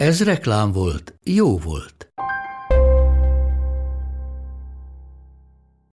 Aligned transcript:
Ez 0.00 0.24
reklám 0.24 0.72
volt, 0.72 1.18
jó 1.24 1.58
volt. 1.58 2.12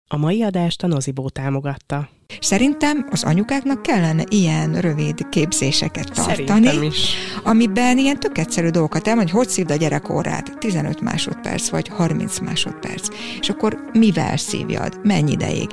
A 0.08 0.16
mai 0.16 0.42
adást 0.42 0.82
a 0.82 0.86
Nozibó 0.86 1.28
támogatta. 1.28 2.08
Szerintem 2.40 3.06
az 3.10 3.22
anyukáknak 3.22 3.82
kellene 3.82 4.24
ilyen 4.28 4.80
rövid 4.80 5.28
képzéseket 5.28 6.12
tartani, 6.12 6.34
Szerintem 6.36 6.82
is. 6.82 7.14
amiben 7.42 7.98
ilyen 7.98 8.18
tök 8.18 8.38
egyszerű 8.38 8.68
dolgokat 8.68 9.08
elmond, 9.08 9.30
hogy 9.30 9.44
hogy 9.44 9.52
szívd 9.52 9.70
a 9.70 9.76
gyerek 9.76 10.10
órát, 10.10 10.58
15 10.58 11.00
másodperc 11.00 11.68
vagy 11.68 11.88
30 11.88 12.38
másodperc, 12.38 13.08
és 13.40 13.48
akkor 13.48 13.84
mivel 13.92 14.36
szívjad, 14.36 15.00
mennyi 15.02 15.32
ideig. 15.32 15.70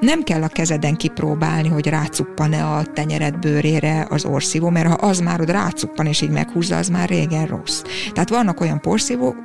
Nem 0.00 0.22
kell 0.22 0.42
a 0.42 0.48
kezeden 0.48 0.96
kipróbálni, 0.96 1.68
hogy 1.68 1.86
rácuppan-e 1.86 2.66
a 2.66 2.84
tenyered 2.84 3.38
bőrére 3.38 4.06
az 4.10 4.24
orszívó, 4.24 4.68
mert 4.68 4.86
ha 4.86 4.94
az 4.94 5.20
már 5.20 5.40
ott 5.40 5.50
rácuppan 5.50 6.06
és 6.06 6.20
így 6.20 6.30
meghúzza, 6.30 6.76
az 6.76 6.88
már 6.88 7.08
régen 7.08 7.46
rossz. 7.46 7.82
Tehát 8.12 8.28
vannak 8.28 8.60
olyan 8.60 8.80
porszívók, 8.80 9.36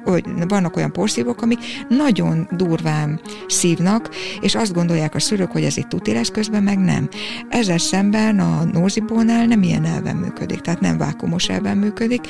vannak 0.47 0.75
olyan 0.75 0.91
porszívók, 0.91 1.41
amik 1.41 1.59
nagyon 1.89 2.47
durván 2.51 3.21
szívnak, 3.47 4.09
és 4.41 4.55
azt 4.55 4.73
gondolják 4.73 5.15
a 5.15 5.19
szülők, 5.19 5.51
hogy 5.51 5.63
ez 5.63 5.77
itt 5.77 5.87
tuti 5.87 6.13
lesz, 6.13 6.31
közben 6.49 6.75
meg 6.75 6.79
nem. 6.79 7.09
Ezzel 7.49 7.77
szemben 7.77 8.39
a 8.39 8.63
nózibónál 8.63 9.45
nem 9.45 9.63
ilyen 9.63 9.85
elven 9.85 10.15
működik, 10.15 10.61
tehát 10.61 10.79
nem 10.79 10.97
vákumos 10.97 11.49
elven 11.49 11.77
működik, 11.77 12.27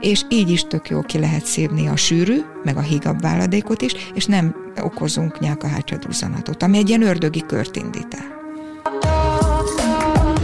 és 0.00 0.24
így 0.28 0.50
is 0.50 0.62
tök 0.62 0.88
jó 0.88 1.00
ki 1.00 1.18
lehet 1.18 1.44
szívni 1.44 1.88
a 1.88 1.96
sűrű, 1.96 2.40
meg 2.64 2.76
a 2.76 2.80
hígabb 2.80 3.20
váladékot 3.20 3.82
is, 3.82 3.92
és 4.14 4.26
nem 4.26 4.54
okozunk 4.82 5.38
nyálkahártyaduzzanatot, 5.38 6.62
ami 6.62 6.78
egy 6.78 6.88
ilyen 6.88 7.02
ördögi 7.02 7.44
kört 7.46 7.76
indít 7.76 8.14
el. 8.14 9.19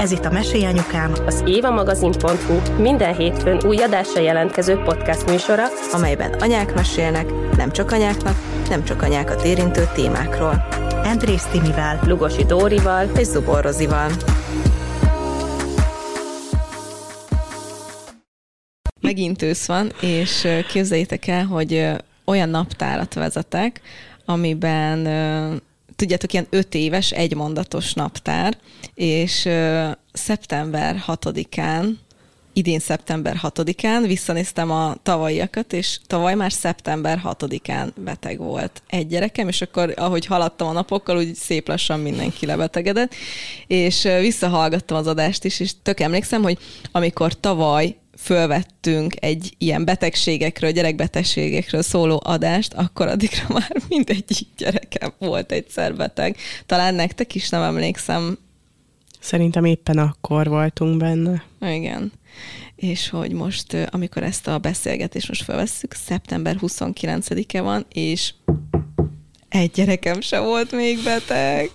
Ez 0.00 0.10
itt 0.10 0.24
a 0.24 0.30
Mesélyanyukám, 0.30 1.12
Az 1.26 1.42
évamagazin.hu 1.46 2.82
minden 2.82 3.16
hétfőn 3.16 3.66
új 3.66 3.76
adásra 3.76 4.20
jelentkező 4.20 4.76
podcast 4.76 5.30
műsora, 5.30 5.64
amelyben 5.92 6.32
anyák 6.32 6.74
mesélnek, 6.74 7.56
nem 7.56 7.72
csak 7.72 7.90
anyáknak, 7.90 8.36
nem 8.68 8.84
csak 8.84 9.02
anyákat 9.02 9.44
érintő 9.44 9.88
témákról. 9.94 10.66
Andrész 11.04 11.44
Timivel 11.44 12.00
Lugosi 12.06 12.44
Dórival, 12.44 13.10
és 13.16 13.26
Zubor 13.26 13.62
Rozival. 13.62 14.10
megint 19.00 19.42
ősz 19.42 19.66
van, 19.66 19.92
és 20.00 20.48
képzeljétek 20.68 21.26
el, 21.26 21.44
hogy 21.44 21.86
olyan 22.24 22.48
naptárat 22.48 23.14
vezetek, 23.14 23.80
amiben 24.24 24.98
tudjátok, 25.96 26.32
ilyen 26.32 26.46
öt 26.50 26.74
éves, 26.74 27.10
egymondatos 27.10 27.92
naptár, 27.92 28.56
és 29.00 29.48
szeptember 30.12 31.04
6-án, 31.06 31.92
idén 32.52 32.78
szeptember 32.78 33.40
6-án 33.42 34.04
visszanéztem 34.06 34.70
a 34.70 34.96
tavalyiakat, 35.02 35.72
és 35.72 35.98
tavaly 36.06 36.34
már 36.34 36.52
szeptember 36.52 37.20
6-án 37.24 37.88
beteg 37.96 38.38
volt 38.38 38.82
egy 38.88 39.06
gyerekem, 39.06 39.48
és 39.48 39.60
akkor 39.60 39.94
ahogy 39.96 40.26
haladtam 40.26 40.68
a 40.68 40.72
napokkal, 40.72 41.16
úgy 41.16 41.34
szép 41.34 41.68
lassan 41.68 42.00
mindenki 42.00 42.46
lebetegedett, 42.46 43.14
és 43.66 44.02
visszahallgattam 44.02 44.96
az 44.96 45.06
adást 45.06 45.44
is, 45.44 45.60
és 45.60 45.72
tök 45.82 46.00
emlékszem, 46.00 46.42
hogy 46.42 46.58
amikor 46.92 47.40
tavaly 47.40 47.96
fölvettünk 48.18 49.14
egy 49.20 49.54
ilyen 49.58 49.84
betegségekről, 49.84 50.70
gyerekbetegségekről 50.70 51.82
szóló 51.82 52.20
adást, 52.24 52.72
akkor 52.72 53.08
addigra 53.08 53.44
már 53.58 53.72
mindegyik 53.88 54.48
gyerekem 54.56 55.12
volt 55.18 55.52
egyszer 55.52 55.96
beteg. 55.96 56.36
Talán 56.66 56.94
nektek 56.94 57.34
is 57.34 57.48
nem 57.48 57.62
emlékszem. 57.62 58.38
Szerintem 59.20 59.64
éppen 59.64 59.98
akkor 59.98 60.48
voltunk 60.48 60.96
benne. 60.96 61.44
Igen. 61.60 62.12
És 62.76 63.08
hogy 63.08 63.32
most, 63.32 63.76
amikor 63.90 64.22
ezt 64.22 64.46
a 64.46 64.58
beszélgetést 64.58 65.28
most 65.28 65.42
felvesszük, 65.42 65.92
szeptember 65.92 66.56
29-e 66.60 67.60
van, 67.60 67.86
és 67.92 68.32
egy 69.48 69.70
gyerekem 69.70 70.20
se 70.20 70.40
volt 70.40 70.72
még 70.72 71.02
beteg. 71.04 71.70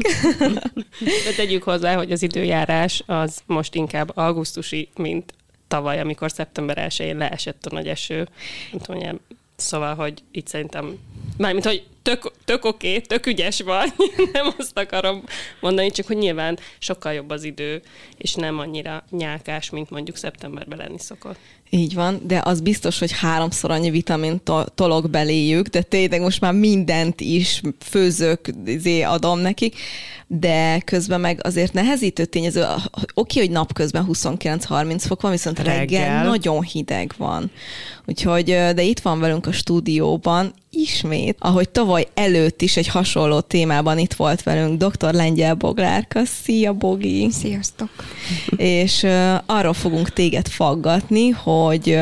De 1.00 1.32
tegyük 1.36 1.64
hozzá, 1.64 1.96
hogy 1.96 2.12
az 2.12 2.22
időjárás 2.22 3.04
az 3.06 3.42
most 3.46 3.76
inkább 3.76 4.12
augusztusi, 4.18 4.90
mint 4.96 5.34
tavaly, 5.68 6.00
amikor 6.00 6.32
szeptember 6.32 6.88
1-én 6.90 7.18
leesett 7.18 7.66
a 7.66 7.74
nagy 7.74 7.88
eső. 7.88 8.28
Nem 8.72 8.82
tudom, 8.82 9.02
ilyen- 9.02 9.22
Szóval, 9.56 9.96
hogy 9.96 10.24
itt 10.32 10.48
szerintem, 10.48 10.98
mármint, 11.38 11.66
hogy 11.66 11.84
tök, 12.06 12.32
tök 12.46 12.66
oké, 12.66 12.88
okay, 12.88 13.02
tök 13.02 13.26
ügyes 13.26 13.62
vagy, 13.62 13.94
nem 14.34 14.54
azt 14.58 14.78
akarom 14.78 15.24
mondani, 15.60 15.92
csak 15.92 16.08
hogy 16.08 16.18
nyilván 16.18 16.60
sokkal 16.80 17.14
jobb 17.14 17.30
az 17.30 17.44
idő, 17.44 17.82
és 18.18 18.34
nem 18.34 18.60
annyira 18.60 19.04
nyálkás, 19.12 19.70
mint 19.70 19.90
mondjuk 19.90 20.18
szeptemberben 20.18 20.78
lenni 20.78 21.00
szokott. 21.00 21.38
Így 21.70 21.94
van, 21.94 22.22
de 22.24 22.42
az 22.44 22.62
biztos, 22.62 23.00
hogy 23.00 23.12
háromszor 23.12 23.72
annyi 23.72 23.90
vitamin 23.90 24.44
to- 24.44 24.72
tolok 24.74 25.10
beléjük, 25.10 25.68
de 25.68 25.82
tényleg 25.82 26.22
most 26.22 26.42
már 26.42 26.54
mindent 26.54 27.22
is 27.22 27.62
főzök, 27.80 28.50
izé 28.66 29.02
adom 29.02 29.40
nekik, 29.40 29.76
de 30.28 30.80
közben 30.80 31.22
meg 31.22 31.40
azért 31.44 31.74
nehezítő 31.74 32.26
tényező, 32.26 32.66
oké, 33.14 33.40
hogy 33.40 33.50
napközben 33.50 34.08
29-30 34.12 35.04
fok 35.08 35.22
van, 35.22 35.32
viszont 35.32 35.60
reggel, 35.60 35.78
Reggel. 35.78 36.24
nagyon 36.24 36.62
hideg 36.62 37.14
van. 37.18 37.52
Úgyhogy, 38.06 38.46
de 38.46 38.82
itt 38.82 39.00
van 39.00 39.20
velünk 39.20 39.48
a 39.48 39.52
stúdióban 39.52 40.54
ismét, 40.70 41.38
ahogy 41.40 41.70
tavaly 41.96 42.12
előtt 42.14 42.62
is 42.62 42.78
egy 42.78 42.88
hasonló 42.88 43.40
témában 43.40 43.98
itt 43.98 44.14
volt 44.14 44.44
velünk 44.44 44.84
dr. 44.84 45.14
Lengyel 45.14 45.54
Boglárka. 45.54 46.26
Szia, 46.26 46.74
Bogi! 46.74 47.28
Sziasztok! 47.32 47.90
és 48.58 49.04
ö, 49.04 49.36
arról 49.46 49.74
fogunk 49.74 50.10
téged 50.10 50.48
faggatni, 50.48 51.30
hogy 51.30 52.00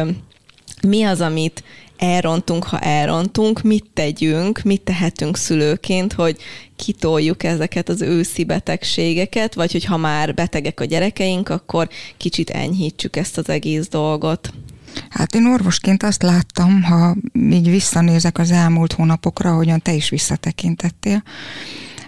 mi 0.87 1.03
az, 1.03 1.21
amit 1.21 1.63
elrontunk, 1.97 2.63
ha 2.63 2.79
elrontunk, 2.79 3.61
mit 3.61 3.85
tegyünk, 3.93 4.61
mit 4.63 4.81
tehetünk 4.81 5.37
szülőként, 5.37 6.13
hogy 6.13 6.37
kitoljuk 6.75 7.43
ezeket 7.43 7.89
az 7.89 8.01
őszi 8.01 8.43
betegségeket, 8.43 9.53
vagy 9.53 9.71
hogy 9.71 9.85
ha 9.85 9.97
már 9.97 10.33
betegek 10.33 10.79
a 10.79 10.85
gyerekeink, 10.85 11.49
akkor 11.49 11.89
kicsit 12.17 12.49
enyhítsük 12.49 13.15
ezt 13.15 13.37
az 13.37 13.49
egész 13.49 13.87
dolgot. 13.87 14.53
Hát 15.09 15.35
én 15.35 15.45
orvosként 15.45 16.03
azt 16.03 16.21
láttam, 16.21 16.83
ha 16.83 17.15
így 17.49 17.69
visszanézek 17.69 18.37
az 18.37 18.51
elmúlt 18.51 18.93
hónapokra, 18.93 19.51
ahogyan 19.51 19.81
te 19.81 19.93
is 19.93 20.09
visszatekintettél, 20.09 21.23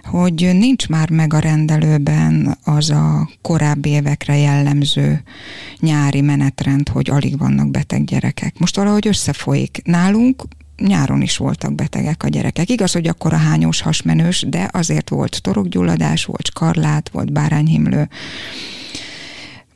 hogy 0.02 0.50
nincs 0.52 0.88
már 0.88 1.10
meg 1.10 1.34
a 1.34 1.38
rendelőben 1.38 2.58
az 2.64 2.90
a 2.90 3.30
korábbi 3.42 3.88
évekre 3.88 4.36
jellemző 4.36 5.22
nyári 5.80 6.20
menetrend, 6.20 6.88
hogy 6.88 7.10
alig 7.10 7.38
vannak 7.38 7.70
beteg 7.70 8.04
gyerekek. 8.04 8.58
Most 8.58 8.76
valahogy 8.76 9.06
összefolyik. 9.06 9.80
Nálunk 9.84 10.42
nyáron 10.76 11.22
is 11.22 11.36
voltak 11.36 11.74
betegek 11.74 12.22
a 12.22 12.28
gyerekek. 12.28 12.70
Igaz, 12.70 12.92
hogy 12.92 13.06
akkor 13.06 13.32
a 13.32 13.36
hányós 13.36 13.80
hasmenős, 13.80 14.44
de 14.48 14.68
azért 14.72 15.08
volt 15.08 15.42
torokgyulladás, 15.42 16.24
volt 16.24 16.46
skarlát, 16.46 17.08
volt 17.08 17.32
bárányhimlő. 17.32 18.08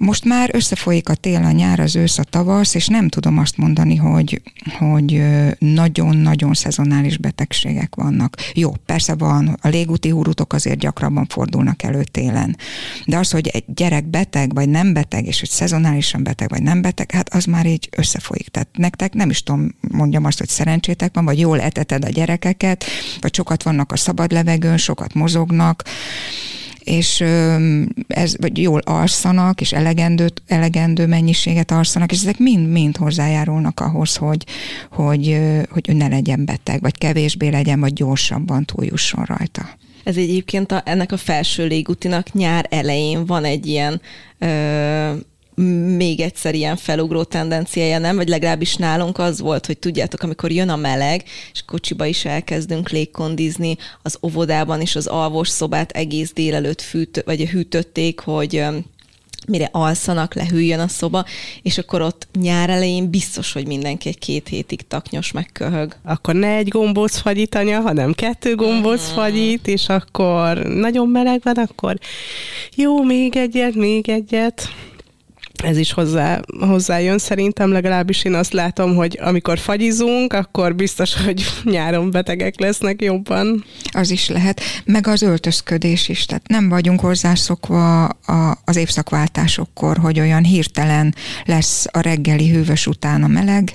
Most 0.01 0.25
már 0.25 0.51
összefolyik 0.53 1.09
a 1.09 1.15
tél, 1.15 1.45
a 1.45 1.51
nyár, 1.51 1.81
az 1.81 1.97
ősz, 1.97 2.19
a 2.19 2.23
tavasz, 2.23 2.75
és 2.75 2.87
nem 2.87 3.09
tudom 3.09 3.39
azt 3.39 3.57
mondani, 3.57 3.97
hogy, 3.97 4.43
hogy 4.79 5.23
nagyon-nagyon 5.59 6.55
szezonális 6.55 7.19
betegségek 7.19 7.95
vannak. 7.95 8.37
Jó, 8.55 8.73
persze 8.87 9.15
van, 9.15 9.57
a 9.63 9.69
légúti 9.69 10.09
húrutok 10.09 10.53
azért 10.53 10.79
gyakrabban 10.79 11.27
fordulnak 11.27 11.83
elő 11.83 12.03
télen. 12.03 12.57
De 13.07 13.19
az, 13.19 13.31
hogy 13.31 13.49
egy 13.49 13.65
gyerek 13.67 14.07
beteg, 14.07 14.55
vagy 14.55 14.69
nem 14.69 14.93
beteg, 14.93 15.27
és 15.27 15.41
hogy 15.41 15.49
szezonálisan 15.49 16.23
beteg, 16.23 16.49
vagy 16.49 16.63
nem 16.63 16.83
beteg, 16.83 17.11
hát 17.11 17.35
az 17.35 17.45
már 17.45 17.67
így 17.67 17.89
összefolyik. 17.97 18.49
Tehát 18.49 18.69
nektek 18.73 19.13
nem 19.15 19.31
is 19.31 19.43
tudom, 19.43 19.75
mondjam 19.91 20.25
azt, 20.25 20.39
hogy 20.39 20.49
szerencsétek 20.49 21.15
van, 21.15 21.25
vagy 21.25 21.39
jól 21.39 21.61
eteted 21.61 22.05
a 22.05 22.09
gyerekeket, 22.09 22.85
vagy 23.21 23.35
sokat 23.35 23.63
vannak 23.63 23.93
a 23.93 23.97
szabad 23.97 24.33
levegőn, 24.33 24.77
sokat 24.77 25.15
mozognak, 25.15 25.83
és 26.81 27.21
ez, 28.09 28.37
vagy 28.37 28.59
jól 28.59 28.81
alszanak, 28.85 29.61
és 29.61 29.73
elegendő, 29.73 30.29
elegendő 30.47 31.07
mennyiséget 31.07 31.71
alszanak, 31.71 32.13
és 32.13 32.21
ezek 32.21 32.39
mind-mind 32.39 32.97
hozzájárulnak 32.97 33.81
ahhoz, 33.81 34.17
hogy, 34.17 34.45
hogy, 34.91 35.41
hogy 35.71 35.97
ne 35.97 36.09
legyen 36.09 36.45
beteg, 36.45 36.81
vagy 36.81 36.99
kevésbé 36.99 37.49
legyen, 37.49 37.81
vagy 37.81 37.93
gyorsabban 37.93 38.65
túljusson 38.65 39.25
rajta. 39.25 39.69
Ez 40.05 40.17
egyébként 40.17 40.73
a, 40.73 40.83
ennek 40.85 41.13
a 41.13 41.17
felső 41.17 41.67
légutinak 41.67 42.33
nyár 42.33 42.67
elején 42.71 43.27
van 43.27 43.45
egy 43.45 43.67
ilyen 43.67 44.01
még 45.97 46.21
egyszer 46.21 46.55
ilyen 46.55 46.77
felugró 46.77 47.23
tendenciája, 47.23 47.99
nem? 47.99 48.17
Vagy 48.17 48.29
legalábbis 48.29 48.77
nálunk 48.77 49.19
az 49.19 49.41
volt, 49.41 49.67
hogy 49.67 49.79
tudjátok, 49.79 50.23
amikor 50.23 50.51
jön 50.51 50.69
a 50.69 50.77
meleg, 50.77 51.23
és 51.53 51.63
kocsiba 51.67 52.05
is 52.07 52.25
elkezdünk 52.25 52.89
légkondizni, 52.89 53.77
az 54.03 54.19
óvodában 54.23 54.81
is 54.81 54.97
az 54.97 55.07
alvos 55.07 55.49
szobát 55.49 55.91
egész 55.91 56.33
délelőtt 56.33 56.81
fűt, 56.81 57.23
vagy 57.27 57.49
hűtötték, 57.49 58.21
hogy 58.21 58.65
mire 59.49 59.69
alszanak, 59.73 60.35
lehűljön 60.35 60.81
a 60.81 60.89
szoba, 60.89 61.25
és 61.63 61.79
akkor 61.79 62.03
ott 62.03 62.29
nyár 62.41 62.71
elején 62.71 63.11
biztos, 63.11 63.53
hogy 63.53 63.67
mindenki 63.67 64.09
egy 64.09 64.19
két 64.19 64.49
hétig 64.49 64.87
taknyos 64.89 65.33
megköhög. 65.33 65.97
Akkor 66.05 66.35
ne 66.35 66.57
egy 66.57 66.69
gombóc 66.69 67.17
fagyit 67.17 67.55
anya, 67.55 67.81
hanem 67.81 68.13
kettő 68.13 68.55
gombóc 68.55 69.11
mm. 69.11 69.15
fagyit, 69.15 69.67
és 69.67 69.89
akkor 69.89 70.57
nagyon 70.59 71.09
meleg 71.09 71.41
van, 71.43 71.57
akkor 71.57 71.99
jó, 72.75 73.03
még 73.03 73.37
egyet, 73.37 73.75
még 73.75 74.09
egyet 74.09 74.69
ez 75.65 75.77
is 75.77 75.93
hozzá, 75.93 76.41
hozzájön 76.61 77.19
szerintem, 77.19 77.73
legalábbis 77.73 78.25
én 78.25 78.35
azt 78.35 78.53
látom, 78.53 78.95
hogy 78.95 79.19
amikor 79.23 79.59
fagyizunk, 79.59 80.33
akkor 80.33 80.75
biztos, 80.75 81.25
hogy 81.25 81.45
nyáron 81.65 82.11
betegek 82.11 82.61
lesznek 82.61 83.03
jobban. 83.03 83.65
Az 83.91 84.11
is 84.11 84.29
lehet, 84.29 84.61
meg 84.85 85.07
az 85.07 85.23
öltözködés 85.23 86.09
is, 86.09 86.25
tehát 86.25 86.49
nem 86.49 86.69
vagyunk 86.69 87.01
hozzászokva 87.01 88.05
a, 88.05 88.59
az 88.65 88.77
évszakváltásokkor, 88.77 89.97
hogy 89.97 90.21
olyan 90.21 90.45
hirtelen 90.45 91.15
lesz 91.45 91.87
a 91.91 92.01
reggeli 92.01 92.49
hűvös 92.49 92.87
után 92.87 93.23
a 93.23 93.27
meleg, 93.27 93.75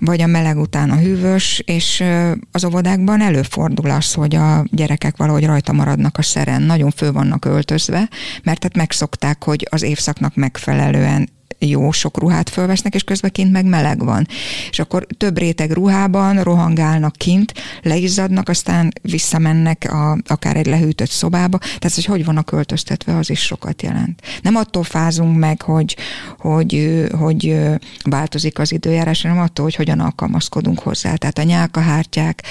vagy 0.00 0.20
a 0.20 0.26
meleg 0.26 0.58
után 0.58 0.90
a 0.90 0.96
hűvös, 0.96 1.62
és 1.64 2.04
az 2.50 2.64
óvodákban 2.64 3.20
előfordul 3.20 3.90
az, 3.90 4.12
hogy 4.12 4.34
a 4.34 4.64
gyerekek 4.70 5.16
valahogy 5.16 5.44
rajta 5.44 5.72
maradnak 5.72 6.18
a 6.18 6.22
szeren, 6.22 6.62
nagyon 6.62 6.90
fő 6.90 7.12
vannak 7.12 7.44
öltözve, 7.44 8.08
mert 8.42 8.58
tehát 8.60 8.76
megszokták, 8.76 9.44
hogy 9.44 9.66
az 9.70 9.82
évszaknak 9.82 10.34
megfelelően 10.34 11.28
jó 11.58 11.90
sok 11.90 12.18
ruhát 12.18 12.48
fölvesznek, 12.48 12.94
és 12.94 13.02
közben 13.02 13.30
kint 13.30 13.52
meg 13.52 13.64
meleg 13.64 14.04
van. 14.04 14.26
És 14.70 14.78
akkor 14.78 15.06
több 15.16 15.38
réteg 15.38 15.70
ruhában 15.70 16.42
rohangálnak 16.42 17.14
kint, 17.16 17.52
leizzadnak, 17.82 18.48
aztán 18.48 18.92
visszamennek 19.02 19.92
a, 19.92 20.18
akár 20.26 20.56
egy 20.56 20.66
lehűtött 20.66 21.10
szobába. 21.10 21.58
Tehát, 21.58 21.94
hogy 21.94 22.04
hogy 22.04 22.24
vannak 22.24 22.44
költöztetve, 22.44 23.16
az 23.16 23.30
is 23.30 23.40
sokat 23.40 23.82
jelent. 23.82 24.22
Nem 24.42 24.56
attól 24.56 24.82
fázunk 24.82 25.38
meg, 25.38 25.62
hogy, 25.62 25.96
hogy, 26.38 27.04
hogy 27.18 27.56
változik 28.02 28.58
az 28.58 28.72
időjárás, 28.72 29.22
hanem 29.22 29.38
attól, 29.38 29.64
hogy 29.64 29.74
hogyan 29.74 30.00
alkalmazkodunk 30.00 30.78
hozzá. 30.78 31.14
Tehát 31.14 31.38
a 31.38 31.42
nyálkahártyák 31.42 32.42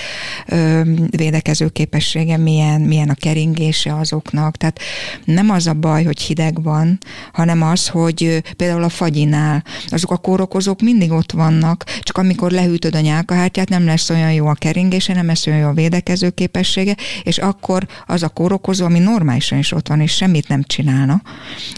védekező 1.09 1.69
képessége 1.69 2.37
milyen, 2.37 2.81
milyen 2.81 3.09
a 3.09 3.13
keringése 3.13 3.95
azoknak. 3.95 4.57
Tehát 4.57 4.79
nem 5.25 5.49
az 5.49 5.67
a 5.67 5.73
baj, 5.73 6.03
hogy 6.03 6.21
hideg 6.21 6.63
van, 6.63 6.97
hanem 7.33 7.61
az, 7.61 7.87
hogy 7.87 8.43
például 8.57 8.83
a 8.85 8.89
fagyinál. 8.89 9.63
Azok 9.87 10.11
a 10.11 10.17
kórokozók 10.17 10.81
mindig 10.81 11.11
ott 11.11 11.31
vannak, 11.31 11.83
csak 12.01 12.17
amikor 12.17 12.51
lehűtöd 12.51 12.95
a 12.95 12.99
nyálkahártyát, 12.99 13.69
nem 13.69 13.85
lesz 13.85 14.09
olyan 14.09 14.33
jó 14.33 14.45
a 14.45 14.53
keringése, 14.53 15.13
nem 15.13 15.25
lesz 15.25 15.47
olyan 15.47 15.59
jó 15.59 15.67
a 15.67 15.73
védekező 15.73 16.29
képessége, 16.29 16.95
és 17.23 17.37
akkor 17.37 17.87
az 18.05 18.23
a 18.23 18.29
kórokozó, 18.29 18.85
ami 18.85 18.99
normálisan 18.99 19.57
is 19.57 19.71
ott 19.71 19.87
van, 19.87 20.01
és 20.01 20.15
semmit 20.15 20.47
nem 20.47 20.63
csinálna, 20.63 21.21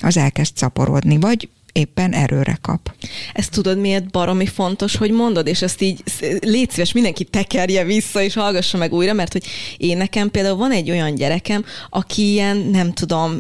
az 0.02 0.18
elkezd 0.18 0.58
szaporodni, 0.58 1.18
vagy 1.20 1.50
éppen 1.78 2.14
erőre 2.14 2.58
kap. 2.62 2.92
Ezt 3.34 3.52
tudod, 3.52 3.80
miért 3.80 4.12
baromi 4.12 4.46
fontos, 4.46 4.96
hogy 4.96 5.12
mondod, 5.12 5.48
és 5.48 5.62
ezt 5.62 5.82
így 5.82 6.04
légy 6.40 6.70
szíves, 6.70 6.92
mindenki 6.92 7.24
tekerje 7.24 7.84
vissza, 7.84 8.22
és 8.22 8.34
hallgassa 8.34 8.78
meg 8.78 8.94
újra, 8.94 9.14
mert 9.14 9.32
hogy 9.32 9.44
én 9.78 9.98
nekem 9.98 10.32
például 10.32 10.58
van 10.58 10.72
egy 10.72 10.90
olyan 10.90 11.16
gyerekem, 11.16 11.66
aki 11.90 12.32
ilyen, 12.32 12.58
nem 12.58 12.94
tudom, 12.94 13.38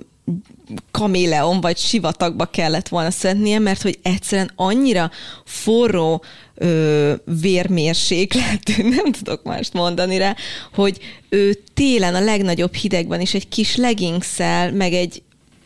kaméleon 0.91 1.61
vagy 1.61 1.77
sivatagba 1.77 2.45
kellett 2.45 2.87
volna 2.87 3.11
szednie, 3.11 3.59
mert 3.59 3.81
hogy 3.81 3.99
egyszerűen 4.01 4.51
annyira 4.55 5.11
forró 5.45 6.23
ö, 6.55 7.13
vérmérséklet, 7.41 8.71
nem 8.97 9.11
tudok 9.11 9.43
mást 9.43 9.73
mondani 9.73 10.17
rá, 10.17 10.35
hogy 10.73 10.97
ő 11.29 11.53
télen 11.73 12.15
a 12.15 12.19
legnagyobb 12.19 12.73
hidegben 12.73 13.21
is 13.21 13.33
egy 13.33 13.49
kis 13.49 13.75
leggingszel, 13.75 14.71
meg 14.71 14.93
egy 14.93 15.21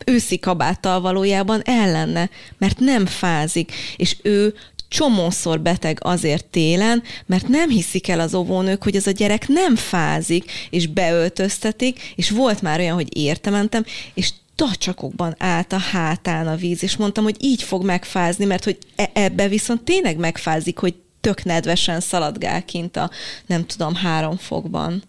őszi 0.06 0.38
kabáttal 0.38 1.00
valójában 1.00 1.62
ellenne, 1.64 2.30
mert 2.58 2.78
nem 2.78 3.06
fázik, 3.06 3.72
és 3.96 4.16
ő 4.22 4.54
csomószor 4.92 5.60
beteg 5.60 5.98
azért 6.02 6.44
télen, 6.44 7.02
mert 7.26 7.48
nem 7.48 7.68
hiszik 7.68 8.08
el 8.08 8.20
az 8.20 8.34
óvónők, 8.34 8.82
hogy 8.82 8.96
ez 8.96 9.06
a 9.06 9.10
gyerek 9.10 9.48
nem 9.48 9.76
fázik, 9.76 10.52
és 10.70 10.86
beöltöztetik, 10.86 12.12
és 12.14 12.30
volt 12.30 12.62
már 12.62 12.78
olyan, 12.78 12.94
hogy 12.94 13.16
értementem, 13.16 13.84
és 14.14 14.30
tacsakokban 14.54 15.34
állt 15.38 15.72
a 15.72 15.78
hátán 15.78 16.46
a 16.46 16.56
víz, 16.56 16.82
és 16.82 16.96
mondtam, 16.96 17.24
hogy 17.24 17.36
így 17.40 17.62
fog 17.62 17.84
megfázni, 17.84 18.44
mert 18.44 18.64
hogy 18.64 18.78
e- 18.96 19.10
ebbe 19.14 19.48
viszont 19.48 19.82
tényleg 19.82 20.16
megfázik, 20.16 20.78
hogy 20.78 20.94
tök 21.20 21.44
nedvesen 21.44 22.00
szaladgál 22.00 22.64
kint 22.64 22.96
a 22.96 23.10
nem 23.46 23.66
tudom 23.66 23.94
három 23.94 24.36
fokban. 24.36 25.02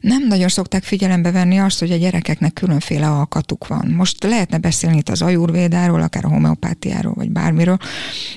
Nem 0.00 0.26
nagyon 0.26 0.48
szokták 0.48 0.82
figyelembe 0.82 1.30
venni 1.30 1.58
azt, 1.58 1.78
hogy 1.78 1.90
a 1.90 1.96
gyerekeknek 1.96 2.52
különféle 2.52 3.08
alkatuk 3.08 3.66
van. 3.66 3.86
Most 3.96 4.22
lehetne 4.22 4.58
beszélni 4.58 4.96
itt 4.96 5.08
az 5.08 5.22
ajurvédáról, 5.22 6.00
akár 6.00 6.24
a 6.24 6.28
homeopátiáról, 6.28 7.14
vagy 7.14 7.30
bármiről, 7.30 7.78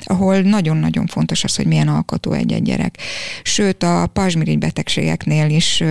ahol 0.03 0.39
nagyon-nagyon 0.39 1.06
fontos 1.06 1.44
az, 1.44 1.56
hogy 1.56 1.65
milyen 1.68 1.88
alkatú 1.88 2.31
egy-egy 2.31 2.63
gyerek. 2.63 2.97
Sőt, 3.44 3.83
a 3.83 4.07
pazsmirigy 4.13 4.57
betegségeknél 4.57 5.50
is 5.50 5.83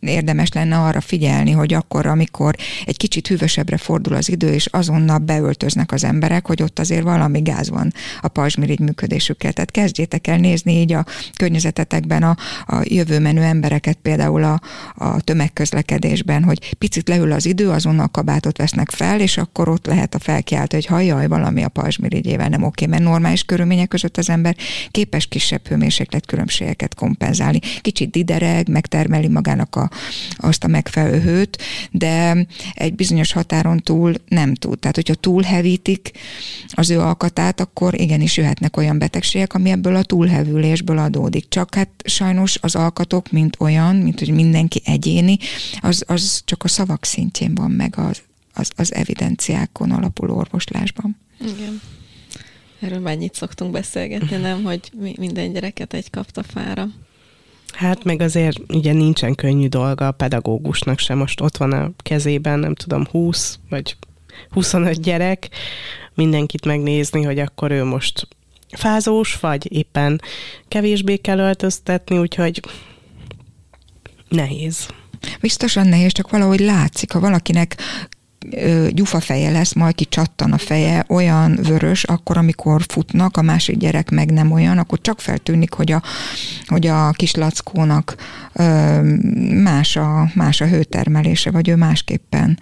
érdemes 0.00 0.52
lenne 0.52 0.78
arra 0.78 1.00
figyelni, 1.00 1.50
hogy 1.50 1.74
akkor, 1.74 2.06
amikor 2.06 2.54
egy 2.86 2.96
kicsit 2.96 3.26
hűvösebbre 3.26 3.76
fordul 3.76 4.14
az 4.14 4.28
idő, 4.28 4.52
és 4.52 4.66
azonnal 4.66 5.18
beöltöznek 5.18 5.92
az 5.92 6.04
emberek, 6.04 6.46
hogy 6.46 6.62
ott 6.62 6.78
azért 6.78 7.02
valami 7.02 7.40
gáz 7.40 7.70
van 7.70 7.92
a 8.20 8.28
pazsmirigy 8.28 8.80
működésükkel. 8.80 9.52
Tehát 9.52 9.70
kezdjétek 9.70 10.26
el 10.26 10.38
nézni 10.38 10.80
így 10.80 10.92
a 10.92 11.04
környezetetekben 11.36 12.22
a, 12.22 12.36
a 12.66 12.80
jövőmenő 12.84 13.42
embereket 13.42 13.98
például 14.02 14.37
például 14.38 14.60
a, 14.94 15.04
a 15.04 15.20
tömegközlekedésben, 15.20 16.44
hogy 16.44 16.74
picit 16.76 17.08
leül 17.08 17.32
az 17.32 17.46
idő, 17.46 17.70
azonnal 17.70 18.08
kabátot 18.08 18.56
vesznek 18.56 18.90
fel, 18.90 19.20
és 19.20 19.36
akkor 19.36 19.68
ott 19.68 19.86
lehet 19.86 20.14
a 20.14 20.18
felkiáltó, 20.18 20.76
hogy 20.76 20.86
hajjaj, 20.86 21.26
valami 21.26 21.62
a 21.62 21.68
pajzsmirigyével 21.68 22.48
nem 22.48 22.62
oké, 22.62 22.86
mert 22.86 23.02
normális 23.02 23.42
körülmények 23.42 23.88
között 23.88 24.16
az 24.16 24.30
ember 24.30 24.56
képes 24.90 25.26
kisebb 25.26 25.66
hőmérséklet 25.66 26.26
különbségeket 26.26 26.94
kompenzálni. 26.94 27.58
Kicsit 27.80 28.10
didereg, 28.10 28.68
megtermeli 28.68 29.28
magának 29.28 29.76
a, 29.76 29.90
azt 30.36 30.64
a 30.64 30.68
megfelelő 30.68 31.20
hőt, 31.20 31.62
de 31.90 32.46
egy 32.74 32.94
bizonyos 32.94 33.32
határon 33.32 33.78
túl 33.78 34.14
nem 34.28 34.54
tud. 34.54 34.78
Tehát, 34.78 34.96
hogyha 34.96 35.14
túlhevítik 35.14 36.10
az 36.70 36.90
ő 36.90 37.00
alkatát, 37.00 37.60
akkor 37.60 38.00
igenis 38.00 38.36
jöhetnek 38.36 38.76
olyan 38.76 38.98
betegségek, 38.98 39.54
ami 39.54 39.70
ebből 39.70 39.96
a 39.96 40.02
túlhevülésből 40.02 40.98
adódik. 40.98 41.48
Csak 41.48 41.74
hát 41.74 41.88
sajnos 42.04 42.58
az 42.60 42.74
alkatok, 42.74 43.30
mint 43.30 43.56
olyan, 43.58 43.96
mint 43.96 44.18
hogy 44.18 44.27
hogy 44.28 44.36
mindenki 44.36 44.82
egyéni, 44.84 45.38
az, 45.80 46.04
az 46.06 46.42
csak 46.44 46.64
a 46.64 46.68
szavak 46.68 47.04
szintjén 47.04 47.54
van 47.54 47.70
meg 47.70 47.94
az, 47.98 48.22
az, 48.54 48.70
az 48.76 48.94
evidenciákon 48.94 49.90
alapuló 49.90 50.36
orvoslásban. 50.36 51.16
Igen. 51.40 51.80
Erről 52.80 52.98
mennyit 52.98 53.34
szoktunk 53.34 53.70
beszélgetni, 53.70 54.36
nem, 54.48 54.62
hogy 54.62 54.92
minden 55.18 55.52
gyereket 55.52 55.94
egy 55.94 56.10
kapta 56.10 56.42
fára. 56.42 56.88
Hát 57.72 58.04
meg 58.04 58.20
azért 58.20 58.58
ugye 58.68 58.92
nincsen 58.92 59.34
könnyű 59.34 59.66
dolga 59.66 60.06
a 60.06 60.12
pedagógusnak 60.12 60.98
sem. 60.98 61.18
Most 61.18 61.40
ott 61.40 61.56
van 61.56 61.72
a 61.72 61.90
kezében, 61.98 62.58
nem 62.58 62.74
tudom, 62.74 63.06
20 63.10 63.58
vagy 63.68 63.96
25 64.50 65.00
gyerek, 65.00 65.48
mindenkit 66.14 66.64
megnézni, 66.64 67.22
hogy 67.22 67.38
akkor 67.38 67.70
ő 67.70 67.84
most 67.84 68.28
fázós, 68.70 69.40
vagy 69.40 69.72
éppen 69.72 70.20
kevésbé 70.68 71.16
kell 71.16 71.38
öltöztetni, 71.38 72.18
úgyhogy 72.18 72.60
nehéz. 74.28 74.88
Biztosan 75.40 75.86
nehéz, 75.86 76.12
csak 76.12 76.30
valahogy 76.30 76.60
látszik, 76.60 77.12
ha 77.12 77.20
valakinek 77.20 77.76
gyufafeje 78.90 79.50
lesz, 79.50 79.72
majd 79.72 79.94
ki 79.94 80.04
csattan 80.04 80.52
a 80.52 80.58
feje, 80.58 81.04
olyan 81.08 81.58
vörös, 81.62 82.04
akkor, 82.04 82.36
amikor 82.36 82.82
futnak, 82.88 83.36
a 83.36 83.42
másik 83.42 83.76
gyerek 83.76 84.10
meg 84.10 84.30
nem 84.30 84.52
olyan, 84.52 84.78
akkor 84.78 85.00
csak 85.00 85.20
feltűnik, 85.20 85.72
hogy 85.72 85.92
a, 85.92 86.02
hogy 86.66 86.86
a 86.86 87.10
kis 87.10 87.34
lackónak 87.34 88.14
más 89.62 89.96
a, 89.96 90.30
más 90.34 90.60
a 90.60 90.66
hőtermelése, 90.66 91.50
vagy 91.50 91.68
ő 91.68 91.76
másképpen 91.76 92.58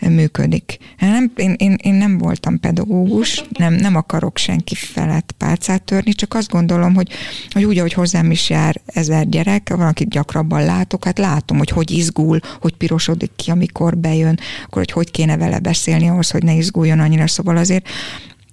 működik. 0.00 0.78
Nem, 0.98 1.32
én, 1.36 1.54
én, 1.58 1.76
én 1.82 1.94
nem 1.94 2.18
voltam 2.18 2.60
pedagógus, 2.60 3.44
nem, 3.58 3.74
nem 3.74 3.96
akarok 3.96 4.38
senki 4.38 4.74
felett 4.74 5.34
pálcát 5.38 5.82
törni, 5.82 6.12
csak 6.12 6.34
azt 6.34 6.50
gondolom, 6.50 6.94
hogy, 6.94 7.08
hogy 7.50 7.64
úgy, 7.64 7.78
ahogy 7.78 7.92
hozzám 7.92 8.30
is 8.30 8.50
jár 8.50 8.80
ezer 8.86 9.28
gyerek, 9.28 9.68
valakit 9.76 10.08
gyakrabban 10.08 10.64
látok, 10.64 11.04
hát 11.04 11.18
látom, 11.18 11.58
hogy 11.58 11.70
hogy 11.70 11.90
izgul, 11.90 12.40
hogy 12.60 12.76
pirosodik 12.76 13.30
ki, 13.36 13.50
amikor 13.50 13.96
bejön, 13.96 14.38
akkor 14.64 14.78
hogy 14.78 14.90
hogy 14.90 15.10
kéne 15.18 15.36
vele 15.36 15.58
beszélni 15.58 16.08
ahhoz, 16.08 16.30
hogy 16.30 16.42
ne 16.42 16.52
izguljon 16.52 17.00
annyira, 17.00 17.26
szóval 17.26 17.56
azért, 17.56 17.88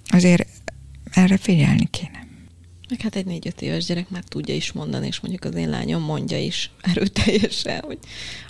azért 0.07 0.47
erre 1.13 1.37
figyelni 1.37 1.87
kéne. 1.91 2.24
Meg 2.89 3.01
hát 3.01 3.15
egy 3.15 3.25
négy-öt 3.25 3.61
éves 3.61 3.85
gyerek 3.85 4.09
már 4.09 4.23
tudja 4.23 4.55
is 4.55 4.71
mondani, 4.71 5.07
és 5.07 5.19
mondjuk 5.19 5.43
az 5.43 5.55
én 5.55 5.69
lányom 5.69 6.01
mondja 6.01 6.39
is 6.39 6.71
erőteljesen, 6.81 7.81
hogy 7.85 7.97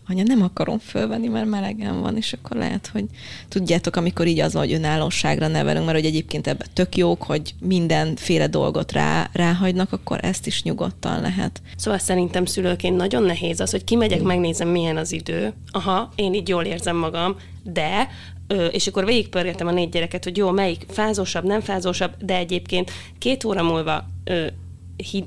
anya, 0.07 0.23
nem 0.23 0.41
akarom 0.41 0.79
fölvenni, 0.79 1.27
mert 1.27 1.45
melegem 1.45 2.01
van, 2.01 2.17
és 2.17 2.33
akkor 2.33 2.57
lehet, 2.57 2.87
hogy 2.87 3.05
tudjátok, 3.47 3.95
amikor 3.95 4.27
így 4.27 4.39
az, 4.39 4.53
hogy 4.53 4.73
önállóságra 4.73 5.47
nevelünk, 5.47 5.85
mert 5.85 5.97
hogy 5.97 6.07
egyébként 6.07 6.47
ebben 6.47 6.67
tök 6.73 6.97
jók, 6.97 7.23
hogy 7.23 7.53
mindenféle 7.59 8.47
dolgot 8.47 8.91
rá, 8.91 9.29
ráhagynak, 9.33 9.91
akkor 9.91 10.19
ezt 10.21 10.47
is 10.47 10.63
nyugodtan 10.63 11.21
lehet. 11.21 11.61
Szóval 11.75 11.99
szerintem 11.99 12.45
szülőként 12.45 12.97
nagyon 12.97 13.23
nehéz 13.23 13.59
az, 13.59 13.71
hogy 13.71 13.83
kimegyek, 13.83 14.21
megnézem, 14.21 14.67
milyen 14.67 14.97
az 14.97 15.11
idő. 15.11 15.53
Aha, 15.71 16.11
én 16.15 16.33
így 16.33 16.47
jól 16.47 16.63
érzem 16.63 16.95
magam, 16.95 17.35
de 17.63 18.09
és 18.71 18.87
akkor 18.87 19.05
végigpörgetem 19.05 19.67
a 19.67 19.71
négy 19.71 19.89
gyereket, 19.89 20.23
hogy 20.23 20.37
jó, 20.37 20.51
melyik 20.51 20.85
fázósabb, 20.89 21.43
nem 21.43 21.61
fázósabb, 21.61 22.11
de 22.19 22.35
egyébként 22.35 22.91
két 23.17 23.43
óra 23.43 23.63
múlva 23.63 24.05
hi, 24.97 25.23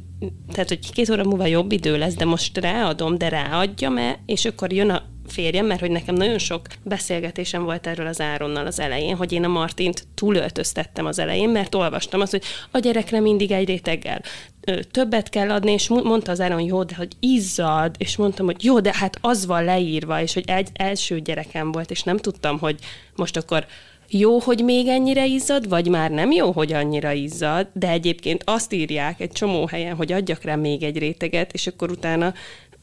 tehát, 0.53 0.69
hogy 0.69 0.93
két 0.93 1.11
óra 1.11 1.25
múlva 1.25 1.47
jobb 1.47 1.73
idő 1.73 1.99
lesz, 1.99 2.15
de 2.15 2.25
most 2.25 2.59
ráadom, 2.59 3.19
de 3.19 3.29
ráadjam-e, 3.29 4.19
és 4.27 4.45
akkor 4.45 4.73
jön 4.73 4.91
a 4.91 5.03
férjem, 5.27 5.67
mert 5.67 5.81
hogy 5.81 5.91
nekem 5.91 6.15
nagyon 6.15 6.39
sok 6.39 6.67
beszélgetésem 6.83 7.65
volt 7.65 7.87
erről 7.87 8.07
az 8.07 8.21
Áronnal 8.21 8.67
az 8.67 8.81
elején, 8.81 9.17
hogy 9.17 9.33
én 9.33 9.45
a 9.45 9.49
Martint 9.49 10.07
túlöltöztettem 10.15 11.07
az 11.07 11.19
elején, 11.19 11.49
mert 11.49 11.75
olvastam 11.75 12.21
azt, 12.21 12.31
hogy 12.31 12.43
a 12.71 12.79
gyerekre 12.79 13.21
mindig 13.21 13.51
egy 13.51 13.67
réteggel 13.67 14.23
többet 14.91 15.29
kell 15.29 15.51
adni, 15.51 15.73
és 15.73 15.89
mondta 15.89 16.31
az 16.31 16.41
Áron, 16.41 16.61
jó, 16.61 16.83
de 16.83 16.95
hogy 16.95 17.13
izzad, 17.21 17.95
és 17.99 18.17
mondtam, 18.17 18.47
hogy 18.47 18.65
jó, 18.65 18.81
de 18.81 18.91
hát 18.95 19.19
az 19.21 19.47
van 19.47 19.65
leírva, 19.65 20.21
és 20.21 20.35
hogy 20.35 20.45
egy 20.47 20.69
első 20.73 21.21
gyerekem 21.21 21.73
volt, 21.73 21.91
és 21.91 22.03
nem 22.03 22.17
tudtam, 22.17 22.59
hogy 22.59 22.79
most 23.17 23.37
akkor 23.37 23.67
jó, 24.11 24.39
hogy 24.39 24.65
még 24.65 24.87
ennyire 24.87 25.27
izzad, 25.27 25.69
vagy 25.69 25.89
már 25.89 26.11
nem 26.11 26.31
jó, 26.31 26.51
hogy 26.51 26.73
annyira 26.73 27.13
izzad, 27.13 27.69
de 27.73 27.89
egyébként 27.89 28.43
azt 28.47 28.73
írják 28.73 29.21
egy 29.21 29.33
csomó 29.33 29.67
helyen, 29.67 29.97
hogy 29.97 30.13
adjak 30.13 30.43
rá 30.43 30.55
még 30.55 30.83
egy 30.83 30.99
réteget, 30.99 31.53
és 31.53 31.67
akkor 31.67 31.91
utána 31.91 32.35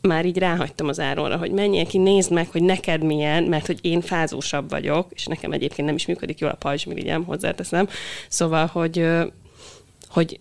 már 0.02 0.26
így 0.26 0.38
ráhagytam 0.38 0.88
az 0.88 1.00
áronra, 1.00 1.38
hogy 1.38 1.52
menjél 1.52 1.86
ki, 1.86 1.98
nézd 1.98 2.32
meg, 2.32 2.48
hogy 2.52 2.64
neked 2.64 3.04
milyen, 3.04 3.44
mert 3.44 3.66
hogy 3.66 3.80
én 3.82 4.02
fázósabb 4.02 4.70
vagyok, 4.70 5.08
és 5.14 5.26
nekem 5.26 5.52
egyébként 5.52 5.88
nem 5.88 5.96
is 5.96 6.06
működik 6.06 6.40
jól 6.40 6.50
a 6.50 6.56
pajzsmirigyem, 6.56 7.24
hozzáteszem. 7.24 7.88
Szóval, 8.30 8.66
hogy, 8.66 9.08
hogy 10.10 10.40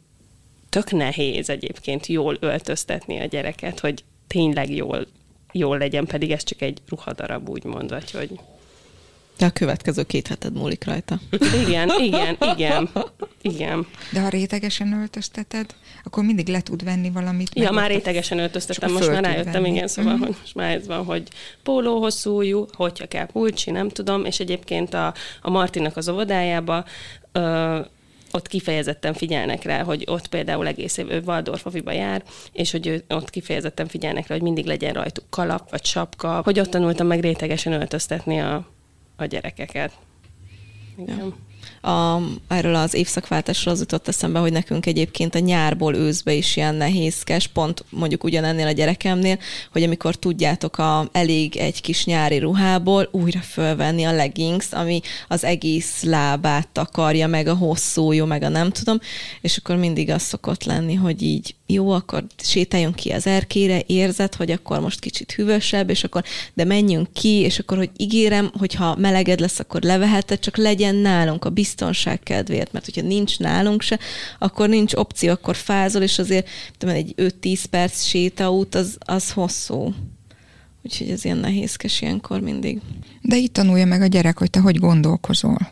tök 0.74 0.90
nehéz 0.90 1.50
egyébként 1.50 2.06
jól 2.06 2.36
öltöztetni 2.40 3.20
a 3.20 3.24
gyereket, 3.24 3.80
hogy 3.80 4.04
tényleg 4.26 4.74
jól, 4.74 5.06
jól 5.52 5.78
legyen, 5.78 6.06
pedig 6.06 6.30
ez 6.30 6.44
csak 6.44 6.62
egy 6.62 6.78
ruhadarab, 6.88 7.48
úgymond, 7.48 7.90
vagy 7.90 8.10
hogy... 8.10 8.30
De 9.38 9.46
a 9.46 9.50
következő 9.50 10.02
két 10.02 10.26
heted 10.26 10.52
múlik 10.52 10.84
rajta. 10.84 11.18
Igen, 11.66 11.90
igen, 12.00 12.36
igen, 12.54 12.90
igen. 13.42 13.86
De 14.12 14.20
ha 14.20 14.28
rétegesen 14.28 14.92
öltözteted, 14.92 15.74
akkor 16.04 16.24
mindig 16.24 16.48
le 16.48 16.60
tud 16.60 16.84
venni 16.84 17.10
valamit. 17.10 17.50
Ja, 17.54 17.70
már 17.70 17.90
rétegesen 17.90 18.38
öltöztetem, 18.38 18.92
most 18.92 19.10
már 19.10 19.24
rájöttem, 19.24 19.52
venni. 19.52 19.68
igen, 19.68 19.88
szóval, 19.88 20.12
mm-hmm. 20.12 20.22
hogy 20.22 20.36
most 20.40 20.54
már 20.54 20.74
ez 20.74 20.86
van, 20.86 21.04
hogy 21.04 21.28
póló 21.62 22.00
hosszújú, 22.00 22.66
hogyha 22.72 23.06
kell 23.06 23.26
pulcsi, 23.26 23.70
nem 23.70 23.88
tudom, 23.88 24.24
és 24.24 24.40
egyébként 24.40 24.94
a, 24.94 25.14
a 25.42 25.50
Martinak 25.50 25.96
az 25.96 26.08
óvodájába 26.08 26.84
ö, 27.32 27.80
ott 28.34 28.48
kifejezetten 28.48 29.14
figyelnek 29.14 29.62
rá, 29.62 29.82
hogy 29.82 30.04
ott 30.06 30.26
például 30.26 30.66
egész 30.66 30.96
év, 30.96 31.10
ő 31.10 31.22
Waldorfoviba 31.26 31.92
jár, 31.92 32.22
és 32.52 32.70
hogy 32.70 33.04
ott 33.08 33.30
kifejezetten 33.30 33.86
figyelnek 33.86 34.26
rá, 34.26 34.34
hogy 34.34 34.44
mindig 34.44 34.66
legyen 34.66 34.92
rajtuk 34.92 35.24
kalap 35.30 35.70
vagy 35.70 35.84
sapka, 35.84 36.40
hogy 36.44 36.60
ott 36.60 36.70
tanultam 36.70 37.06
meg 37.06 37.20
rétegesen 37.20 37.72
öltöztetni 37.72 38.40
a, 38.40 38.66
a 39.16 39.24
gyerekeket. 39.24 39.92
Igen. 40.98 41.18
Ja 41.18 41.52
a, 41.80 42.18
erről 42.48 42.74
az 42.74 42.94
évszakváltásról 42.94 43.74
az 43.74 43.80
jutott 43.80 44.08
eszembe, 44.08 44.38
hogy 44.38 44.52
nekünk 44.52 44.86
egyébként 44.86 45.34
a 45.34 45.38
nyárból 45.38 45.94
őszbe 45.94 46.32
is 46.32 46.56
ilyen 46.56 46.74
nehézkes, 46.74 47.46
pont 47.46 47.84
mondjuk 47.90 48.24
ugyanennél 48.24 48.66
a 48.66 48.72
gyerekemnél, 48.72 49.38
hogy 49.72 49.82
amikor 49.82 50.14
tudjátok, 50.14 50.78
a, 50.78 51.08
elég 51.12 51.56
egy 51.56 51.80
kis 51.80 52.04
nyári 52.04 52.38
ruhából 52.38 53.08
újra 53.10 53.40
fölvenni 53.40 54.04
a 54.04 54.12
leggings, 54.12 54.72
ami 54.72 55.00
az 55.28 55.44
egész 55.44 56.02
lábát 56.02 56.68
takarja, 56.68 57.26
meg 57.26 57.46
a 57.46 57.54
hosszú, 57.54 58.12
jó, 58.12 58.24
meg 58.24 58.42
a 58.42 58.48
nem 58.48 58.70
tudom, 58.70 58.98
és 59.40 59.56
akkor 59.56 59.76
mindig 59.76 60.10
az 60.10 60.22
szokott 60.22 60.64
lenni, 60.64 60.94
hogy 60.94 61.22
így 61.22 61.54
jó, 61.66 61.90
akkor 61.90 62.24
sétáljunk 62.42 62.94
ki 62.94 63.10
az 63.10 63.26
erkére, 63.26 63.82
érzed, 63.86 64.34
hogy 64.34 64.50
akkor 64.50 64.80
most 64.80 65.00
kicsit 65.00 65.32
hűvösebb, 65.32 65.90
és 65.90 66.04
akkor, 66.04 66.24
de 66.54 66.64
menjünk 66.64 67.12
ki, 67.12 67.28
és 67.28 67.58
akkor, 67.58 67.76
hogy 67.76 67.90
ígérem, 67.96 68.50
hogyha 68.58 68.96
meleged 68.96 69.40
lesz, 69.40 69.58
akkor 69.58 69.82
leveheted, 69.82 70.38
csak 70.38 70.56
legyen 70.56 70.94
nálunk 70.94 71.44
a 71.44 71.50
biztonság 71.54 72.20
kedvéért, 72.22 72.72
mert 72.72 72.84
hogyha 72.84 73.02
nincs 73.02 73.38
nálunk 73.38 73.82
se, 73.82 73.98
akkor 74.38 74.68
nincs 74.68 74.94
opció, 74.94 75.30
akkor 75.30 75.56
fázol, 75.56 76.02
és 76.02 76.18
azért 76.18 76.48
tudom, 76.78 76.94
egy 76.94 77.14
5-10 77.16 77.64
perc 77.70 78.02
sétaút 78.02 78.74
az, 78.74 78.96
az 78.98 79.32
hosszú. 79.32 79.94
Úgyhogy 80.84 81.10
ez 81.10 81.24
ilyen 81.24 81.36
nehézkes 81.36 82.00
ilyenkor 82.00 82.40
mindig. 82.40 82.80
De 83.20 83.36
itt 83.36 83.52
tanulja 83.52 83.86
meg 83.86 84.02
a 84.02 84.06
gyerek, 84.06 84.38
hogy 84.38 84.50
te 84.50 84.60
hogy 84.60 84.78
gondolkozol. 84.78 85.70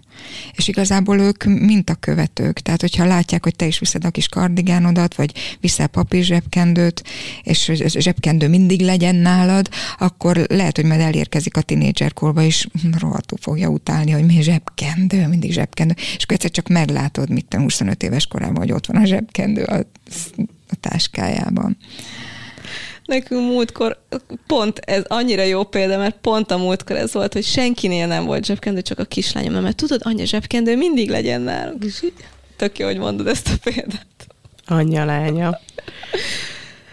És 0.52 0.68
igazából 0.68 1.18
ők 1.18 1.44
mintakövetők. 1.44 2.60
Tehát, 2.60 2.80
hogyha 2.80 3.04
látják, 3.04 3.44
hogy 3.44 3.56
te 3.56 3.66
is 3.66 3.78
viszed 3.78 4.04
a 4.04 4.10
kis 4.10 4.28
kardigánodat, 4.28 5.14
vagy 5.14 5.32
viszel 5.60 5.86
papír 5.86 6.24
zsebkendőt, 6.24 7.04
és 7.42 7.72
zsebkendő 7.86 8.48
mindig 8.48 8.80
legyen 8.80 9.14
nálad, 9.14 9.68
akkor 9.98 10.36
lehet, 10.48 10.76
hogy 10.76 10.84
majd 10.84 11.00
elérkezik 11.00 11.56
a 11.56 11.62
tinédzserkorba, 11.62 12.42
és 12.42 12.66
rohadtul 12.98 13.38
fogja 13.40 13.68
utálni, 13.68 14.10
hogy 14.10 14.24
mi 14.24 14.42
zsebkendő, 14.42 15.26
mindig 15.26 15.52
zsebkendő. 15.52 15.94
És 15.96 16.22
akkor 16.22 16.34
egyszer 16.34 16.50
csak 16.50 16.68
meglátod, 16.68 17.30
mit 17.30 17.46
te 17.46 17.60
25 17.60 18.02
éves 18.02 18.26
korában, 18.26 18.56
hogy 18.56 18.72
ott 18.72 18.86
van 18.86 19.02
a 19.02 19.06
zsebkendő 19.06 19.62
a, 19.62 19.76
a 20.68 20.74
táskájában. 20.80 21.76
Nekünk 23.12 23.40
múltkor, 23.40 23.98
pont 24.46 24.78
ez 24.78 25.02
annyira 25.06 25.42
jó 25.42 25.64
példa, 25.64 25.98
mert 25.98 26.16
pont 26.20 26.50
a 26.50 26.56
múltkor 26.56 26.96
ez 26.96 27.12
volt, 27.12 27.32
hogy 27.32 27.44
senkinél 27.44 28.06
nem 28.06 28.24
volt 28.24 28.44
zsebkendő, 28.44 28.82
csak 28.82 28.98
a 28.98 29.04
kislányom, 29.04 29.62
mert 29.62 29.76
tudod, 29.76 30.00
anya 30.04 30.24
zsebkendő 30.24 30.76
mindig 30.76 31.10
legyen 31.10 31.40
nálunk. 31.40 31.84
És 31.84 32.02
így, 32.02 32.12
tök 32.56 32.78
jó, 32.78 32.86
hogy 32.86 32.98
mondod 32.98 33.26
ezt 33.26 33.48
a 33.48 33.70
példát. 33.70 34.06
Anyja, 34.66 35.04
lánya. 35.04 35.60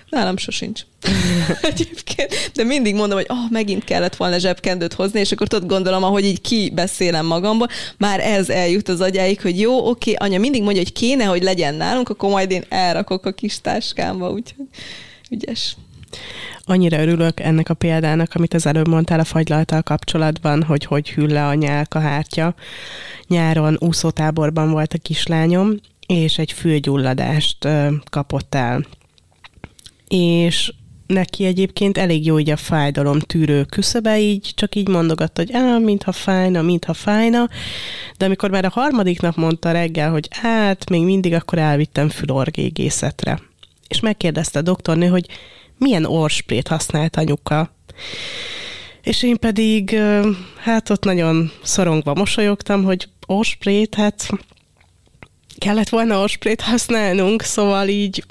Nálam 0.09 0.37
sosincs. 0.37 0.81
Egyébként. 1.61 2.51
De 2.53 2.63
mindig 2.63 2.95
mondom, 2.95 3.17
hogy 3.17 3.27
oh, 3.29 3.49
megint 3.49 3.83
kellett 3.83 4.15
volna 4.15 4.37
zsebkendőt 4.37 4.93
hozni, 4.93 5.19
és 5.19 5.31
akkor 5.31 5.47
tudod 5.47 5.69
gondolom, 5.69 6.03
ahogy 6.03 6.25
így 6.25 6.41
kibeszélem 6.41 7.25
magamból, 7.25 7.67
már 7.97 8.19
ez 8.19 8.49
eljut 8.49 8.89
az 8.89 9.01
agyáig, 9.01 9.41
hogy 9.41 9.59
jó, 9.59 9.89
oké, 9.89 10.13
anya 10.13 10.39
mindig 10.39 10.63
mondja, 10.63 10.81
hogy 10.81 10.93
kéne, 10.93 11.23
hogy 11.23 11.43
legyen 11.43 11.75
nálunk, 11.75 12.09
akkor 12.09 12.29
majd 12.29 12.51
én 12.51 12.63
elrakok 12.69 13.25
a 13.25 13.31
kis 13.31 13.61
táskámba, 13.61 14.31
úgyhogy 14.31 14.65
ügyes. 15.29 15.75
Annyira 16.63 17.01
örülök 17.01 17.39
ennek 17.39 17.69
a 17.69 17.73
példának, 17.73 18.33
amit 18.33 18.53
az 18.53 18.65
előbb 18.65 18.87
mondtál 18.87 19.19
a 19.19 19.23
fagylaltal 19.23 19.81
kapcsolatban, 19.81 20.63
hogy 20.63 20.85
hogy 20.85 21.09
hűl 21.09 21.27
le 21.27 21.47
a 21.47 21.53
nyálkahártya. 21.53 22.55
Nyáron 23.27 23.77
úszótáborban 23.79 24.71
volt 24.71 24.93
a 24.93 24.97
kislányom, 24.97 25.75
és 26.07 26.37
egy 26.37 26.51
fülgyulladást 26.51 27.67
kapott 28.09 28.55
el. 28.55 28.85
És 30.07 30.73
neki 31.07 31.45
egyébként 31.45 31.97
elég 31.97 32.25
jó 32.25 32.39
így 32.39 32.49
a 32.49 32.55
fájdalom 32.55 33.19
tűrő 33.19 33.63
küszöbe, 33.63 34.19
így 34.19 34.51
csak 34.55 34.75
így 34.75 34.87
mondogatta, 34.87 35.41
hogy 35.41 35.53
á, 35.53 35.77
mintha 35.77 36.11
fájna, 36.11 36.61
mintha 36.61 36.93
fájna, 36.93 37.49
de 38.17 38.25
amikor 38.25 38.49
már 38.49 38.65
a 38.65 38.69
harmadik 38.69 39.21
nap 39.21 39.35
mondta 39.35 39.71
reggel, 39.71 40.11
hogy 40.11 40.27
hát, 40.31 40.89
még 40.89 41.03
mindig 41.03 41.33
akkor 41.33 41.57
elvittem 41.57 42.09
fülorgégészetre. 42.09 43.39
És 43.87 43.99
megkérdezte 43.99 44.59
a 44.59 44.61
doktornő, 44.61 45.07
hogy 45.07 45.25
milyen 45.79 46.05
orsprét 46.05 46.67
használt 46.67 47.15
anyuka. 47.15 47.73
És 49.03 49.23
én 49.23 49.37
pedig, 49.37 49.99
hát 50.57 50.89
ott 50.89 51.03
nagyon 51.03 51.51
szorongva 51.63 52.13
mosolyogtam, 52.13 52.83
hogy 52.83 53.09
orsprét, 53.25 53.95
hát 53.95 54.29
kellett 55.57 55.89
volna 55.89 56.21
orsprét 56.21 56.61
használnunk, 56.61 57.41
szóval 57.41 57.87
így 57.87 58.23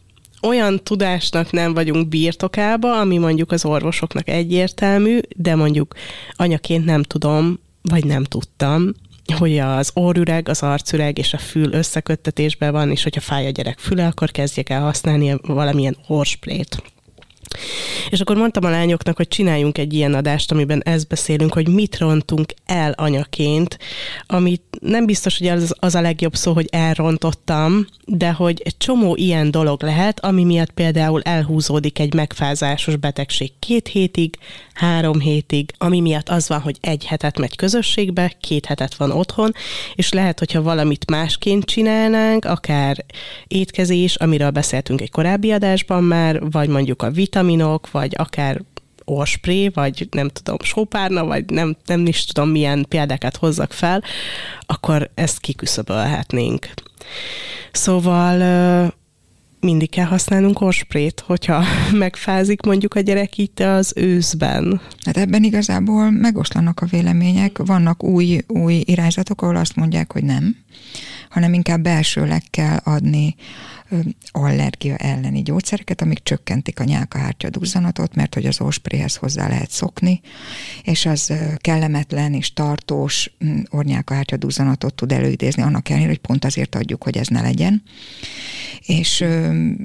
olyan 0.42 0.82
tudásnak 0.82 1.50
nem 1.50 1.74
vagyunk 1.74 2.08
birtokába, 2.08 3.00
ami 3.00 3.18
mondjuk 3.18 3.52
az 3.52 3.64
orvosoknak 3.64 4.28
egyértelmű, 4.28 5.18
de 5.36 5.54
mondjuk 5.54 5.94
anyaként 6.36 6.84
nem 6.84 7.02
tudom, 7.02 7.58
vagy 7.82 8.04
nem 8.04 8.24
tudtam, 8.24 8.94
hogy 9.38 9.58
az 9.58 9.90
orrüreg, 9.94 10.48
az 10.48 10.62
arcüreg 10.62 11.18
és 11.18 11.32
a 11.32 11.38
fül 11.38 11.72
összeköttetésben 11.72 12.72
van, 12.72 12.90
és 12.90 13.02
hogyha 13.02 13.20
fáj 13.20 13.46
a 13.46 13.50
gyerek 13.50 13.78
füle, 13.78 14.06
akkor 14.06 14.30
kezdjek 14.30 14.70
el 14.70 14.80
használni 14.80 15.34
valamilyen 15.42 15.96
orsprét. 16.06 16.82
És 18.10 18.20
akkor 18.20 18.36
mondtam 18.36 18.64
a 18.64 18.70
lányoknak, 18.70 19.16
hogy 19.16 19.28
csináljunk 19.28 19.78
egy 19.78 19.92
ilyen 19.92 20.14
adást, 20.14 20.52
amiben 20.52 20.82
ezt 20.82 21.08
beszélünk, 21.08 21.52
hogy 21.52 21.68
mit 21.68 21.98
rontunk 21.98 22.54
el 22.66 22.92
anyaként, 22.92 23.78
amit 24.26 24.62
nem 24.80 25.06
biztos, 25.06 25.38
hogy 25.38 25.46
az, 25.48 25.74
az 25.78 25.94
a 25.94 26.00
legjobb 26.00 26.34
szó, 26.34 26.52
hogy 26.52 26.68
elrontottam, 26.70 27.86
de 28.04 28.30
hogy 28.30 28.60
egy 28.64 28.76
csomó 28.76 29.16
ilyen 29.16 29.50
dolog 29.50 29.82
lehet, 29.82 30.24
ami 30.24 30.44
miatt 30.44 30.70
például 30.70 31.22
elhúzódik 31.22 31.98
egy 31.98 32.14
megfázásos 32.14 32.96
betegség 32.96 33.52
két 33.58 33.88
hétig, 33.88 34.34
három 34.74 35.20
hétig, 35.20 35.72
ami 35.78 36.00
miatt 36.00 36.28
az 36.28 36.48
van, 36.48 36.60
hogy 36.60 36.76
egy 36.80 37.04
hetet 37.04 37.38
megy 37.38 37.56
közösségbe, 37.56 38.32
két 38.40 38.66
hetet 38.66 38.94
van 38.94 39.10
otthon, 39.10 39.52
és 39.94 40.12
lehet, 40.12 40.38
hogyha 40.38 40.62
valamit 40.62 41.10
másként 41.10 41.64
csinálnánk, 41.64 42.44
akár 42.44 43.04
étkezés, 43.46 44.14
amiről 44.14 44.50
beszéltünk 44.50 45.00
egy 45.00 45.10
korábbi 45.10 45.52
adásban 45.52 46.04
már, 46.04 46.50
vagy 46.50 46.68
mondjuk 46.68 47.02
a 47.02 47.10
vitaminok, 47.38 47.90
vagy 47.90 48.14
akár 48.16 48.60
orspré, 49.04 49.68
vagy 49.68 50.08
nem 50.10 50.28
tudom, 50.28 50.56
sópárna, 50.62 51.24
vagy 51.24 51.50
nem, 51.50 51.76
nem 51.86 52.06
is 52.06 52.24
tudom 52.24 52.50
milyen 52.50 52.86
példákat 52.88 53.36
hozzak 53.36 53.72
fel, 53.72 54.02
akkor 54.66 55.10
ezt 55.14 55.40
kiküszöbölhetnénk. 55.40 56.68
Szóval 57.72 58.92
mindig 59.60 59.90
kell 59.90 60.04
használnunk 60.04 60.60
orsprét, 60.60 61.22
hogyha 61.26 61.64
megfázik 62.04 62.62
mondjuk 62.62 62.94
a 62.94 63.00
gyerek 63.00 63.38
itt 63.38 63.60
az 63.60 63.92
őszben. 63.96 64.80
Hát 65.04 65.16
ebben 65.16 65.44
igazából 65.44 66.10
megoszlanak 66.10 66.80
a 66.80 66.86
vélemények. 66.86 67.58
Vannak 67.58 68.04
új, 68.04 68.40
új 68.46 68.82
irányzatok, 68.84 69.42
ahol 69.42 69.56
azt 69.56 69.76
mondják, 69.76 70.12
hogy 70.12 70.24
nem, 70.24 70.56
hanem 71.30 71.52
inkább 71.52 71.80
belsőleg 71.80 72.42
kell 72.50 72.76
adni 72.84 73.34
allergia 74.30 74.96
elleni 74.96 75.42
gyógyszereket, 75.42 76.02
amik 76.02 76.22
csökkentik 76.22 76.80
a 76.80 76.84
nyálkahártya 76.84 77.50
duzzanatot, 77.50 78.14
mert 78.14 78.34
hogy 78.34 78.46
az 78.46 78.60
ospréhez 78.60 79.16
hozzá 79.16 79.48
lehet 79.48 79.70
szokni, 79.70 80.20
és 80.82 81.06
az 81.06 81.32
kellemetlen 81.56 82.34
és 82.34 82.52
tartós 82.52 83.30
mm, 83.44 83.60
ornyálkahártya 83.70 84.36
duzzanatot 84.36 84.94
tud 84.94 85.12
előidézni, 85.12 85.62
annak 85.62 85.88
ellenére, 85.88 86.10
hogy 86.10 86.18
pont 86.18 86.44
azért 86.44 86.74
adjuk, 86.74 87.02
hogy 87.02 87.16
ez 87.16 87.26
ne 87.26 87.40
legyen. 87.40 87.82
És 88.86 89.24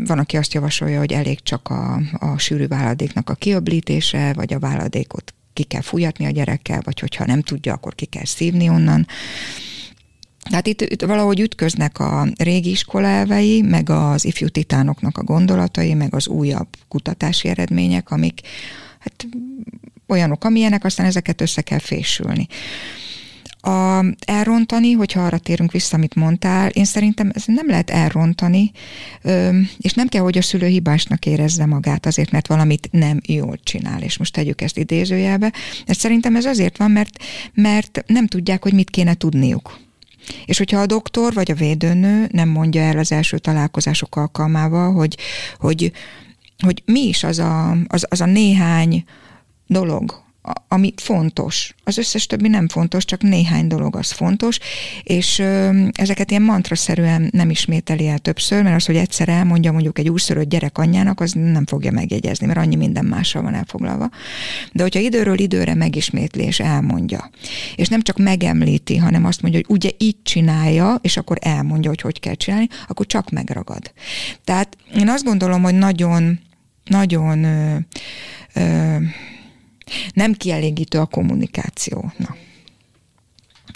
van, 0.05 0.19
aki 0.19 0.37
azt 0.37 0.53
javasolja, 0.53 0.99
hogy 0.99 1.13
elég 1.13 1.39
csak 1.43 1.69
a, 1.69 2.01
a 2.13 2.37
sűrű 2.37 2.67
váladéknak 2.67 3.29
a 3.29 3.35
kiöblítése, 3.35 4.33
vagy 4.33 4.53
a 4.53 4.59
váladékot 4.59 5.33
ki 5.53 5.63
kell 5.63 5.81
fújatni 5.81 6.25
a 6.25 6.29
gyerekkel, 6.29 6.81
vagy 6.83 6.99
hogyha 6.99 7.25
nem 7.25 7.41
tudja, 7.41 7.73
akkor 7.73 7.95
ki 7.95 8.05
kell 8.05 8.25
szívni 8.25 8.69
onnan. 8.69 9.07
Tehát 10.49 10.67
itt, 10.67 10.81
itt 10.81 11.01
valahogy 11.01 11.39
ütköznek 11.39 11.99
a 11.99 12.27
régi 12.37 12.69
iskola 12.69 13.07
elvei, 13.07 13.61
meg 13.61 13.89
az 13.89 14.25
ifjú 14.25 14.47
titánoknak 14.47 15.17
a 15.17 15.23
gondolatai, 15.23 15.93
meg 15.93 16.15
az 16.15 16.27
újabb 16.27 16.67
kutatási 16.87 17.47
eredmények, 17.47 18.11
amik 18.11 18.41
hát 18.99 19.27
olyanok, 20.07 20.43
amilyenek, 20.43 20.83
aztán 20.83 21.05
ezeket 21.05 21.41
össze 21.41 21.61
kell 21.61 21.79
fésülni. 21.79 22.47
A, 23.65 24.05
elrontani, 24.25 24.91
hogyha 24.91 25.25
arra 25.25 25.37
térünk 25.37 25.71
vissza, 25.71 25.95
amit 25.95 26.15
mondtál, 26.15 26.69
én 26.69 26.85
szerintem 26.85 27.31
ez 27.33 27.43
nem 27.45 27.67
lehet 27.67 27.89
elrontani, 27.89 28.71
és 29.77 29.93
nem 29.93 30.07
kell, 30.07 30.21
hogy 30.21 30.37
a 30.37 30.41
szülő 30.41 30.67
hibásnak 30.67 31.25
érezze 31.25 31.65
magát 31.65 32.05
azért, 32.05 32.31
mert 32.31 32.47
valamit 32.47 32.87
nem 32.91 33.19
jól 33.25 33.57
csinál, 33.63 34.01
és 34.01 34.17
most 34.17 34.33
tegyük 34.33 34.61
ezt 34.61 34.77
idézőjelbe. 34.77 35.53
Ez 35.85 35.97
szerintem 35.97 36.35
ez 36.35 36.45
azért 36.45 36.77
van, 36.77 36.91
mert, 36.91 37.23
mert 37.53 38.03
nem 38.07 38.27
tudják, 38.27 38.63
hogy 38.63 38.73
mit 38.73 38.89
kéne 38.89 39.13
tudniuk. 39.13 39.79
És 40.45 40.57
hogyha 40.57 40.79
a 40.79 40.85
doktor 40.85 41.33
vagy 41.33 41.51
a 41.51 41.55
védőnő 41.55 42.27
nem 42.31 42.49
mondja 42.49 42.81
el 42.81 42.97
az 42.97 43.11
első 43.11 43.37
találkozások 43.37 44.15
alkalmával, 44.15 44.93
hogy, 44.93 45.17
hogy, 45.57 45.91
hogy 46.63 46.81
mi 46.85 47.07
is 47.07 47.23
az 47.23 47.39
a, 47.39 47.77
az, 47.87 48.05
az 48.09 48.21
a 48.21 48.25
néhány 48.25 49.03
dolog, 49.67 50.22
ami 50.67 50.93
fontos. 50.95 51.75
Az 51.83 51.97
összes 51.97 52.25
többi 52.25 52.47
nem 52.47 52.67
fontos, 52.67 53.05
csak 53.05 53.21
néhány 53.21 53.67
dolog 53.67 53.95
az 53.95 54.11
fontos, 54.11 54.59
és 55.03 55.39
ö, 55.39 55.79
ezeket 55.91 56.29
ilyen 56.29 56.41
mantraszerűen 56.41 57.29
nem 57.31 57.49
ismételi 57.49 58.07
el 58.07 58.17
többször, 58.17 58.63
mert 58.63 58.75
az, 58.75 58.85
hogy 58.85 58.95
egyszer 58.95 59.29
elmondja 59.29 59.71
mondjuk 59.71 59.99
egy 59.99 60.09
újszörött 60.09 60.49
gyerek 60.49 60.77
anyjának, 60.77 61.19
az 61.19 61.31
nem 61.31 61.65
fogja 61.65 61.91
megjegyezni, 61.91 62.45
mert 62.45 62.59
annyi 62.59 62.75
minden 62.75 63.05
mással 63.05 63.41
van 63.41 63.53
elfoglalva. 63.53 64.09
De 64.71 64.81
hogyha 64.81 64.99
időről 64.99 65.39
időre 65.39 65.73
megismétli 65.73 66.43
és 66.43 66.59
elmondja, 66.59 67.29
és 67.75 67.87
nem 67.87 68.01
csak 68.01 68.17
megemlíti, 68.17 68.97
hanem 68.97 69.25
azt 69.25 69.41
mondja, 69.41 69.61
hogy 69.65 69.75
ugye 69.75 69.89
így 69.97 70.17
csinálja, 70.23 70.99
és 71.01 71.17
akkor 71.17 71.37
elmondja, 71.41 71.89
hogy 71.89 72.01
hogy 72.01 72.19
kell 72.19 72.35
csinálni, 72.35 72.67
akkor 72.87 73.05
csak 73.05 73.29
megragad. 73.29 73.93
Tehát 74.43 74.77
én 74.95 75.09
azt 75.09 75.23
gondolom, 75.23 75.61
hogy 75.61 75.75
nagyon, 75.75 76.39
nagyon 76.83 77.43
ö, 77.43 77.77
ö, 78.53 78.97
nem 80.13 80.33
kielégítő 80.33 80.99
a 80.99 81.05
kommunikáció. 81.05 82.11
Na. 82.17 82.35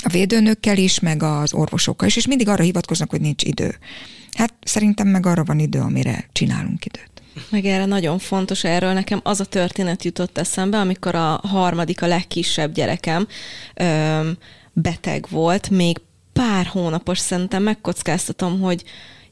A 0.03 0.09
védőnökkel 0.09 0.77
is, 0.77 0.99
meg 0.99 1.23
az 1.23 1.53
orvosokkal 1.53 2.07
is, 2.07 2.15
és 2.15 2.27
mindig 2.27 2.47
arra 2.47 2.63
hivatkoznak, 2.63 3.09
hogy 3.09 3.21
nincs 3.21 3.43
idő. 3.43 3.77
Hát 4.33 4.53
szerintem 4.63 5.07
meg 5.07 5.25
arra 5.25 5.43
van 5.43 5.59
idő, 5.59 5.79
amire 5.79 6.25
csinálunk 6.31 6.85
időt. 6.85 7.11
Meg 7.49 7.65
erre 7.65 7.85
nagyon 7.85 8.19
fontos, 8.19 8.63
erről 8.63 8.93
nekem 8.93 9.19
az 9.23 9.39
a 9.39 9.45
történet 9.45 10.03
jutott 10.03 10.37
eszembe, 10.37 10.77
amikor 10.77 11.15
a 11.15 11.39
harmadik, 11.43 12.01
a 12.01 12.07
legkisebb 12.07 12.73
gyerekem 12.73 13.27
öm, 13.75 14.37
beteg 14.73 15.25
volt, 15.29 15.69
még 15.69 15.97
pár 16.33 16.65
hónapos, 16.65 17.19
szerintem 17.19 17.63
megkockáztatom, 17.63 18.59
hogy 18.59 18.83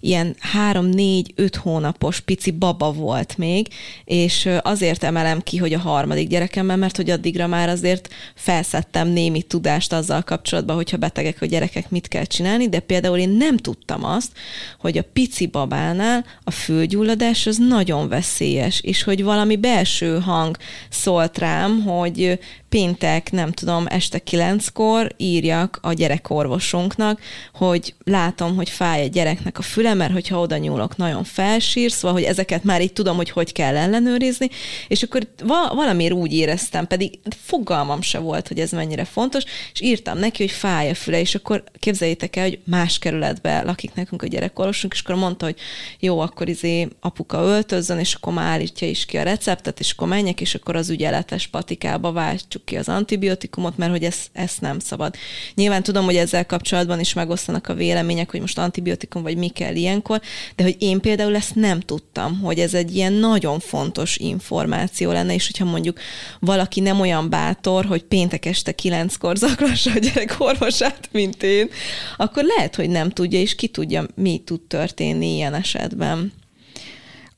ilyen 0.05 0.35
három, 0.39 0.85
négy, 0.85 1.33
öt 1.35 1.55
hónapos 1.55 2.19
pici 2.19 2.51
baba 2.51 2.91
volt 2.91 3.37
még, 3.37 3.67
és 4.03 4.49
azért 4.61 5.03
emelem 5.03 5.41
ki, 5.41 5.57
hogy 5.57 5.73
a 5.73 5.79
harmadik 5.79 6.27
gyerekemben, 6.27 6.79
mert 6.79 6.95
hogy 6.95 7.09
addigra 7.09 7.47
már 7.47 7.69
azért 7.69 8.13
felszettem 8.35 9.07
némi 9.07 9.41
tudást 9.41 9.93
azzal 9.93 10.21
kapcsolatban, 10.21 10.75
hogyha 10.75 10.97
betegek 10.97 11.41
a 11.41 11.45
gyerekek 11.45 11.89
mit 11.89 12.07
kell 12.07 12.23
csinálni, 12.23 12.69
de 12.69 12.79
például 12.79 13.17
én 13.17 13.29
nem 13.29 13.57
tudtam 13.57 14.03
azt, 14.03 14.31
hogy 14.79 14.97
a 14.97 15.05
pici 15.13 15.47
babánál 15.47 16.25
a 16.43 16.51
fülgyulladás 16.51 17.47
az 17.47 17.57
nagyon 17.57 18.07
veszélyes, 18.07 18.81
és 18.81 19.03
hogy 19.03 19.23
valami 19.23 19.55
belső 19.55 20.19
hang 20.19 20.57
szólt 20.89 21.37
rám, 21.37 21.81
hogy 21.81 22.39
péntek, 22.75 23.31
nem 23.31 23.51
tudom, 23.51 23.85
este 23.87 24.19
kilenckor 24.19 25.13
írjak 25.17 25.79
a 25.81 25.93
gyerekorvosunknak, 25.93 27.21
hogy 27.53 27.93
látom, 28.03 28.55
hogy 28.55 28.69
fáj 28.69 29.03
a 29.03 29.07
gyereknek 29.07 29.57
a 29.57 29.61
füle, 29.61 29.93
mert 29.93 30.11
hogyha 30.11 30.39
oda 30.39 30.57
nyúlok, 30.57 30.97
nagyon 30.97 31.23
felsír, 31.23 31.91
szóval, 31.91 32.13
hogy 32.13 32.23
ezeket 32.23 32.63
már 32.63 32.81
így 32.81 32.93
tudom, 32.93 33.15
hogy 33.15 33.29
hogy 33.29 33.51
kell 33.51 33.77
ellenőrizni, 33.77 34.49
és 34.87 35.03
akkor 35.03 35.27
va- 35.43 35.73
valamiért 35.73 36.13
úgy 36.13 36.33
éreztem, 36.33 36.87
pedig 36.87 37.19
fogalmam 37.43 38.01
se 38.01 38.19
volt, 38.19 38.47
hogy 38.47 38.59
ez 38.59 38.71
mennyire 38.71 39.05
fontos, 39.05 39.43
és 39.73 39.81
írtam 39.81 40.17
neki, 40.17 40.43
hogy 40.43 40.51
fáj 40.51 40.89
a 40.89 40.95
füle, 40.95 41.19
és 41.19 41.35
akkor 41.35 41.63
képzeljétek 41.79 42.35
el, 42.35 42.43
hogy 42.43 42.59
más 42.63 42.99
kerületben 42.99 43.65
lakik 43.65 43.93
nekünk 43.93 44.21
a 44.21 44.27
gyerekorvosunk, 44.27 44.93
és 44.93 45.01
akkor 45.01 45.15
mondta, 45.15 45.45
hogy 45.45 45.57
jó, 45.99 46.19
akkor 46.19 46.49
izé 46.49 46.87
apuka 46.99 47.41
öltözzön, 47.41 47.99
és 47.99 48.13
akkor 48.13 48.33
már 48.33 48.51
állítja 48.51 48.87
is 48.87 49.05
ki 49.05 49.17
a 49.17 49.23
receptet, 49.23 49.79
és 49.79 49.91
akkor 49.91 50.07
menjek, 50.07 50.41
és 50.41 50.55
akkor 50.55 50.75
az 50.75 50.89
ügyeletes 50.89 51.47
patikába 51.47 52.11
váltsuk 52.11 52.64
ki 52.65 52.75
az 52.75 52.89
antibiotikumot, 52.89 53.77
mert 53.77 53.91
hogy 53.91 54.03
ezt, 54.03 54.29
ezt 54.33 54.61
nem 54.61 54.79
szabad. 54.79 55.15
Nyilván 55.55 55.83
tudom, 55.83 56.05
hogy 56.05 56.15
ezzel 56.15 56.45
kapcsolatban 56.45 56.99
is 56.99 57.13
megosztanak 57.13 57.67
a 57.67 57.73
vélemények, 57.73 58.31
hogy 58.31 58.39
most 58.39 58.57
antibiotikum 58.57 59.21
vagy 59.21 59.37
mi 59.37 59.47
kell 59.47 59.75
ilyenkor, 59.75 60.21
de 60.55 60.63
hogy 60.63 60.75
én 60.79 60.99
például 60.99 61.35
ezt 61.35 61.55
nem 61.55 61.79
tudtam, 61.79 62.39
hogy 62.39 62.59
ez 62.59 62.73
egy 62.73 62.95
ilyen 62.95 63.13
nagyon 63.13 63.59
fontos 63.59 64.17
információ 64.17 65.11
lenne, 65.11 65.33
és 65.33 65.45
hogyha 65.45 65.65
mondjuk 65.65 65.99
valaki 66.39 66.79
nem 66.79 66.99
olyan 66.99 67.29
bátor, 67.29 67.85
hogy 67.85 68.03
péntek 68.03 68.45
este 68.45 68.71
kilenckor 68.71 69.35
zaklassa 69.35 69.91
a 69.91 69.99
gyerek 69.99 70.35
orvosát, 70.37 71.09
mint 71.11 71.43
én, 71.43 71.69
akkor 72.17 72.43
lehet, 72.43 72.75
hogy 72.75 72.89
nem 72.89 73.09
tudja, 73.09 73.39
és 73.39 73.55
ki 73.55 73.67
tudja, 73.67 74.05
mi 74.15 74.41
tud 74.45 74.61
történni 74.61 75.35
ilyen 75.35 75.53
esetben. 75.53 76.33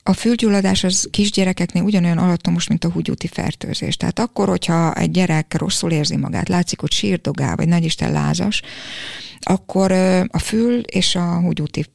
A 0.08 0.13
fülgyulladás 0.13 0.84
az 0.84 1.08
kisgyerekeknél 1.12 1.84
ugyanolyan 1.84 2.17
alattomos, 2.17 2.67
mint 2.67 2.84
a 2.84 2.91
húgyúti 2.91 3.28
fertőzés. 3.28 3.98
Tehát 3.98 4.20
akkor, 4.20 4.48
hogyha 4.48 4.93
egy 4.93 5.12
gyerek 5.12 5.54
rosszul 5.58 5.91
érzi 5.91 6.15
magát, 6.15 6.50
látszik, 6.50 6.80
hogy 6.80 6.91
sírdogál, 6.91 7.56
vagy 7.56 7.67
nagyisten 7.67 8.12
lázas, 8.12 8.62
akkor 9.39 9.91
a 10.28 10.39
fül 10.39 10.80
és 10.80 11.15
a 11.15 11.39
húgyúti 11.39 11.86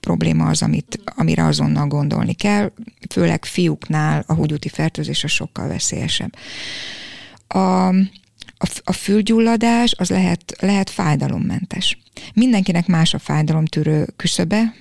probléma 0.00 0.48
az, 0.48 0.62
amit, 0.62 1.00
amire 1.04 1.44
azonnal 1.44 1.86
gondolni 1.86 2.34
kell, 2.34 2.72
főleg 3.10 3.44
fiúknál 3.44 4.24
a 4.26 4.34
húgyúti 4.34 4.68
fertőzés 4.68 5.24
a 5.24 5.28
sokkal 5.28 5.68
veszélyesebb. 5.68 6.36
A, 7.48 7.94
a, 8.58 8.80
a 8.84 8.92
fülgyulladás 8.92 9.94
az 9.98 10.10
lehet, 10.10 10.56
lehet 10.60 10.90
fájdalommentes. 10.90 11.98
Mindenkinek 12.34 12.86
más 12.86 13.14
a 13.14 13.18
fájdalomtűrő 13.18 14.06
küszöbe, 14.16 14.74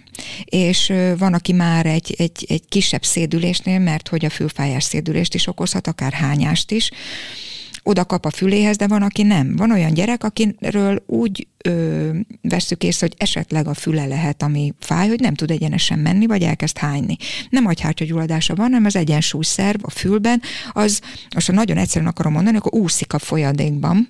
és 0.46 0.94
van, 1.18 1.34
aki 1.34 1.54
már 1.54 1.86
egy, 1.86 2.16
egy, 2.18 2.46
egy 2.48 2.64
kisebb 2.70 3.04
szédülésnél, 3.04 3.80
mert 3.80 4.08
hogy 4.08 4.26
a 4.26 4.30
fülfájás 4.30 4.84
szédülést 4.84 5.34
is 5.34 5.48
okozhat, 5.48 5.88
akár 5.88 6.14
hányást 6.14 6.72
is, 6.72 6.92
oda 7.84 8.06
kap 8.06 8.26
a 8.26 8.30
füléhez, 8.30 8.78
de 8.78 8.88
van, 8.88 9.02
aki 9.02 9.24
nem. 9.24 9.56
Van 9.56 9.72
olyan 9.72 9.94
gyerek, 9.94 10.24
akiről 10.24 11.04
úgy 11.08 11.48
ö, 11.66 12.10
veszük 12.42 12.84
észre, 12.84 13.08
hogy 13.08 13.16
esetleg 13.18 13.68
a 13.68 13.74
füle 13.74 14.06
lehet, 14.06 14.44
ami 14.44 14.74
fáj, 14.80 15.08
hogy 15.08 15.20
nem 15.20 15.34
tud 15.34 15.52
egyenesen 15.52 16.00
menni, 16.00 16.26
vagy 16.26 16.42
elkezd 16.42 16.78
hányni. 16.78 17.18
Nem 17.50 17.66
agyhártya 17.66 18.06
gyulladása 18.06 18.56
van, 18.56 18.66
hanem 18.66 18.86
az 18.86 18.96
egyensúlyszerv 18.96 19.80
a 19.82 19.90
fülben, 19.90 20.42
az, 20.72 21.02
most 21.34 21.48
ha 21.48 21.54
nagyon 21.54 21.78
egyszerűen 21.78 22.10
akarom 22.10 22.34
mondani, 22.34 22.58
akkor 22.58 22.74
úszik 22.74 23.14
a 23.14 23.20
folyadékban, 23.20 24.10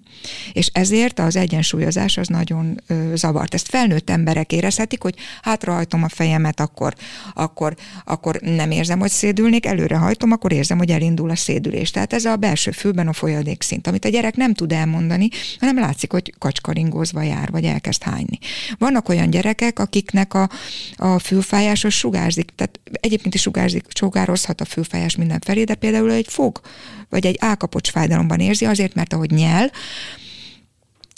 és 0.54 0.70
ezért 0.74 1.20
az 1.20 1.36
egyensúlyozás 1.36 2.18
az 2.18 2.28
nagyon 2.28 2.82
ö, 2.88 3.12
zavart. 3.16 3.54
Ezt 3.54 3.68
felnőtt 3.68 4.10
emberek 4.10 4.52
érezhetik, 4.52 5.02
hogy 5.02 5.16
hátrahajtom 5.42 6.04
a 6.04 6.10
fejemet, 6.10 6.60
akkor, 6.60 6.94
akkor, 7.34 7.76
akkor 8.06 8.40
nem 8.42 8.72
érzem, 8.72 9.00
hogy 9.00 9.10
szédülnék, 9.10 9.66
előre 9.66 9.98
hajtom, 9.98 10.32
akkor 10.32 10.52
érzem, 10.52 10.78
hogy 10.78 10.90
elindul 10.90 11.30
a 11.30 11.36
szédülés. 11.36 11.92
Tehát 11.92 12.14
ez 12.14 12.26
a 12.26 12.36
belső 12.36 12.72
fülben 12.72 13.08
a 13.08 13.14
folyadék 13.14 13.64
szint, 13.64 13.88
amit 13.88 14.06
a 14.06 14.10
gyerek 14.10 14.36
nem 14.36 14.54
tud 14.54 14.72
elmondani, 14.72 15.30
hanem 15.60 15.80
látszik, 15.80 16.12
hogy 16.12 16.34
kacskaringózva 16.38 17.22
jár, 17.22 17.45
vagy 17.52 17.64
elkezd 17.64 18.04
hányni. 18.04 18.38
Vannak 18.78 19.10
olyan 19.10 19.30
gyerekek, 19.30 19.80
akiknek 19.80 20.34
a, 20.34 20.50
a 20.96 21.20
fülfájás 21.20 21.84
az 21.84 21.94
sugárzik, 21.94 22.52
tehát 22.56 22.80
egyébként 22.92 23.36
is 23.36 23.42
sugárzik, 23.42 23.86
sugározhat 23.94 24.62
a 24.62 24.66
fülfájás 24.66 25.16
mindenfelé, 25.16 25.64
de 25.64 25.76
például 25.76 26.12
egy 26.12 26.28
fog, 26.30 26.62
vagy 27.10 27.26
egy 27.26 27.38
álkapocs 27.40 27.92
fájdalomban 27.92 28.40
érzi, 28.40 28.66
azért, 28.66 28.94
mert 28.94 29.14
ahogy 29.14 29.32
nyel, 29.32 29.72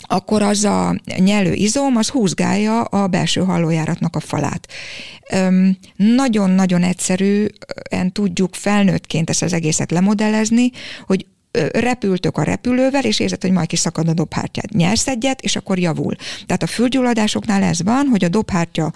akkor 0.00 0.42
az 0.42 0.64
a 0.64 1.00
nyelő 1.18 1.52
izom, 1.52 1.96
az 1.96 2.08
húzgálja 2.08 2.82
a 2.82 3.06
belső 3.06 3.40
hallójáratnak 3.40 4.16
a 4.16 4.20
falát. 4.20 4.68
Nagyon-nagyon 5.96 6.82
egyszerűen 6.82 8.12
tudjuk 8.12 8.54
felnőttként 8.54 9.30
ezt 9.30 9.42
az 9.42 9.52
egészet 9.52 9.90
lemodellezni, 9.90 10.70
hogy 11.06 11.26
repültök 11.72 12.36
a 12.36 12.42
repülővel, 12.42 13.04
és 13.04 13.20
érzed, 13.20 13.42
hogy 13.42 13.50
majd 13.50 13.68
kiszakad 13.68 14.08
a 14.08 14.14
dobhártyád. 14.14 14.74
Nyersz 14.74 15.06
egyet, 15.06 15.40
és 15.40 15.56
akkor 15.56 15.78
javul. 15.78 16.14
Tehát 16.46 16.62
a 16.62 16.66
fülgyulladásoknál 16.66 17.62
ez 17.62 17.82
van, 17.82 18.06
hogy 18.06 18.24
a 18.24 18.28
dobhártya 18.28 18.92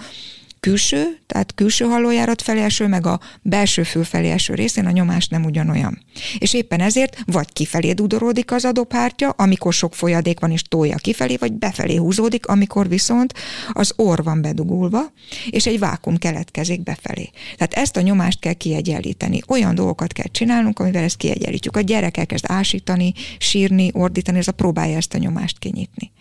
külső, 0.66 1.18
tehát 1.26 1.54
külső 1.54 1.84
hallójárat 1.84 2.42
felé 2.42 2.62
eső, 2.62 2.86
meg 2.86 3.06
a 3.06 3.20
belső 3.42 3.82
fül 3.82 4.04
felé 4.04 4.30
eső 4.30 4.54
részén 4.54 4.86
a 4.86 4.90
nyomás 4.90 5.28
nem 5.28 5.44
ugyanolyan. 5.44 6.02
És 6.38 6.54
éppen 6.54 6.80
ezért 6.80 7.18
vagy 7.26 7.52
kifelé 7.52 7.92
dudorodik 7.92 8.52
az 8.52 8.64
adópártya, 8.64 9.28
amikor 9.28 9.72
sok 9.72 9.94
folyadék 9.94 10.40
van 10.40 10.50
és 10.50 10.62
tolja 10.62 10.96
kifelé, 10.96 11.36
vagy 11.36 11.52
befelé 11.52 11.96
húzódik, 11.96 12.46
amikor 12.46 12.88
viszont 12.88 13.34
az 13.72 13.92
orr 13.96 14.22
van 14.22 14.42
bedugulva, 14.42 15.12
és 15.50 15.66
egy 15.66 15.78
vákum 15.78 16.16
keletkezik 16.16 16.82
befelé. 16.82 17.30
Tehát 17.56 17.74
ezt 17.74 17.96
a 17.96 18.00
nyomást 18.00 18.40
kell 18.40 18.52
kiegyenlíteni. 18.52 19.40
Olyan 19.48 19.74
dolgokat 19.74 20.12
kell 20.12 20.30
csinálnunk, 20.30 20.78
amivel 20.78 21.02
ezt 21.02 21.16
kiegyenlítjük. 21.16 21.76
A 21.76 21.80
gyerek 21.80 22.16
elkezd 22.16 22.44
ásítani, 22.48 23.12
sírni, 23.38 23.90
ordítani, 23.92 24.38
ez 24.38 24.48
a 24.48 24.52
próbálja 24.52 24.96
ezt 24.96 25.14
a 25.14 25.18
nyomást 25.18 25.58
kinyitni 25.58 26.12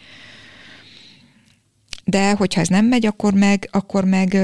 de 2.03 2.31
hogyha 2.31 2.61
ez 2.61 2.67
nem 2.67 2.85
megy, 2.85 3.05
akkor 3.05 3.33
meg, 3.33 3.69
akkor 3.71 4.05
meg, 4.05 4.37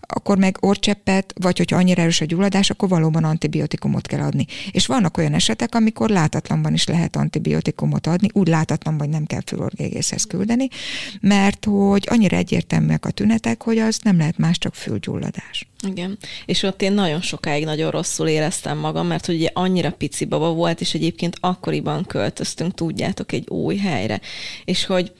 akkor 0.00 0.38
meg 0.38 0.56
orcseppet, 0.60 1.32
vagy 1.40 1.58
hogyha 1.58 1.76
annyira 1.76 2.00
erős 2.00 2.20
a 2.20 2.24
gyulladás, 2.24 2.70
akkor 2.70 2.88
valóban 2.88 3.24
antibiotikumot 3.24 4.06
kell 4.06 4.20
adni. 4.20 4.46
És 4.70 4.86
vannak 4.86 5.16
olyan 5.16 5.34
esetek, 5.34 5.74
amikor 5.74 6.10
látatlanban 6.10 6.72
is 6.72 6.86
lehet 6.86 7.16
antibiotikumot 7.16 8.06
adni, 8.06 8.28
úgy 8.32 8.48
látatlan, 8.48 8.98
hogy 8.98 9.08
nem 9.08 9.24
kell 9.24 9.42
fülorgégészhez 9.46 10.24
küldeni, 10.24 10.68
mert 11.20 11.64
hogy 11.64 12.06
annyira 12.10 12.36
egyértelműek 12.36 13.06
a 13.06 13.10
tünetek, 13.10 13.62
hogy 13.62 13.78
az 13.78 13.98
nem 14.02 14.18
lehet 14.18 14.38
más, 14.38 14.58
csak 14.58 14.74
fülgyulladás. 14.74 15.66
Igen, 15.86 16.18
és 16.46 16.62
ott 16.62 16.82
én 16.82 16.92
nagyon 16.92 17.20
sokáig 17.20 17.64
nagyon 17.64 17.90
rosszul 17.90 18.28
éreztem 18.28 18.78
magam, 18.78 19.06
mert 19.06 19.28
ugye 19.28 19.48
annyira 19.52 19.90
pici 19.90 20.24
baba 20.24 20.52
volt, 20.52 20.80
és 20.80 20.94
egyébként 20.94 21.36
akkoriban 21.40 22.04
költöztünk, 22.04 22.74
tudjátok, 22.74 23.32
egy 23.32 23.48
új 23.48 23.76
helyre, 23.76 24.20
és 24.64 24.86
hogy 24.86 25.12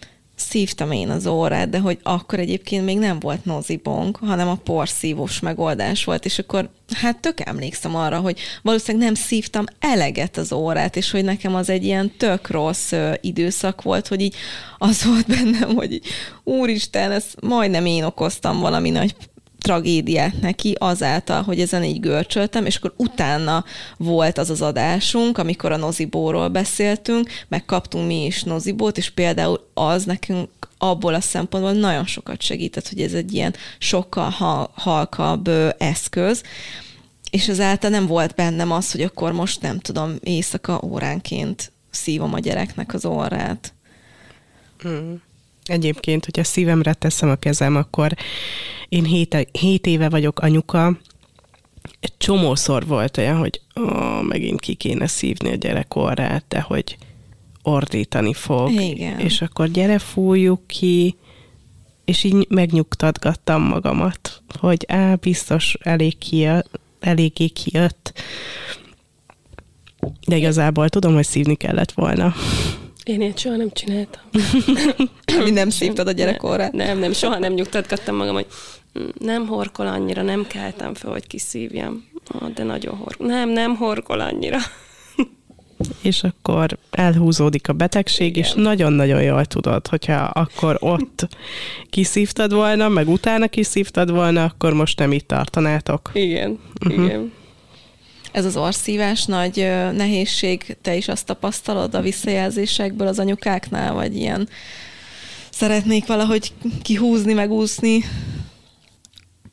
szívtam 0.42 0.92
én 0.92 1.11
az 1.11 1.26
órát, 1.26 1.68
de 1.68 1.78
hogy 1.78 1.98
akkor 2.02 2.38
egyébként 2.38 2.85
még 2.85 2.98
nem 2.98 3.20
volt 3.20 3.44
nozibong, 3.44 4.16
hanem 4.16 4.48
a 4.48 4.55
porszívós 4.64 5.40
megoldás 5.40 6.05
volt, 6.05 6.24
és 6.24 6.38
akkor 6.38 6.70
hát 6.92 7.20
tök 7.20 7.40
emlékszem 7.40 7.96
arra, 7.96 8.18
hogy 8.18 8.38
valószínűleg 8.62 9.07
nem 9.07 9.14
szívtam 9.14 9.64
eleget 9.78 10.37
az 10.37 10.52
órát, 10.52 10.96
és 10.96 11.11
hogy 11.11 11.24
nekem 11.24 11.55
az 11.55 11.68
egy 11.68 11.85
ilyen 11.85 12.12
tök 12.16 12.50
rossz 12.50 12.92
ö, 12.92 13.12
időszak 13.20 13.83
volt, 13.83 14.09
hogy 14.09 14.20
így 14.20 14.35
az 14.78 15.05
volt 15.05 15.26
bennem, 15.26 15.74
hogy 15.74 15.92
így, 15.92 16.07
úristen, 16.44 17.11
ezt 17.11 17.40
majdnem 17.40 17.87
én 17.87 18.05
okoztam 18.05 18.61
valami 18.61 18.90
nagy 18.90 19.14
tragédiát 19.62 20.40
neki 20.40 20.77
azáltal, 20.79 21.42
hogy 21.42 21.61
ezen 21.61 21.85
így 21.85 22.01
görcsöltem, 22.01 22.66
és 22.66 22.77
akkor 22.77 22.94
utána 22.96 23.64
volt 23.96 24.38
az 24.38 24.51
az 24.51 24.62
adásunk, 24.62 25.38
amikor 25.38 25.72
a 25.72 25.77
nozibóról 25.77 26.48
beszéltünk, 26.48 27.31
meg 27.48 27.64
kaptunk 27.64 28.07
mi 28.07 28.25
is 28.25 28.42
nozibót, 28.42 28.96
és 28.96 29.11
például 29.11 29.68
az 29.75 30.05
nekünk 30.05 30.48
abból 30.79 31.14
a 31.14 31.20
szempontból 31.20 31.72
nagyon 31.72 32.07
sokat 32.07 32.42
segített, 32.42 32.88
hogy 32.88 33.01
ez 33.01 33.12
egy 33.12 33.35
ilyen 33.35 33.55
sokkal 33.79 34.31
halkabb 34.75 35.48
eszköz, 35.79 36.42
és 37.31 37.48
ezáltal 37.48 37.90
nem 37.90 38.07
volt 38.07 38.35
bennem 38.35 38.70
az, 38.70 38.92
hogy 38.92 39.03
akkor 39.03 39.33
most 39.33 39.62
nem 39.62 39.79
tudom, 39.79 40.14
éjszaka 40.20 40.81
óránként 40.85 41.72
szívom 41.90 42.35
a 42.35 42.38
gyereknek 42.38 42.94
az 42.94 43.05
orrát. 43.05 43.72
Mm. 44.88 45.14
Egyébként, 45.64 46.25
hogyha 46.25 46.44
szívemre 46.44 46.94
teszem 46.94 47.29
a 47.29 47.35
kezem, 47.35 47.77
akkor 47.77 48.14
én 48.88 49.05
hét, 49.05 49.48
hét 49.53 49.87
éve 49.87 50.09
vagyok 50.09 50.40
anyuka, 50.40 50.98
egy 52.01 52.16
csomószor 52.16 52.87
volt 52.87 53.16
olyan, 53.16 53.37
hogy 53.37 53.61
ó, 53.81 54.20
megint 54.22 54.61
ki 54.61 54.75
kéne 54.75 55.07
szívni 55.07 55.51
a 55.51 55.55
gyerek 55.55 55.94
orrát, 55.94 56.44
de 56.48 56.61
hogy 56.61 56.96
ordítani 57.62 58.33
fog. 58.33 58.70
Igen. 58.70 59.18
És 59.18 59.42
akkor 59.42 59.68
gyere, 59.68 59.98
fújjuk 59.98 60.66
ki, 60.66 61.16
és 62.05 62.25
így 62.25 62.46
megnyugtatgattam 62.48 63.62
magamat, 63.62 64.42
hogy 64.59 64.85
á, 64.88 65.14
biztos 65.14 65.77
elég 65.81 66.18
kijött, 66.18 66.81
eléggé 67.01 67.48
kijött. 67.48 68.12
De 70.27 70.37
igazából 70.37 70.88
tudom, 70.88 71.14
hogy 71.14 71.27
szívni 71.27 71.55
kellett 71.55 71.92
volna. 71.92 72.35
Én 73.04 73.20
ilyet 73.20 73.38
soha 73.38 73.56
nem 73.56 73.70
csináltam. 73.72 74.22
Mi 75.44 75.50
nem 75.50 75.70
szívtad 75.70 76.06
a 76.08 76.12
gyerekkorra? 76.12 76.68
Nem, 76.72 76.98
nem, 76.98 77.12
soha 77.12 77.38
nem 77.38 77.52
nyugtatgattam 77.52 78.16
magam, 78.16 78.34
hogy 78.34 78.46
nem 79.18 79.46
horkol 79.46 79.86
annyira, 79.86 80.22
nem 80.22 80.46
keltem 80.46 80.94
fel, 80.94 81.10
hogy 81.10 81.26
kiszívjam. 81.26 82.04
Oh, 82.40 82.48
de 82.48 82.62
nagyon 82.62 82.96
horkol. 82.96 83.26
Nem, 83.26 83.48
nem 83.48 83.76
horkol 83.76 84.20
annyira. 84.20 84.58
És 86.02 86.22
akkor 86.22 86.78
elhúzódik 86.90 87.68
a 87.68 87.72
betegség, 87.72 88.36
Igen. 88.36 88.48
és 88.48 88.52
nagyon-nagyon 88.56 89.22
jól 89.22 89.44
tudod, 89.44 89.86
hogyha 89.86 90.14
akkor 90.14 90.76
ott 90.80 91.28
kiszívtad 91.90 92.52
volna, 92.52 92.88
meg 92.88 93.08
utána 93.08 93.48
kiszívtad 93.48 94.10
volna, 94.10 94.44
akkor 94.44 94.72
most 94.72 94.98
nem 94.98 95.12
itt 95.12 95.26
tartanátok. 95.28 96.10
Igen, 96.12 96.58
uh-huh. 96.84 97.04
igen. 97.04 97.32
Ez 98.32 98.44
az 98.44 98.56
orszívás 98.56 99.24
nagy 99.24 99.56
nehézség, 99.92 100.76
te 100.82 100.96
is 100.96 101.08
azt 101.08 101.26
tapasztalod 101.26 101.94
a 101.94 102.00
visszajelzésekből 102.00 103.06
az 103.06 103.18
anyukáknál, 103.18 103.92
vagy 103.92 104.16
ilyen 104.16 104.48
szeretnék 105.50 106.06
valahogy 106.06 106.52
kihúzni, 106.82 107.32
megúszni? 107.32 108.04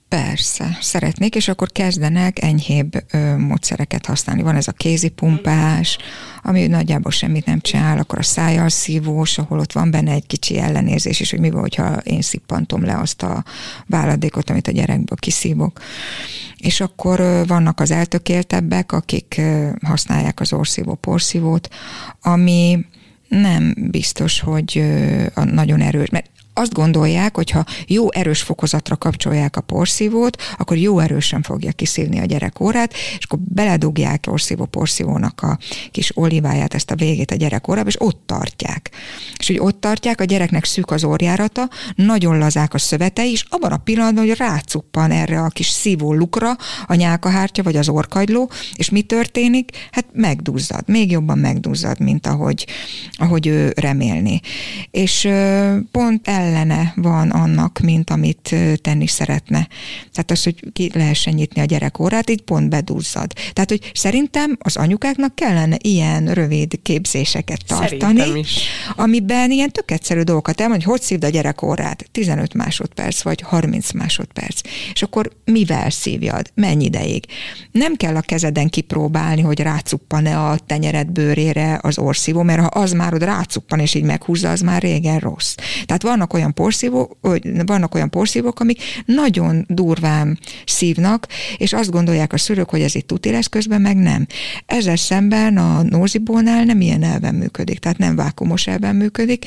Persze, 0.09 0.77
szeretnék, 0.81 1.35
és 1.35 1.47
akkor 1.47 1.71
kezdenek 1.71 2.41
enyhébb 2.41 3.03
ö, 3.11 3.37
módszereket 3.37 4.05
használni. 4.05 4.41
Van 4.41 4.55
ez 4.55 4.67
a 4.67 4.71
kézipumpás, 4.71 5.97
ami 6.43 6.67
nagyjából 6.67 7.11
semmit 7.11 7.45
nem 7.45 7.59
csinál, 7.59 7.97
akkor 7.97 8.17
a 8.19 8.23
szájjal 8.23 8.69
szívós, 8.69 9.37
ahol 9.37 9.59
ott 9.59 9.71
van 9.71 9.91
benne 9.91 10.11
egy 10.11 10.25
kicsi 10.25 10.57
ellenérzés 10.57 11.19
is, 11.19 11.29
hogy 11.29 11.39
mi 11.39 11.49
van, 11.49 11.61
hogyha 11.61 11.97
én 11.97 12.21
szippantom 12.21 12.83
le 12.83 12.97
azt 12.97 13.23
a 13.23 13.43
váladékot, 13.87 14.49
amit 14.49 14.67
a 14.67 14.71
gyerekből 14.71 15.17
kiszívok. 15.17 15.79
És 16.57 16.81
akkor 16.81 17.19
ö, 17.19 17.43
vannak 17.47 17.79
az 17.79 17.91
eltökéltebbek, 17.91 18.91
akik 18.91 19.35
ö, 19.37 19.69
használják 19.81 20.39
az 20.39 20.53
orszívó 20.53 20.93
porszívót, 20.93 21.69
ami 22.21 22.85
nem 23.27 23.73
biztos, 23.91 24.39
hogy 24.39 24.83
nagyon 25.33 25.81
erős, 25.81 26.09
mert 26.09 26.29
azt 26.59 26.73
gondolják, 26.73 27.35
hogy 27.35 27.49
ha 27.49 27.65
jó 27.87 28.11
erős 28.11 28.41
fokozatra 28.41 28.95
kapcsolják 28.95 29.55
a 29.57 29.61
porszívót, 29.61 30.41
akkor 30.57 30.77
jó 30.77 30.99
erősen 30.99 31.41
fogja 31.41 31.71
kiszívni 31.71 32.19
a 32.19 32.25
gyerek 32.25 32.59
órát, 32.59 32.93
és 32.93 33.25
akkor 33.25 33.39
beledugják 33.39 34.25
orszívó 34.27 34.65
porszívónak 34.65 35.41
a 35.41 35.57
kis 35.91 36.17
oliváját, 36.17 36.73
ezt 36.73 36.91
a 36.91 36.95
végét 36.95 37.31
a 37.31 37.35
gyerek 37.35 37.67
órába, 37.67 37.87
és 37.87 38.01
ott 38.01 38.21
tartják. 38.25 38.89
És 39.37 39.47
hogy 39.47 39.59
ott 39.59 39.81
tartják, 39.81 40.21
a 40.21 40.23
gyereknek 40.23 40.65
szűk 40.65 40.91
az 40.91 41.03
orjárata, 41.03 41.69
nagyon 41.95 42.37
lazák 42.37 42.73
a 42.73 42.77
szövetei, 42.77 43.31
és 43.31 43.45
abban 43.49 43.71
a 43.71 43.77
pillanatban, 43.77 44.25
hogy 44.27 44.37
rácuppan 44.37 45.11
erre 45.11 45.41
a 45.41 45.47
kis 45.47 45.67
szívó 45.67 46.13
lukra 46.13 46.57
a 46.87 46.93
nyálkahártya 46.93 47.63
vagy 47.63 47.75
az 47.75 47.89
orkagyló, 47.89 48.51
és 48.75 48.89
mi 48.89 49.01
történik? 49.01 49.71
Hát 49.91 50.05
megduzzad, 50.13 50.83
még 50.87 51.11
jobban 51.11 51.37
megduzzad, 51.37 51.99
mint 51.99 52.27
ahogy, 52.27 52.67
ahogy 53.13 53.47
ő 53.47 53.73
remélni. 53.75 54.41
És 54.91 55.29
pont 55.91 56.27
el 56.27 56.48
ellene 56.49 56.93
van 56.95 57.29
annak, 57.29 57.79
mint 57.79 58.09
amit 58.09 58.55
tenni 58.81 59.07
szeretne. 59.07 59.67
Tehát 60.11 60.31
az, 60.31 60.43
hogy 60.43 60.71
ki 60.73 60.91
lehessen 60.93 61.33
nyitni 61.33 61.61
a 61.61 61.65
gyerek 61.65 61.99
órát, 61.99 62.29
így 62.29 62.41
pont 62.41 62.69
bedúzzad. 62.69 63.33
Tehát, 63.53 63.69
hogy 63.69 63.91
szerintem 63.93 64.57
az 64.59 64.77
anyukáknak 64.77 65.35
kellene 65.35 65.77
ilyen 65.81 66.33
rövid 66.33 66.79
képzéseket 66.81 67.65
tartani, 67.67 68.43
amiben 68.95 69.51
ilyen 69.51 69.71
tök 69.71 69.91
egyszerű 69.91 70.21
dolgokat 70.21 70.61
elmond, 70.61 70.83
hogy 70.83 70.91
hogy 70.91 71.01
szívd 71.01 71.23
a 71.23 71.29
gyerek 71.29 71.61
órát, 71.61 72.09
15 72.11 72.53
másodperc 72.53 73.21
vagy 73.21 73.41
30 73.41 73.91
másodperc. 73.91 74.61
És 74.93 75.01
akkor 75.01 75.31
mivel 75.45 75.89
szívjad, 75.89 76.51
mennyi 76.53 76.85
ideig. 76.85 77.25
Nem 77.71 77.95
kell 77.95 78.15
a 78.15 78.21
kezeden 78.21 78.69
kipróbálni, 78.69 79.41
hogy 79.41 79.59
rácuppan-e 79.59 80.39
a 80.39 80.57
tenyered 80.57 81.07
bőrére 81.07 81.79
az 81.81 81.97
orszívó, 81.97 82.41
mert 82.41 82.59
ha 82.59 82.65
az 82.65 82.91
már 82.91 83.13
ott 83.13 83.23
rácuppan 83.23 83.79
és 83.79 83.93
így 83.93 84.03
meghúzza, 84.03 84.49
az 84.49 84.61
már 84.61 84.81
régen 84.81 85.19
rossz. 85.19 85.55
Tehát 85.85 86.01
vannak 86.01 86.33
olyan 86.39 86.53
porszívók, 86.53 87.17
vannak 87.65 87.95
olyan 87.95 88.09
porszívók, 88.09 88.59
amik 88.59 88.81
nagyon 89.05 89.65
durván 89.67 90.39
szívnak, 90.65 91.27
és 91.57 91.73
azt 91.73 91.91
gondolják 91.91 92.33
a 92.33 92.37
szülők, 92.37 92.69
hogy 92.69 92.81
ez 92.81 92.95
itt 92.95 93.07
tuti 93.07 93.31
lesz, 93.31 93.47
közben 93.47 93.81
meg 93.81 93.97
nem. 93.97 94.27
Ezzel 94.65 94.95
szemben 94.95 95.57
a 95.57 95.81
nózibónál 95.81 96.63
nem 96.63 96.81
ilyen 96.81 97.03
elven 97.03 97.35
működik, 97.35 97.79
tehát 97.79 97.97
nem 97.97 98.15
vákumos 98.15 98.67
elven 98.67 98.95
működik, 98.95 99.45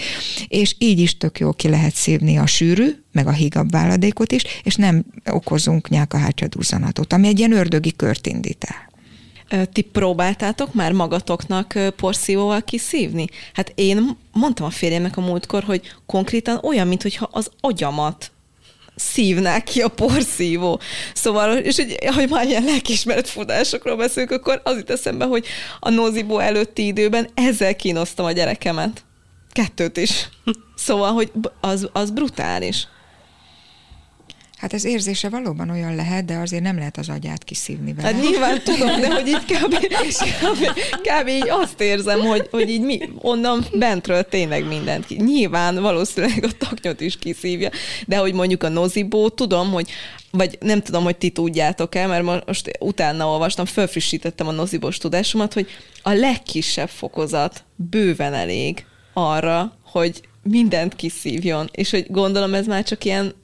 és 0.48 0.74
így 0.78 0.98
is 0.98 1.16
tök 1.16 1.38
jó 1.38 1.52
ki 1.52 1.68
lehet 1.68 1.94
szívni 1.94 2.36
a 2.36 2.46
sűrű, 2.46 2.90
meg 3.12 3.26
a 3.26 3.32
hígabb 3.32 3.70
váladékot 3.70 4.32
is, 4.32 4.42
és 4.62 4.74
nem 4.74 5.04
okozunk 5.30 5.88
nyálkahártya 5.88 6.46
ami 7.08 7.28
egy 7.28 7.38
ilyen 7.38 7.52
ördögi 7.52 7.92
kört 7.96 8.26
indít 8.26 8.64
el. 8.64 8.91
Ti 9.72 9.80
próbáltátok 9.82 10.74
már 10.74 10.92
magatoknak 10.92 11.78
porszívóval 11.96 12.62
kiszívni? 12.62 13.26
Hát 13.52 13.72
én 13.74 14.16
mondtam 14.32 14.66
a 14.66 14.70
férjemnek 14.70 15.16
a 15.16 15.20
múltkor, 15.20 15.62
hogy 15.62 15.94
konkrétan 16.06 16.60
olyan, 16.62 16.86
mintha 16.86 17.28
az 17.32 17.50
agyamat 17.60 18.30
szívnák 18.94 19.64
ki 19.64 19.80
a 19.80 19.88
porszívó. 19.88 20.80
Szóval, 21.14 21.56
és 21.56 21.76
hogy, 21.76 21.98
hogy 22.14 22.28
már 22.28 22.46
ilyen 22.46 22.64
lelkismeret 22.64 23.28
fudásokról 23.28 23.96
beszélünk, 23.96 24.30
akkor 24.30 24.60
az 24.64 24.76
itt 24.76 24.90
eszembe, 24.90 25.24
hogy 25.24 25.46
a 25.80 25.90
nozibó 25.90 26.38
előtti 26.38 26.86
időben 26.86 27.28
ezzel 27.34 27.76
kínosztam 27.76 28.24
a 28.24 28.32
gyerekemet. 28.32 29.04
Kettőt 29.50 29.96
is. 29.96 30.28
Szóval, 30.74 31.12
hogy 31.12 31.32
az, 31.60 31.88
az 31.92 32.10
brutális. 32.10 32.86
Hát 34.62 34.72
ez 34.72 34.84
érzése 34.84 35.28
valóban 35.28 35.70
olyan 35.70 35.94
lehet, 35.94 36.24
de 36.24 36.36
azért 36.36 36.62
nem 36.62 36.78
lehet 36.78 36.98
az 36.98 37.08
agyát 37.08 37.44
kiszívni 37.44 37.92
vele. 37.92 38.08
Hát 38.08 38.22
nyilván 38.22 38.62
tudom, 38.62 39.00
de 39.00 39.14
hogy 39.14 39.28
így 39.28 39.44
kb, 39.44 39.74
kb, 39.74 40.66
kb 41.08 41.28
így 41.28 41.48
azt 41.48 41.80
érzem, 41.80 42.20
hogy, 42.20 42.48
hogy 42.50 42.70
így 42.70 42.80
mi, 42.80 43.00
onnan 43.18 43.64
bentről 43.78 44.22
tényleg 44.22 44.66
mindent 44.66 45.06
ki. 45.06 45.14
Nyilván 45.14 45.82
valószínűleg 45.82 46.44
a 46.44 46.56
taknyot 46.58 47.00
is 47.00 47.18
kiszívja, 47.18 47.70
de 48.06 48.16
hogy 48.16 48.34
mondjuk 48.34 48.62
a 48.62 48.68
nozibó, 48.68 49.28
tudom, 49.28 49.72
hogy 49.72 49.90
vagy 50.30 50.58
nem 50.60 50.82
tudom, 50.82 51.04
hogy 51.04 51.16
ti 51.16 51.30
tudjátok-e, 51.30 52.06
mert 52.06 52.46
most 52.46 52.70
utána 52.80 53.26
olvastam, 53.26 53.64
felfrissítettem 53.64 54.48
a 54.48 54.52
nozibos 54.52 54.98
tudásomat, 54.98 55.52
hogy 55.52 55.66
a 56.02 56.12
legkisebb 56.12 56.88
fokozat 56.88 57.64
bőven 57.76 58.34
elég 58.34 58.84
arra, 59.12 59.76
hogy 59.84 60.20
mindent 60.42 60.96
kiszívjon, 60.96 61.68
és 61.72 61.90
hogy 61.90 62.06
gondolom 62.08 62.54
ez 62.54 62.66
már 62.66 62.84
csak 62.84 63.04
ilyen 63.04 63.40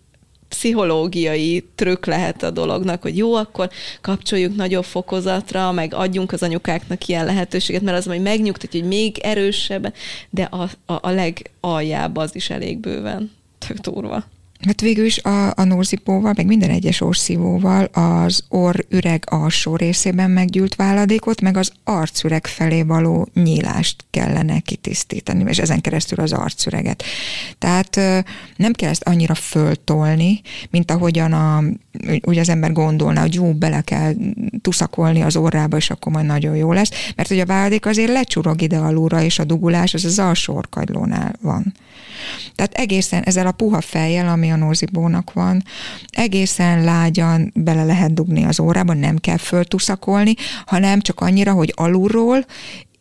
pszichológiai 0.48 1.68
trükk 1.74 2.04
lehet 2.04 2.42
a 2.42 2.50
dolognak, 2.50 3.02
hogy 3.02 3.16
jó, 3.16 3.34
akkor 3.34 3.70
kapcsoljuk 4.00 4.56
nagyobb 4.56 4.84
fokozatra, 4.84 5.72
meg 5.72 5.94
adjunk 5.94 6.32
az 6.32 6.42
anyukáknak 6.42 7.06
ilyen 7.06 7.24
lehetőséget, 7.24 7.82
mert 7.82 7.96
az 7.96 8.06
majd 8.06 8.22
megnyugtatja, 8.22 8.80
hogy 8.80 8.88
még 8.88 9.18
erősebben, 9.18 9.92
de 10.30 10.42
a, 10.42 10.62
a, 10.86 10.98
a 11.08 11.10
legaljább 11.10 12.16
az 12.16 12.34
is 12.34 12.50
elég 12.50 12.78
bőven. 12.78 13.30
Tök 13.58 13.78
durva. 13.78 14.24
Hát 14.66 14.80
végül 14.80 15.04
is 15.04 15.18
a, 15.18 15.46
a 15.56 15.64
norzipóval, 15.64 16.32
meg 16.36 16.46
minden 16.46 16.70
egyes 16.70 17.00
orszívóval 17.00 17.84
az 17.84 18.44
orr 18.48 18.84
üreg 18.88 19.24
alsó 19.26 19.76
részében 19.76 20.30
meggyűlt 20.30 20.74
váladékot, 20.74 21.40
meg 21.40 21.56
az 21.56 21.72
arcüreg 21.84 22.46
felé 22.46 22.82
való 22.82 23.28
nyílást 23.34 24.04
kellene 24.10 24.60
kitisztítani, 24.60 25.44
és 25.46 25.58
ezen 25.58 25.80
keresztül 25.80 26.20
az 26.20 26.32
arcüreget. 26.32 27.02
Tehát 27.58 27.96
nem 28.56 28.72
kell 28.72 28.90
ezt 28.90 29.02
annyira 29.02 29.34
föltolni, 29.34 30.40
mint 30.70 30.90
ahogyan 30.90 31.32
a, 31.32 31.62
úgy 32.20 32.38
az 32.38 32.48
ember 32.48 32.72
gondolna, 32.72 33.20
hogy 33.20 33.34
jó, 33.34 33.52
bele 33.52 33.80
kell 33.80 34.14
tuszakolni 34.62 35.22
az 35.22 35.36
orrába, 35.36 35.76
és 35.76 35.90
akkor 35.90 36.12
majd 36.12 36.26
nagyon 36.26 36.56
jó 36.56 36.72
lesz, 36.72 36.90
mert 37.16 37.28
hogy 37.28 37.40
a 37.40 37.46
váladék 37.46 37.86
azért 37.86 38.12
lecsurog 38.12 38.62
ide 38.62 38.78
alulra, 38.78 39.22
és 39.22 39.38
a 39.38 39.44
dugulás 39.44 39.94
az 39.94 40.04
az 40.04 40.18
alsó 40.18 40.54
orkagylónál 40.54 41.34
van. 41.42 41.74
Tehát 42.54 42.74
egészen 42.74 43.22
ezzel 43.22 43.46
a 43.46 43.52
puha 43.52 43.80
fejjel, 43.80 44.28
ami 44.28 44.47
a 44.50 44.56
nózibónak 44.56 45.32
van, 45.32 45.64
egészen 46.10 46.84
lágyan 46.84 47.52
bele 47.54 47.84
lehet 47.84 48.14
dugni 48.14 48.44
az 48.44 48.60
órába, 48.60 48.94
nem 48.94 49.16
kell 49.16 49.36
föltuszakolni, 49.36 50.34
hanem 50.66 51.00
csak 51.00 51.20
annyira, 51.20 51.52
hogy 51.52 51.72
alulról 51.76 52.44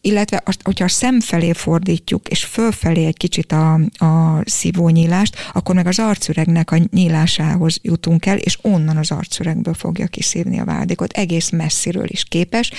illetve 0.02 0.42
azt, 0.46 0.62
hogyha 0.64 0.86
a 0.86 0.90
szem 0.90 1.20
felé 1.20 1.52
fordítjuk, 1.52 2.28
és 2.28 2.44
fölfelé 2.44 3.06
egy 3.06 3.18
kicsit 3.18 3.52
a, 3.52 3.74
a 4.06 4.42
szívónyílást, 4.46 5.36
akkor 5.54 5.76
meg 5.76 5.88
az 5.88 6.00
arcüregnek 6.00 6.72
a 6.72 6.78
nyílásához 6.92 7.80
jutunk 7.82 8.26
el, 8.26 8.38
és 8.38 8.58
onnan 8.62 8.98
az 8.98 9.12
arcüregből 9.12 9.74
fogja 9.74 10.08
kiszívni 10.08 10.60
a 10.60 10.66
váladékot. 10.66 11.12
Egész 11.12 11.50
messziről 11.50 12.08
is 12.08 12.24
képes. 12.24 12.72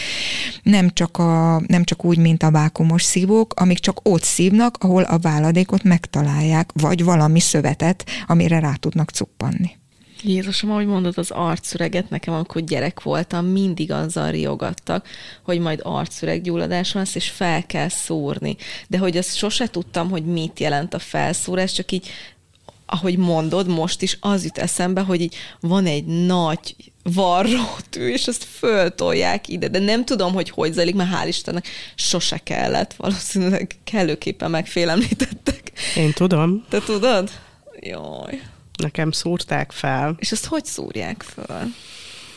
Nem 0.62 0.90
csak, 0.90 1.18
a, 1.18 1.62
nem 1.66 1.84
csak 1.84 2.04
úgy, 2.04 2.18
mint 2.18 2.42
a 2.42 2.50
vákumos 2.50 3.02
szívók, 3.02 3.54
amik 3.60 3.78
csak 3.78 4.00
ott 4.02 4.22
szívnak, 4.22 4.76
ahol 4.80 5.02
a 5.02 5.18
váladékot 5.18 5.82
megtalálják, 5.82 6.70
vagy 6.74 7.04
valami 7.04 7.40
szövetet, 7.40 8.04
amire 8.26 8.58
rá 8.58 8.74
tudnak 8.74 9.10
cuppanni. 9.10 9.76
Jézusom, 10.22 10.70
ahogy 10.70 10.86
mondod 10.86 11.18
az 11.18 11.30
arcüreget, 11.30 12.10
nekem 12.10 12.34
amikor 12.34 12.62
gyerek 12.62 13.02
voltam, 13.02 13.46
mindig 13.46 13.92
azzal 13.92 14.30
riogattak, 14.30 15.08
hogy 15.42 15.58
majd 15.60 15.80
arcüreggyulladás 15.82 16.92
lesz, 16.92 17.14
és 17.14 17.30
fel 17.30 17.66
kell 17.66 17.88
szúrni. 17.88 18.56
De 18.88 18.98
hogy 18.98 19.16
azt 19.16 19.36
sose 19.36 19.68
tudtam, 19.68 20.10
hogy 20.10 20.24
mit 20.24 20.60
jelent 20.60 20.94
a 20.94 20.98
felszúrás, 20.98 21.72
csak 21.72 21.92
így 21.92 22.08
ahogy 22.90 23.16
mondod, 23.16 23.68
most 23.68 24.02
is 24.02 24.18
az 24.20 24.44
jut 24.44 24.58
eszembe, 24.58 25.00
hogy 25.00 25.20
így 25.20 25.34
van 25.60 25.86
egy 25.86 26.04
nagy 26.04 26.74
varrótű, 27.02 28.08
és 28.08 28.26
azt 28.26 28.44
föltolják 28.44 29.48
ide, 29.48 29.68
de 29.68 29.78
nem 29.78 30.04
tudom, 30.04 30.32
hogy 30.32 30.50
hogy 30.50 30.72
zajlik, 30.72 30.94
mert 30.94 31.10
hál' 31.10 31.28
Istennek 31.28 31.68
sose 31.94 32.38
kellett, 32.38 32.94
valószínűleg 32.94 33.76
kellőképpen 33.84 34.50
megfélemlítettek. 34.50 35.72
Én 35.96 36.12
tudom. 36.12 36.64
Te 36.68 36.80
tudod? 36.80 37.30
Jaj. 37.80 38.40
Nekem 38.78 39.10
szúrták 39.10 39.72
fel. 39.72 40.14
És 40.18 40.32
ezt 40.32 40.46
hogy 40.46 40.64
szúrják 40.64 41.22
fel? 41.22 41.66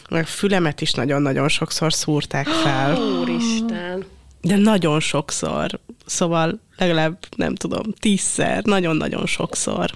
Meg 0.09 0.27
fülemet 0.27 0.81
is 0.81 0.91
nagyon-nagyon 0.91 1.49
sokszor 1.49 1.93
szúrták 1.93 2.47
fel. 2.47 2.97
Úristen. 3.21 4.05
De 4.41 4.57
nagyon 4.57 4.99
sokszor. 4.99 5.79
Szóval 6.05 6.59
legalább, 6.77 7.25
nem 7.35 7.55
tudom, 7.55 7.83
tízszer, 7.99 8.63
nagyon-nagyon 8.63 9.25
sokszor. 9.25 9.91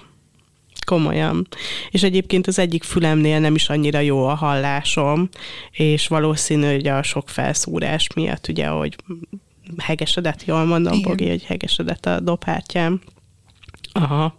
Komolyan. 0.86 1.48
És 1.90 2.02
egyébként 2.02 2.46
az 2.46 2.58
egyik 2.58 2.82
fülemnél 2.82 3.38
nem 3.38 3.54
is 3.54 3.68
annyira 3.68 3.98
jó 3.98 4.26
a 4.26 4.34
hallásom, 4.34 5.28
és 5.70 6.08
valószínű, 6.08 6.72
hogy 6.72 6.86
a 6.86 7.02
sok 7.02 7.28
felszúrás 7.28 8.06
miatt, 8.14 8.48
ugye, 8.48 8.66
hogy 8.66 8.96
hegesedett, 9.78 10.44
jól 10.44 10.64
mondom, 10.64 11.02
Bogi, 11.02 11.28
hogy 11.28 11.44
hegesedett 11.44 12.06
a 12.06 12.20
dobhártyám. 12.20 13.00
Aha. 13.96 14.36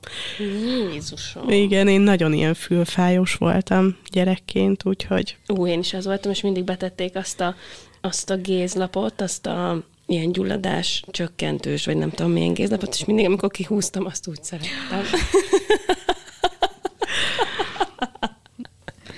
Jézusom. 0.92 1.50
Igen, 1.50 1.88
én 1.88 2.02
nagyon 2.02 2.34
ilyen 2.34 2.54
fülfájós 2.54 3.36
voltam 3.36 3.98
gyerekként, 4.12 4.86
úgyhogy... 4.86 5.38
Ú, 5.48 5.68
én 5.68 5.80
is 5.80 5.94
az 5.94 6.06
voltam, 6.06 6.32
és 6.32 6.42
mindig 6.42 6.64
betették 6.64 7.16
azt 7.16 7.42
a, 7.42 7.56
azt 8.02 8.30
a 8.30 8.36
gézlapot, 8.36 9.22
azt 9.22 9.46
a 9.46 9.84
ilyen 10.06 10.32
gyulladás 10.32 11.04
csökkentős, 11.12 11.86
vagy 11.86 11.98
nem 11.98 12.10
tudom 12.10 12.32
milyen 12.32 12.54
gézlapot, 12.54 12.94
és 12.94 13.06
mindig, 13.06 13.26
amikor 13.26 13.52
kihúztam, 13.52 14.06
azt 14.06 14.28
úgy 14.28 14.44
szerettem. 14.44 15.02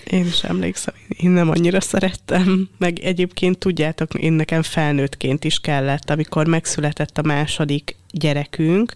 Én 0.10 0.26
is 0.26 0.44
emlékszem, 0.44 0.94
én 1.08 1.30
nem 1.30 1.50
annyira 1.50 1.82
szerettem. 1.82 2.70
Meg 2.78 3.00
egyébként 3.00 3.58
tudjátok, 3.58 4.14
én 4.14 4.34
nekem 4.34 4.62
felnőttként 4.62 5.44
is 5.44 5.60
kellett, 5.60 6.10
amikor 6.10 6.48
megszületett 6.48 7.18
a 7.18 7.22
második 7.22 7.96
gyerekünk, 8.12 8.94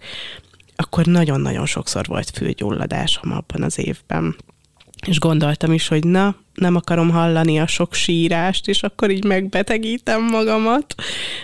akkor 0.84 1.06
nagyon-nagyon 1.06 1.66
sokszor 1.66 2.06
volt 2.06 2.30
fülgyulladásom 2.30 3.32
abban 3.32 3.64
az 3.64 3.80
évben. 3.80 4.36
És 5.08 5.20
gondoltam 5.20 5.74
is, 5.74 5.88
hogy 5.88 6.04
na, 6.04 6.36
nem 6.54 6.76
akarom 6.76 7.10
hallani 7.10 7.60
a 7.60 7.68
sok 7.68 7.94
sírást, 7.94 8.68
és 8.68 8.84
akkor 8.84 9.12
így 9.12 9.24
megbetegítem 9.24 10.24
magamat. 10.24 10.96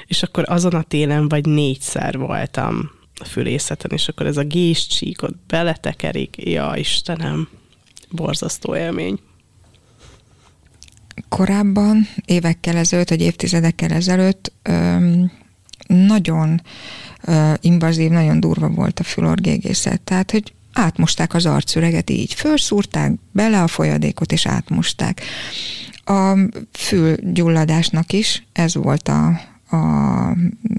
És 0.06 0.24
akkor 0.24 0.44
azon 0.48 0.74
a 0.74 0.82
télen 0.82 1.28
vagy 1.28 1.46
négyszer 1.46 2.18
voltam 2.18 2.92
a 3.20 3.26
fülészeten, 3.26 3.92
és 3.92 4.08
akkor 4.08 4.26
ez 4.26 4.38
a 4.38 4.44
géscsíkot 4.44 5.36
beletekerik. 5.48 6.36
Ja, 6.38 6.74
Istenem, 6.76 7.50
borzasztó 8.12 8.76
élmény. 8.76 9.20
Korábban, 11.30 12.08
évekkel 12.26 12.78
ezelőtt, 12.78 13.10
vagy 13.10 13.22
évtizedekkel 13.22 13.92
ezelőtt 13.92 14.52
öm, 14.64 15.32
nagyon 15.88 16.62
invazív, 17.62 18.10
nagyon 18.10 18.40
durva 18.40 18.70
volt 18.70 19.00
a 19.00 19.04
fülorgégészet. 19.04 20.02
Tehát, 20.02 20.32
hogy 20.32 20.54
átmosták 20.74 21.34
az 21.34 21.46
arcüreget 21.46 22.10
így, 22.10 22.34
felszúrták 22.34 23.12
bele 23.32 23.62
a 23.62 23.68
folyadékot, 23.68 24.32
és 24.32 24.46
átmosták. 24.46 25.22
A 26.06 26.38
fülgyulladásnak 26.72 28.14
is 28.14 28.44
ez 28.54 28.76
volt 28.76 29.08
a, 29.08 29.42
a 29.72 30.36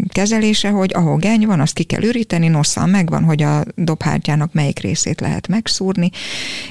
kezelése, 0.08 0.68
hogy 0.68 0.90
ahol 0.94 1.16
geny 1.16 1.46
van, 1.46 1.60
azt 1.60 1.74
ki 1.74 1.82
kell 1.82 2.02
üríteni, 2.02 2.48
nosszal 2.48 2.86
megvan, 2.86 3.24
hogy 3.24 3.42
a 3.42 3.64
dobhártyának 3.74 4.52
melyik 4.52 4.78
részét 4.78 5.20
lehet 5.20 5.48
megszúrni, 5.48 6.10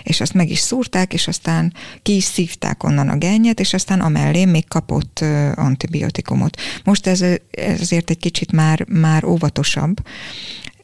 és 0.04 0.22
azt 0.22 0.34
meg 0.34 0.50
is 0.50 0.60
szúrták, 0.60 1.14
és 1.14 1.28
aztán 1.28 1.74
ki 2.02 2.16
is 2.16 2.24
szívták 2.24 2.84
onnan 2.84 3.10
a 3.10 3.18
gennyet, 3.18 3.60
és 3.60 3.74
aztán 3.74 4.00
amellé 4.00 4.46
még 4.46 4.68
kapott 4.68 5.26
antibiotikumot. 5.56 6.58
Most 6.84 7.08
ez 7.08 7.26
ezért 7.52 8.10
egy 8.10 8.20
kicsit 8.20 8.52
már, 8.52 8.86
már 8.88 9.24
óvatosabb, 9.24 9.98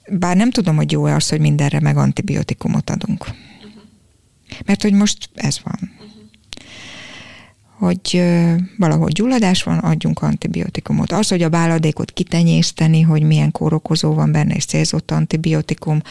bár 0.10 0.36
nem 0.36 0.52
tudom, 0.52 0.76
hogy 0.76 0.92
jó-e 0.92 1.16
az, 1.16 1.30
hogy 1.30 1.40
mindenre 1.40 1.80
meg 1.80 1.98
antibiotikumot 1.98 2.90
adunk. 2.90 3.26
Mert 4.66 4.82
hogy 4.82 4.94
most 4.94 5.30
ez 5.36 5.60
van 5.64 5.95
hogy 7.78 8.24
valahogy 8.78 9.12
gyulladás 9.12 9.64
van, 9.64 9.78
adjunk 9.78 10.22
antibiotikumot. 10.22 11.12
Az, 11.12 11.28
hogy 11.28 11.42
a 11.42 11.50
báladékot 11.50 12.12
kitenyészteni, 12.12 13.02
hogy 13.02 13.22
milyen 13.22 13.52
kórokozó 13.52 14.14
van 14.14 14.32
benne, 14.32 14.56
és 14.56 14.66
célzott 14.66 15.12
antibiotikum, 15.12 16.02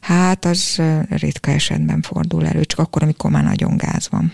hát 0.00 0.44
az 0.44 0.82
ritka 1.08 1.50
esetben 1.50 2.02
fordul 2.02 2.46
elő, 2.46 2.64
csak 2.64 2.78
akkor, 2.78 3.02
amikor 3.02 3.30
már 3.30 3.44
nagyon 3.44 3.76
gáz 3.76 4.08
van. 4.10 4.32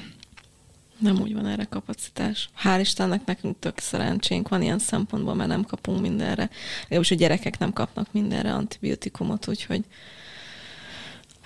Nem 0.99 1.21
úgy 1.21 1.35
van 1.35 1.47
erre 1.47 1.65
kapacitás. 1.65 2.51
Hál' 2.65 2.79
Istennek 2.81 3.25
nekünk 3.25 3.57
tök 3.59 3.79
szerencsénk 3.79 4.49
van 4.49 4.63
ilyen 4.63 4.79
szempontból, 4.79 5.35
mert 5.35 5.49
nem 5.49 5.65
kapunk 5.65 6.01
mindenre. 6.01 6.51
Legalábbis 6.83 7.11
a 7.11 7.15
gyerekek 7.15 7.59
nem 7.59 7.73
kapnak 7.73 8.07
mindenre 8.13 8.53
antibiotikumot, 8.53 9.49
úgyhogy 9.49 9.85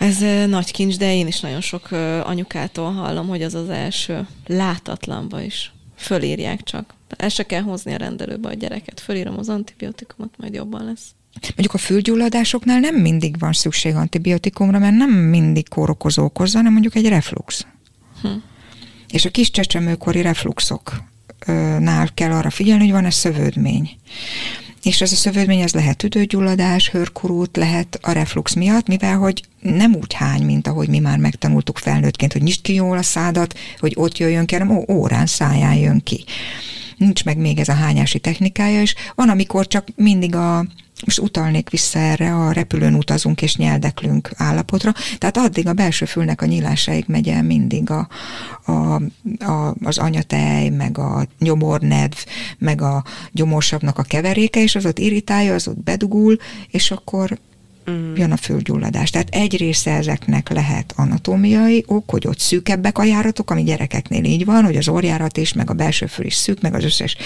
ez 0.03 0.49
nagy 0.49 0.71
kincs, 0.71 0.97
de 0.97 1.15
én 1.15 1.27
is 1.27 1.41
nagyon 1.41 1.61
sok 1.61 1.91
anyukától 2.25 2.93
hallom, 2.93 3.29
hogy 3.29 3.43
az 3.43 3.55
az 3.55 3.69
első 3.69 4.27
látatlanba 4.47 5.41
is 5.41 5.73
fölírják 5.97 6.62
csak. 6.62 6.95
El 7.17 7.29
se 7.29 7.43
kell 7.43 7.62
hozni 7.62 7.95
a 7.95 7.97
rendelőbe 7.97 8.49
a 8.49 8.55
gyereket, 8.55 9.01
fölírom 9.01 9.38
az 9.38 9.49
antibiotikumot, 9.49 10.35
majd 10.37 10.55
jobban 10.55 10.85
lesz. 10.85 11.15
Mondjuk 11.43 11.75
a 11.75 11.79
fülgyulladásoknál 11.79 12.81
nem 12.81 12.95
mindig 12.95 13.38
van 13.38 13.53
szükség 13.53 13.95
antibiotikumra, 13.95 14.79
mert 14.79 14.97
nem 14.97 15.11
mindig 15.11 15.69
kórokozó 15.69 16.25
okozza, 16.25 16.57
hanem 16.57 16.73
mondjuk 16.73 16.95
egy 16.95 17.09
reflux. 17.09 17.67
Hm. 18.23 18.29
És 19.09 19.25
a 19.25 19.31
kis 19.31 19.51
csecsemőkori 19.51 20.23
refluxoknál 20.23 22.09
kell 22.15 22.33
arra 22.33 22.51
figyelni, 22.51 22.83
hogy 22.83 22.93
van-e 22.93 23.11
szövődmény. 23.11 23.91
És 24.83 25.01
ez 25.01 25.12
a 25.12 25.16
szövődmény, 25.16 25.61
ez 25.61 25.73
lehet 25.73 25.97
tüdőgyulladás, 25.97 26.90
hörkurút, 26.90 27.57
lehet 27.57 27.99
a 28.03 28.12
reflux 28.12 28.55
miatt, 28.55 28.87
mivel 28.87 29.16
hogy 29.16 29.42
nem 29.61 29.95
úgy 29.95 30.12
hány, 30.12 30.42
mint 30.42 30.66
ahogy 30.66 30.88
mi 30.88 30.99
már 30.99 31.18
megtanultuk 31.18 31.79
felnőttként, 31.79 32.33
hogy 32.33 32.42
nyisd 32.42 32.62
ki 32.62 32.75
jól 32.75 32.99
a 32.99 33.03
szádat, 33.03 33.59
hogy 33.79 33.92
ott 33.97 34.18
jöjjön 34.18 34.47
ki, 34.47 34.55
hanem 34.55 34.85
órán 34.88 35.27
száján 35.27 35.75
jön 35.75 36.01
ki. 36.05 36.25
Nincs 36.97 37.25
meg 37.25 37.37
még 37.37 37.59
ez 37.59 37.68
a 37.68 37.73
hányási 37.73 38.18
technikája, 38.18 38.81
és 38.81 38.95
van, 39.14 39.29
amikor 39.29 39.66
csak 39.66 39.88
mindig 39.97 40.35
a 40.35 40.66
most 41.05 41.19
utalnék 41.19 41.71
vissza 41.71 41.99
erre 41.99 42.35
a 42.35 42.53
repülőn 42.53 42.95
utazunk 42.95 43.43
és 43.43 43.57
nyeldeklünk 43.57 44.31
állapotra, 44.37 44.93
tehát 45.19 45.37
addig 45.37 45.67
a 45.67 45.73
belső 45.73 46.05
fülnek 46.05 46.43
a 46.43 46.47
nyílásáig 46.47 47.05
megy 47.07 47.29
el 47.29 47.43
mindig 47.43 47.91
a, 47.91 48.09
a, 48.65 48.95
a, 49.45 49.75
az 49.83 49.99
anyatej, 49.99 50.69
meg 50.69 50.99
a 50.99 51.27
nyomornedv, 51.39 52.17
meg 52.59 52.83
a 52.83 53.05
gyomorsavnak 53.33 53.99
a 53.99 54.03
keveréke, 54.03 54.63
és 54.63 54.75
az 54.75 54.87
ott 54.87 54.99
irritálja, 54.99 55.55
az 55.55 55.69
ott 55.69 55.83
bedugul, 55.83 56.37
és 56.71 56.91
akkor 56.91 57.39
mm. 57.90 58.14
jön 58.14 58.33
a 58.33 58.37
fülgyulladás. 58.37 59.11
Tehát 59.11 59.29
egy 59.29 59.57
része 59.57 59.90
ezeknek 59.90 60.49
lehet 60.49 60.92
anatómiai 60.97 61.85
ok, 61.87 62.11
hogy 62.11 62.27
ott 62.27 62.38
szűkebbek 62.38 62.99
a 62.99 63.05
járatok, 63.05 63.51
ami 63.51 63.62
gyerekeknél 63.62 64.25
így 64.25 64.45
van, 64.45 64.64
hogy 64.64 64.77
az 64.77 64.88
orjárat 64.88 65.37
is, 65.37 65.53
meg 65.53 65.71
a 65.71 65.75
belső 65.75 66.07
fül 66.07 66.25
is 66.25 66.35
szűk, 66.35 66.61
meg 66.61 66.75
az 66.75 66.85
összes 66.85 67.16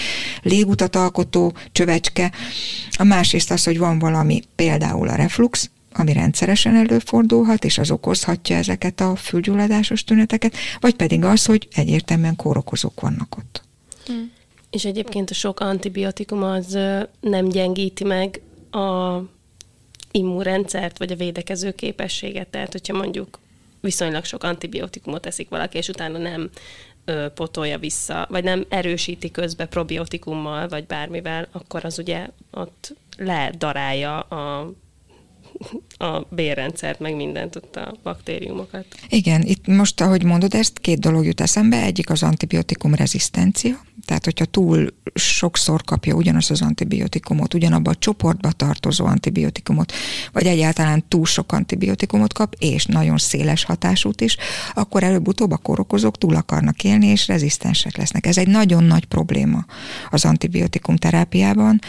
légutat 0.41 0.95
alkotó 0.95 1.53
csövecske. 1.71 2.31
A 2.97 3.03
másrészt 3.03 3.51
az, 3.51 3.63
hogy 3.63 3.77
van 3.77 3.99
valami, 3.99 4.41
például 4.55 5.07
a 5.07 5.15
reflux, 5.15 5.69
ami 5.93 6.13
rendszeresen 6.13 6.75
előfordulhat, 6.75 7.65
és 7.65 7.77
az 7.77 7.91
okozhatja 7.91 8.55
ezeket 8.55 9.01
a 9.01 9.15
fülgyulladásos 9.15 10.03
tüneteket, 10.03 10.55
vagy 10.79 10.95
pedig 10.95 11.23
az, 11.23 11.45
hogy 11.45 11.67
egyértelműen 11.75 12.35
kórokozók 12.35 13.01
vannak 13.01 13.37
ott. 13.37 13.61
Hmm. 14.05 14.31
És 14.71 14.85
egyébként 14.85 15.29
a 15.29 15.33
sok 15.33 15.59
antibiotikum 15.59 16.43
az 16.43 16.77
nem 17.19 17.49
gyengíti 17.49 18.03
meg 18.03 18.41
a 18.71 19.17
immunrendszert, 20.11 20.97
vagy 20.97 21.11
a 21.11 21.15
védekező 21.15 21.71
képességet. 21.71 22.47
Tehát, 22.47 22.71
hogyha 22.71 22.97
mondjuk 22.97 23.39
viszonylag 23.81 24.23
sok 24.23 24.43
antibiotikumot 24.43 25.25
eszik 25.25 25.49
valaki, 25.49 25.77
és 25.77 25.87
utána 25.87 26.17
nem 26.17 26.49
ö, 27.05 27.27
potolja 27.35 27.77
vissza, 27.77 28.27
vagy 28.29 28.43
nem 28.43 28.65
erősíti 28.69 29.31
közbe 29.31 29.65
probiotikummal, 29.65 30.67
vagy 30.67 30.85
bármivel, 30.85 31.47
akkor 31.51 31.85
az 31.85 31.99
ugye 31.99 32.27
ott 32.51 32.95
ledarálja 33.17 34.19
a 34.19 34.71
a 35.97 36.19
bérrendszert, 36.29 36.99
meg 36.99 37.15
mindent, 37.15 37.55
ott 37.55 37.75
a 37.75 37.95
baktériumokat. 38.03 38.85
Igen, 39.09 39.41
itt 39.41 39.67
most, 39.67 40.01
ahogy 40.01 40.23
mondod 40.23 40.53
ezt, 40.53 40.79
két 40.79 40.99
dolog 40.99 41.25
jut 41.25 41.41
eszembe. 41.41 41.81
Egyik 41.81 42.09
az 42.09 42.23
antibiotikum 42.23 42.95
rezisztencia, 42.95 43.85
tehát 44.05 44.25
hogyha 44.25 44.45
túl 44.45 44.93
sokszor 45.13 45.83
kapja 45.83 46.13
ugyanazt 46.13 46.51
az 46.51 46.61
antibiotikumot, 46.61 47.53
ugyanabba 47.53 47.91
a 47.91 47.95
csoportba 47.95 48.51
tartozó 48.51 49.05
antibiotikumot, 49.05 49.93
vagy 50.31 50.45
egyáltalán 50.45 51.03
túl 51.07 51.25
sok 51.25 51.51
antibiotikumot 51.51 52.33
kap, 52.33 52.55
és 52.59 52.85
nagyon 52.85 53.17
széles 53.17 53.63
hatásút 53.63 54.21
is, 54.21 54.37
akkor 54.73 55.03
előbb-utóbb 55.03 55.51
a 55.51 55.57
korokozók 55.57 56.17
túl 56.17 56.35
akarnak 56.35 56.83
élni, 56.83 57.07
és 57.07 57.27
rezisztensek 57.27 57.97
lesznek. 57.97 58.25
Ez 58.25 58.37
egy 58.37 58.47
nagyon 58.47 58.83
nagy 58.83 59.05
probléma 59.05 59.65
az 60.09 60.25
antibiotikum 60.25 60.95
terápiában, 60.95 61.79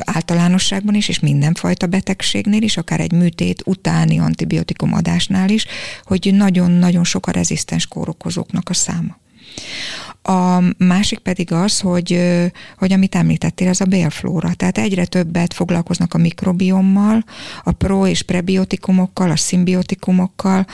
általánosságban 0.00 0.94
is, 0.94 1.08
és 1.08 1.20
mindenfajta 1.20 1.86
betegségnél 1.86 2.62
is, 2.62 2.76
akár 2.76 3.00
egy 3.00 3.12
műtét 3.12 3.62
utáni 3.64 4.18
antibiotikum 4.18 4.92
adásnál 4.92 5.48
is, 5.48 5.66
hogy 6.04 6.30
nagyon-nagyon 6.32 7.04
sok 7.04 7.26
a 7.26 7.30
rezisztens 7.30 7.86
kórokozóknak 7.86 8.68
a 8.68 8.74
száma. 8.74 9.18
A 10.22 10.62
másik 10.78 11.18
pedig 11.18 11.52
az, 11.52 11.80
hogy, 11.80 12.20
hogy 12.78 12.92
amit 12.92 13.14
említettél, 13.14 13.68
az 13.68 13.80
a 13.80 13.84
bélflóra. 13.84 14.54
Tehát 14.54 14.78
egyre 14.78 15.04
többet 15.04 15.54
foglalkoznak 15.54 16.14
a 16.14 16.18
mikrobiommal, 16.18 17.24
a 17.64 17.72
pro- 17.72 18.08
és 18.08 18.22
prebiotikumokkal, 18.22 19.30
a 19.30 19.36
szimbiotikumokkal, 19.36 20.66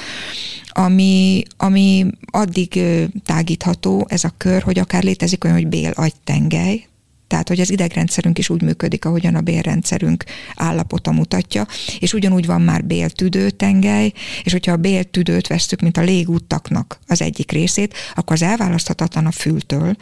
ami, 0.69 1.43
ami 1.57 2.07
addig 2.31 2.81
tágítható 3.25 4.07
ez 4.09 4.25
a 4.25 4.35
kör, 4.37 4.63
hogy 4.63 4.79
akár 4.79 5.03
létezik 5.03 5.45
olyan, 5.45 5.57
hogy 5.57 5.69
bél-agytengely, 5.69 6.87
tehát 7.33 7.49
hogy 7.49 7.61
az 7.61 7.71
idegrendszerünk 7.71 8.39
is 8.39 8.51
úgy 8.51 8.63
működik, 8.63 9.05
ahogyan 9.05 9.35
a 9.35 9.41
bélrendszerünk 9.41 10.25
állapota 10.55 11.13
mutatja, 11.13 11.67
és 11.99 12.13
ugyanúgy 12.13 12.47
van 12.47 12.61
már 12.61 12.85
béltüdőtengely, 12.85 14.13
és 14.43 14.53
hogyha 14.53 14.73
a 14.73 14.77
béltüdőt 14.77 15.47
vesztük, 15.47 15.81
mint 15.81 15.97
a 15.97 16.03
légúttaknak 16.03 16.99
az 17.07 17.23
egyik 17.23 17.51
részét, 17.53 17.95
akkor 18.15 18.33
az 18.33 18.43
elválaszthatatlan 18.43 19.27
a 19.27 19.31
fültől. 19.31 19.97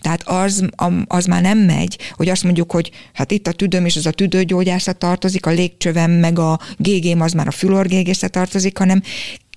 Tehát 0.00 0.22
az, 0.28 0.64
az 1.06 1.26
már 1.26 1.42
nem 1.42 1.58
megy, 1.58 1.98
hogy 2.12 2.28
azt 2.28 2.44
mondjuk, 2.44 2.72
hogy 2.72 2.90
hát 3.12 3.30
itt 3.30 3.46
a 3.46 3.52
tüdőm, 3.52 3.84
és 3.84 3.96
az 3.96 4.06
a 4.06 4.10
tüdőgyógyászat 4.10 4.98
tartozik, 4.98 5.46
a 5.46 5.50
légcsövem, 5.50 6.10
meg 6.10 6.38
a 6.38 6.60
gégém 6.76 7.20
az 7.20 7.32
már 7.32 7.46
a 7.46 7.50
fülorgégészet 7.50 8.30
tartozik, 8.30 8.78
hanem 8.78 9.02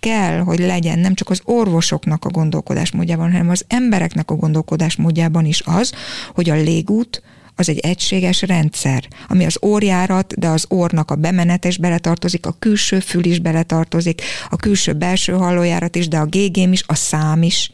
kell, 0.01 0.39
hogy 0.39 0.59
legyen 0.59 0.99
nem 0.99 1.13
csak 1.13 1.29
az 1.29 1.41
orvosoknak 1.43 2.25
a 2.25 2.29
gondolkodásmódjában, 2.29 3.31
hanem 3.31 3.49
az 3.49 3.65
embereknek 3.67 4.31
a 4.31 4.35
gondolkodásmódjában 4.35 5.45
is 5.45 5.61
az, 5.65 5.93
hogy 6.33 6.49
a 6.49 6.55
légút 6.55 7.23
az 7.55 7.69
egy 7.69 7.79
egységes 7.79 8.41
rendszer, 8.41 9.07
ami 9.27 9.45
az 9.45 9.57
orjárat, 9.59 10.39
de 10.39 10.47
az 10.47 10.65
ornak 10.69 11.11
a 11.11 11.15
bemenet 11.15 11.65
is 11.65 11.77
beletartozik, 11.77 12.45
a 12.45 12.55
külső 12.59 12.99
fül 12.99 13.25
is 13.25 13.39
beletartozik, 13.39 14.21
a 14.49 14.55
külső 14.55 14.93
belső 14.93 15.33
hallójárat 15.33 15.95
is, 15.95 16.07
de 16.07 16.17
a 16.17 16.25
gégém 16.25 16.71
is, 16.71 16.83
a 16.85 16.95
szám 16.95 17.43
is, 17.43 17.71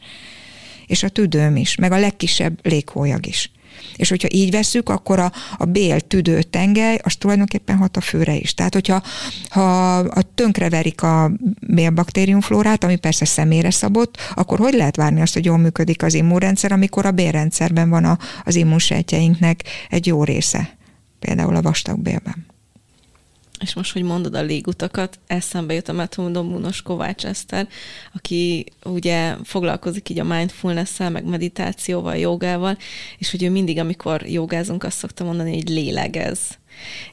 és 0.87 1.03
a 1.03 1.09
tüdőm 1.09 1.55
is, 1.55 1.75
meg 1.75 1.91
a 1.91 1.99
legkisebb 1.99 2.59
léghólyag 2.61 3.25
is. 3.25 3.51
És 3.95 4.09
hogyha 4.09 4.27
így 4.31 4.51
veszük, 4.51 4.89
akkor 4.89 5.19
a, 5.19 5.31
a 5.57 5.65
bél 5.65 5.99
tüdő 5.99 6.41
tengely, 6.41 6.99
az 7.03 7.15
tulajdonképpen 7.15 7.77
hat 7.77 7.97
a 7.97 8.01
főre 8.01 8.35
is. 8.35 8.53
Tehát, 8.53 8.73
hogyha 8.73 9.03
ha 9.49 9.97
a 9.97 10.21
tönkreverik 10.35 11.01
a 11.01 11.31
bélbaktériumflórát, 11.67 12.83
ami 12.83 12.95
persze 12.95 13.25
személyre 13.25 13.71
szabott, 13.71 14.17
akkor 14.35 14.59
hogy 14.59 14.73
lehet 14.73 14.95
várni 14.95 15.21
azt, 15.21 15.33
hogy 15.33 15.45
jól 15.45 15.57
működik 15.57 16.03
az 16.03 16.13
immunrendszer, 16.13 16.71
amikor 16.71 17.05
a 17.05 17.11
bélrendszerben 17.11 17.89
van 17.89 18.03
a, 18.03 18.17
az 18.43 18.55
immunsejtjeinknek 18.55 19.63
egy 19.89 20.05
jó 20.05 20.23
része, 20.23 20.77
például 21.19 21.55
a 21.55 21.61
vastagbélben 21.61 22.55
és 23.59 23.73
most, 23.73 23.93
hogy 23.93 24.03
mondod 24.03 24.35
a 24.35 24.41
légutakat, 24.41 25.19
eszembe 25.27 25.73
jut 25.73 25.87
a 25.87 25.93
Metomdomunos 25.93 26.81
Kovács 26.81 27.25
Eszter, 27.25 27.67
aki 28.13 28.65
ugye 28.83 29.35
foglalkozik 29.43 30.09
így 30.09 30.19
a 30.19 30.23
mindfulness-szel, 30.23 31.09
meg 31.09 31.25
meditációval, 31.25 32.17
jogával, 32.17 32.77
és 33.17 33.31
hogy 33.31 33.43
ő 33.43 33.49
mindig, 33.49 33.77
amikor 33.77 34.21
jogázunk, 34.21 34.83
azt 34.83 34.97
szokta 34.97 35.23
mondani, 35.23 35.53
hogy 35.53 35.69
lélegez. 35.69 36.39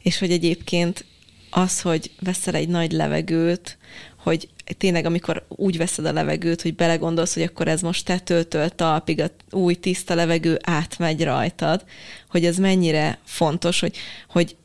És 0.03 0.19
hogy 0.19 0.31
egyébként 0.31 1.05
az, 1.51 1.81
hogy 1.81 2.11
veszel 2.21 2.55
egy 2.55 2.69
nagy 2.69 2.93
levegőt, 2.93 3.79
hogy 4.17 4.49
tényleg 4.79 5.05
amikor 5.05 5.47
úgy 5.49 5.77
veszed 5.77 6.05
a 6.05 6.13
levegőt, 6.13 6.63
hogy 6.63 6.75
belegondolsz, 6.75 7.35
hogy 7.35 7.43
akkor 7.43 7.69
ez 7.69 7.81
most 7.81 8.05
tetőtől 8.05 8.69
talpig 8.69 9.21
a 9.21 9.31
új 9.51 9.75
tiszta 9.75 10.15
levegő 10.15 10.59
átmegy 10.63 11.25
rajtad, 11.25 11.85
hogy 12.29 12.45
ez 12.45 12.57
mennyire 12.57 13.19
fontos, 13.25 13.81
hogy, 13.81 13.97
hogy, 14.29 14.57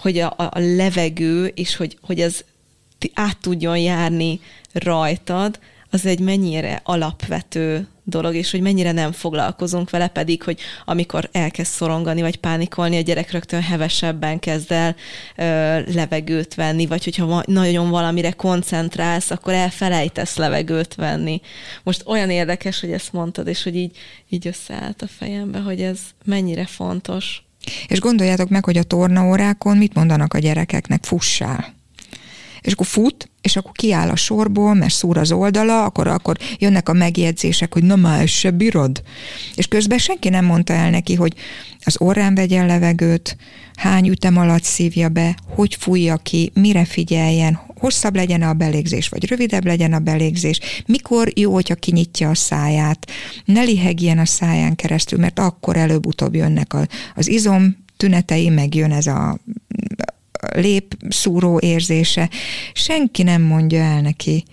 hogy 0.00 0.18
a, 0.18 0.34
a 0.36 0.58
levegő, 0.58 1.46
és 1.46 1.76
hogy, 1.76 1.98
hogy 2.00 2.20
ez 2.20 2.44
át 3.14 3.38
tudjon 3.40 3.78
járni 3.78 4.40
rajtad, 4.72 5.58
az 5.90 6.06
egy 6.06 6.20
mennyire 6.20 6.80
alapvető 6.84 7.88
dolog, 8.04 8.34
és 8.34 8.50
hogy 8.50 8.60
mennyire 8.60 8.92
nem 8.92 9.12
foglalkozunk 9.12 9.90
vele, 9.90 10.08
pedig, 10.08 10.42
hogy 10.42 10.60
amikor 10.84 11.28
elkezd 11.32 11.70
szorongani, 11.70 12.20
vagy 12.20 12.36
pánikolni, 12.36 12.96
a 12.96 13.00
gyerek 13.00 13.30
rögtön 13.30 13.62
hevesebben 13.62 14.38
kezd 14.38 14.72
el 14.72 14.96
ö, 15.36 15.44
levegőt 15.92 16.54
venni, 16.54 16.86
vagy 16.86 17.04
hogyha 17.04 17.42
nagyon 17.46 17.90
valamire 17.90 18.30
koncentrálsz, 18.30 19.30
akkor 19.30 19.52
elfelejtesz 19.52 20.36
levegőt 20.36 20.94
venni. 20.94 21.40
Most 21.82 22.02
olyan 22.06 22.30
érdekes, 22.30 22.80
hogy 22.80 22.92
ezt 22.92 23.12
mondtad, 23.12 23.46
és 23.46 23.62
hogy 23.62 23.76
így, 23.76 23.96
így 24.28 24.46
összeállt 24.46 25.02
a 25.02 25.06
fejembe, 25.06 25.58
hogy 25.58 25.82
ez 25.82 25.98
mennyire 26.24 26.66
fontos. 26.66 27.45
És 27.86 28.00
gondoljátok 28.00 28.48
meg, 28.48 28.64
hogy 28.64 28.76
a 28.76 28.82
tornaórákon 28.82 29.76
mit 29.76 29.94
mondanak 29.94 30.34
a 30.34 30.38
gyerekeknek, 30.38 31.04
fussál 31.04 31.74
és 32.66 32.72
akkor 32.72 32.86
fut, 32.86 33.30
és 33.40 33.56
akkor 33.56 33.72
kiáll 33.72 34.08
a 34.08 34.16
sorból, 34.16 34.74
mert 34.74 34.94
szúr 34.94 35.18
az 35.18 35.32
oldala, 35.32 35.84
akkor, 35.84 36.06
akkor 36.06 36.36
jönnek 36.58 36.88
a 36.88 36.92
megjegyzések, 36.92 37.72
hogy 37.72 37.82
na 37.82 37.96
már 37.96 38.28
se 38.28 38.50
bírod. 38.50 39.02
És 39.54 39.66
közben 39.66 39.98
senki 39.98 40.28
nem 40.28 40.44
mondta 40.44 40.72
el 40.72 40.90
neki, 40.90 41.14
hogy 41.14 41.34
az 41.84 42.00
orrán 42.00 42.34
vegyen 42.34 42.66
levegőt, 42.66 43.36
hány 43.74 44.08
ütem 44.08 44.36
alatt 44.36 44.62
szívja 44.62 45.08
be, 45.08 45.36
hogy 45.48 45.74
fújja 45.74 46.16
ki, 46.16 46.50
mire 46.54 46.84
figyeljen, 46.84 47.60
hosszabb 47.78 48.14
legyen 48.14 48.42
a 48.42 48.52
belégzés, 48.52 49.08
vagy 49.08 49.28
rövidebb 49.28 49.64
legyen 49.64 49.92
a 49.92 49.98
belégzés, 49.98 50.60
mikor 50.86 51.32
jó, 51.34 51.52
hogyha 51.52 51.74
kinyitja 51.74 52.30
a 52.30 52.34
száját, 52.34 53.10
ne 53.44 53.62
lihegjen 53.62 54.18
a 54.18 54.24
száján 54.24 54.74
keresztül, 54.74 55.18
mert 55.18 55.38
akkor 55.38 55.76
előbb-utóbb 55.76 56.34
jönnek 56.34 56.74
az 57.14 57.28
izom 57.28 57.84
tünetei, 57.96 58.48
meg 58.48 58.74
jön 58.74 58.92
ez 58.92 59.06
a 59.06 59.38
lép 60.54 60.96
szúró 61.08 61.58
érzése. 61.58 62.30
Senki 62.72 63.22
nem 63.22 63.42
mondja 63.42 63.82
el 63.82 64.00
neki. 64.00 64.44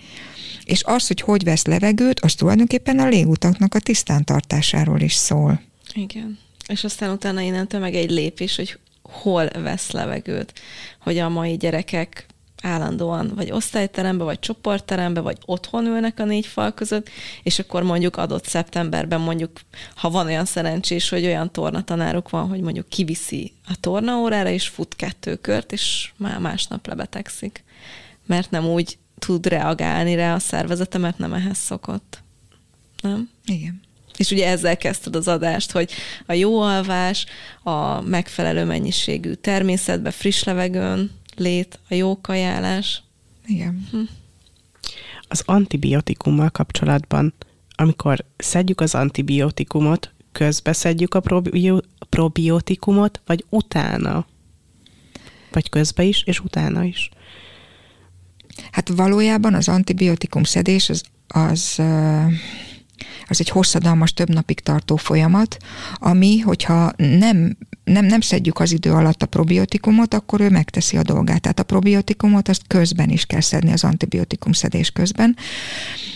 És 0.63 0.83
az, 0.83 1.07
hogy 1.07 1.21
hogy 1.21 1.43
vesz 1.43 1.65
levegőt, 1.65 2.19
az 2.19 2.35
tulajdonképpen 2.35 2.99
a 2.99 3.07
légutaknak 3.07 3.75
a 3.75 3.79
tisztántartásáról 3.79 4.99
is 4.99 5.13
szól. 5.13 5.61
Igen. 5.93 6.39
És 6.67 6.83
aztán 6.83 7.11
utána 7.11 7.41
innentől 7.41 7.79
meg 7.79 7.95
egy 7.95 8.11
lépés, 8.11 8.55
hogy 8.55 8.79
hol 9.01 9.47
vesz 9.47 9.91
levegőt. 9.91 10.53
Hogy 10.99 11.17
a 11.17 11.29
mai 11.29 11.57
gyerekek 11.57 12.25
állandóan 12.63 13.31
vagy 13.35 13.51
osztályterembe, 13.51 14.23
vagy 14.23 14.39
csoportterembe, 14.39 15.19
vagy 15.19 15.37
otthon 15.45 15.85
ülnek 15.85 16.19
a 16.19 16.23
négy 16.23 16.45
fal 16.45 16.73
között, 16.73 17.09
és 17.43 17.59
akkor 17.59 17.83
mondjuk 17.83 18.17
adott 18.17 18.45
szeptemberben 18.45 19.21
mondjuk, 19.21 19.59
ha 19.95 20.09
van 20.09 20.25
olyan 20.25 20.45
szerencsés, 20.45 21.09
hogy 21.09 21.25
olyan 21.25 21.51
tornatanáruk 21.51 22.29
van, 22.29 22.47
hogy 22.47 22.61
mondjuk 22.61 22.89
kiviszi 22.89 23.53
a 23.67 23.73
tornaórára, 23.79 24.49
és 24.49 24.67
fut 24.67 24.95
kettő 24.95 25.35
kört, 25.35 25.71
és 25.71 26.11
már 26.17 26.39
másnap 26.39 26.87
lebetegszik. 26.87 27.63
Mert 28.25 28.51
nem 28.51 28.65
úgy 28.65 28.97
tud 29.19 29.45
reagálni 29.45 30.15
rá 30.15 30.35
a 30.35 30.39
szervezete, 30.39 30.97
mert 30.97 31.17
nem 31.17 31.33
ehhez 31.33 31.57
szokott. 31.57 32.21
Nem? 33.01 33.29
Igen. 33.45 33.81
És 34.17 34.31
ugye 34.31 34.47
ezzel 34.47 34.77
kezdted 34.77 35.15
az 35.15 35.27
adást, 35.27 35.71
hogy 35.71 35.91
a 36.25 36.33
jó 36.33 36.59
alvás, 36.59 37.25
a 37.63 38.01
megfelelő 38.01 38.63
mennyiségű 38.63 39.33
természetbe, 39.33 40.11
friss 40.11 40.43
levegőn, 40.43 41.11
lét, 41.35 41.79
a 41.89 41.93
jó 41.93 42.21
kajálás. 42.21 43.03
Igen. 43.45 43.87
Hm. 43.91 43.97
Az 45.27 45.43
antibiotikummal 45.45 46.49
kapcsolatban, 46.49 47.33
amikor 47.75 48.25
szedjük 48.37 48.81
az 48.81 48.95
antibiotikumot, 48.95 50.13
közbe 50.31 50.73
szedjük 50.73 51.13
a 51.13 51.19
probi- 51.19 51.83
probiotikumot, 52.09 53.21
vagy 53.25 53.45
utána? 53.49 54.25
Vagy 55.51 55.69
közbe 55.69 56.03
is, 56.03 56.23
és 56.23 56.39
utána 56.39 56.83
is? 56.83 57.09
Hát 58.71 58.89
valójában 58.89 59.53
az 59.53 59.67
antibiotikum 59.67 60.43
szedés 60.43 60.89
az, 60.89 61.03
az 61.27 61.81
az 63.27 63.39
egy 63.39 63.49
hosszadalmas, 63.49 64.13
több 64.13 64.29
napig 64.29 64.59
tartó 64.59 64.95
folyamat, 64.95 65.57
ami, 65.95 66.39
hogyha 66.39 66.91
nem, 66.97 67.57
nem, 67.83 68.05
nem 68.05 68.21
szedjük 68.21 68.59
az 68.59 68.71
idő 68.71 68.91
alatt 68.91 69.21
a 69.21 69.25
probiotikumot, 69.25 70.13
akkor 70.13 70.41
ő 70.41 70.49
megteszi 70.49 70.97
a 70.97 71.01
dolgát. 71.01 71.41
Tehát 71.41 71.59
a 71.59 71.63
probiotikumot 71.63 72.49
azt 72.49 72.61
közben 72.67 73.09
is 73.09 73.25
kell 73.25 73.41
szedni 73.41 73.71
az 73.71 73.83
antibiotikum 73.83 74.51
szedés 74.51 74.91
közben. 74.91 75.35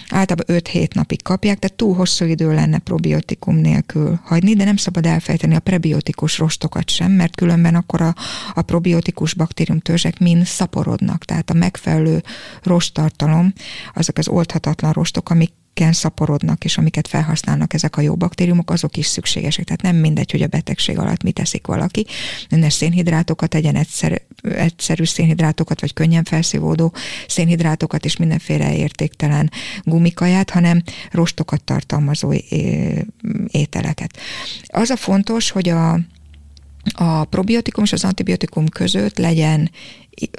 Általában 0.09 0.61
5-7 0.63 0.93
napig 0.93 1.21
kapják, 1.21 1.59
tehát 1.59 1.77
túl 1.77 1.95
hosszú 1.95 2.25
idő 2.25 2.53
lenne 2.53 2.79
probiotikum 2.79 3.55
nélkül 3.55 4.19
hagyni, 4.23 4.53
de 4.53 4.63
nem 4.63 4.77
szabad 4.77 5.05
elfejteni 5.05 5.55
a 5.55 5.59
prebiotikus 5.59 6.37
rostokat 6.37 6.89
sem, 6.89 7.11
mert 7.11 7.35
különben 7.35 7.75
akkor 7.75 8.01
a, 8.01 8.15
a 8.53 8.61
probiotikus 8.61 9.33
baktériumtörzsek 9.33 10.19
mind 10.19 10.45
szaporodnak. 10.45 11.25
Tehát 11.25 11.49
a 11.49 11.53
megfelelő 11.53 12.23
rostartalom, 12.63 13.53
azok 13.93 14.17
az 14.17 14.27
oldhatatlan 14.27 14.91
rostok, 14.91 15.29
amik 15.29 15.51
amiken 15.77 15.93
szaporodnak, 15.93 16.63
és 16.63 16.77
amiket 16.77 17.07
felhasználnak 17.07 17.73
ezek 17.73 17.97
a 17.97 18.01
jó 18.01 18.15
baktériumok, 18.15 18.71
azok 18.71 18.97
is 18.97 19.05
szükségesek. 19.05 19.65
Tehát 19.65 19.81
nem 19.81 19.95
mindegy, 19.95 20.31
hogy 20.31 20.41
a 20.41 20.47
betegség 20.47 20.97
alatt 20.97 21.23
mit 21.23 21.33
teszik 21.33 21.67
valaki. 21.67 22.05
Ne 22.49 22.69
szénhidrátokat 22.69 23.49
tegyen, 23.49 23.75
egyszer, 23.75 24.21
egyszerű 24.41 25.03
szénhidrátokat, 25.03 25.81
vagy 25.81 25.93
könnyen 25.93 26.23
felszívódó 26.23 26.93
szénhidrátokat, 27.27 28.05
és 28.05 28.17
mindenféle 28.17 28.75
értéktelen 28.75 29.51
gumikaját, 29.83 30.49
hanem 30.49 30.83
rostokat 31.11 31.63
tartalmazó 31.63 32.33
ételeket. 33.47 34.17
Az 34.67 34.89
a 34.89 34.95
fontos, 34.95 35.49
hogy 35.49 35.69
a, 35.69 35.99
a 36.93 37.23
probiotikum 37.23 37.83
és 37.83 37.93
az 37.93 38.03
antibiotikum 38.03 38.67
között 38.67 39.17
legyen 39.17 39.71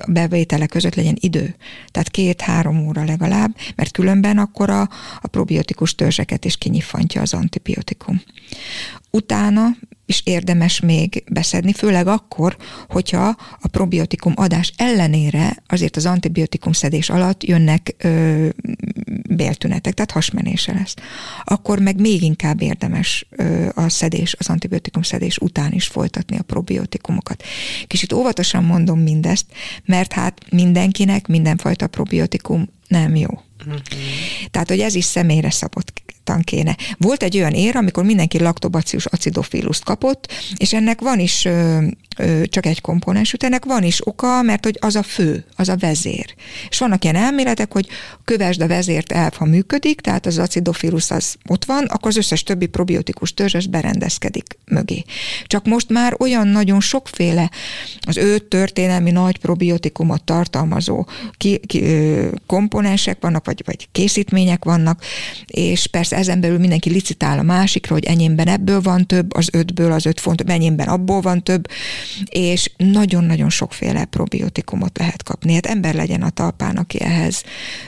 bevétele 0.08 0.66
között 0.66 0.94
legyen 0.94 1.16
idő. 1.20 1.54
Tehát 1.90 2.10
két-három 2.10 2.86
óra 2.86 3.04
legalább, 3.04 3.56
mert 3.76 3.92
különben 3.92 4.38
akkor 4.38 4.70
a, 4.70 4.80
a 5.20 5.26
probiotikus 5.26 5.94
törzseket 5.94 6.44
is 6.44 6.56
kinyifantja 6.56 7.20
az 7.20 7.34
antibiotikum. 7.34 8.22
Utána 9.10 9.76
is 10.06 10.22
érdemes 10.24 10.80
még 10.80 11.24
beszedni, 11.30 11.72
főleg 11.72 12.06
akkor, 12.06 12.56
hogyha 12.88 13.36
a 13.60 13.68
probiotikum 13.68 14.32
adás 14.36 14.72
ellenére 14.76 15.62
azért 15.66 15.96
az 15.96 16.06
antibiotikum 16.06 16.72
szedés 16.72 17.10
alatt 17.10 17.44
jönnek 17.44 17.94
ö, 17.98 18.48
béltünetek, 19.28 19.94
tehát 19.94 20.10
hasmenése 20.10 20.72
lesz. 20.72 20.94
Akkor 21.44 21.78
meg 21.78 22.00
még 22.00 22.22
inkább 22.22 22.62
érdemes 22.62 23.26
a 23.74 23.88
szedés, 23.88 24.34
az 24.38 24.48
antibiotikum 24.48 25.02
szedés 25.02 25.38
után 25.38 25.72
is 25.72 25.86
folytatni 25.86 26.38
a 26.38 26.42
probiotikumokat. 26.42 27.42
Kicsit 27.86 28.12
óvatosan 28.12 28.64
mondom 28.64 29.00
mindezt, 29.00 29.46
mert 29.84 30.12
hát 30.12 30.40
mindenkinek 30.50 31.26
mindenfajta 31.26 31.86
probiotikum 31.86 32.68
nem 32.88 33.16
jó. 33.16 33.28
Uh-huh. 33.66 33.80
Tehát, 34.50 34.68
hogy 34.68 34.80
ez 34.80 34.94
is 34.94 35.04
személyre 35.04 35.50
szabottan 36.28 36.42
kéne. 36.42 36.76
Volt 36.98 37.22
egy 37.22 37.36
olyan 37.36 37.52
ér, 37.52 37.76
amikor 37.76 38.04
mindenki 38.04 38.38
laktobacillus 38.38 39.06
acidofilust 39.06 39.84
kapott, 39.84 40.32
és 40.56 40.72
ennek 40.72 41.00
van 41.00 41.18
is 41.18 41.44
ö, 41.44 41.78
ö, 42.18 42.42
csak 42.46 42.66
egy 42.66 42.80
komponens, 42.80 43.32
ennek 43.32 43.64
van 43.64 43.82
is 43.82 44.06
oka, 44.06 44.42
mert 44.42 44.64
hogy 44.64 44.78
az 44.80 44.96
a 44.96 45.02
fő, 45.02 45.44
az 45.56 45.68
a 45.68 45.76
vezér. 45.76 46.34
És 46.68 46.78
vannak 46.78 47.04
ilyen 47.04 47.16
elméletek, 47.16 47.72
hogy 47.72 47.86
kövesd 48.24 48.60
a 48.60 48.66
vezért 48.66 49.12
elv, 49.12 49.32
ha 49.32 49.44
működik, 49.44 50.00
tehát 50.00 50.26
az 50.26 50.38
acidofilus 50.38 51.10
az 51.10 51.36
ott 51.48 51.64
van, 51.64 51.84
akkor 51.84 52.10
az 52.10 52.16
összes 52.16 52.42
többi 52.42 52.66
probiotikus 52.66 53.34
törzs 53.34 53.66
berendezkedik 53.66 54.58
mögé. 54.64 55.04
Csak 55.46 55.66
most 55.66 55.88
már 55.88 56.14
olyan 56.18 56.48
nagyon 56.48 56.80
sokféle 56.80 57.50
az 58.00 58.16
ő 58.16 58.38
történelmi 58.38 59.10
nagy 59.10 59.38
probiotikumot 59.38 60.22
tartalmazó 60.22 61.06
ki, 61.36 61.60
ki, 61.66 61.82
komponensek 62.46 63.18
vannak, 63.20 63.44
vagy, 63.44 63.62
vagy 63.64 63.88
készítmények 63.92 64.64
vannak, 64.64 65.02
és 65.46 65.86
persze 65.86 66.16
ezen 66.18 66.40
belül 66.40 66.58
mindenki 66.58 66.90
licitál 66.90 67.38
a 67.38 67.42
másikra, 67.42 67.94
hogy 67.94 68.04
enyémben 68.04 68.48
ebből 68.48 68.80
van 68.80 69.06
több, 69.06 69.34
az 69.34 69.48
ötből 69.52 69.92
az 69.92 70.06
öt 70.06 70.20
font, 70.20 70.50
enyémben 70.50 70.88
abból 70.88 71.20
van 71.20 71.42
több, 71.42 71.68
és 72.30 72.70
nagyon-nagyon 72.76 73.50
sokféle 73.50 74.04
probiotikumot 74.04 74.98
lehet 74.98 75.22
kapni. 75.22 75.54
Hát 75.54 75.66
ember 75.66 75.94
legyen 75.94 76.22
a 76.22 76.30
talpán, 76.30 76.76
aki 76.76 77.00
ehhez, 77.00 77.42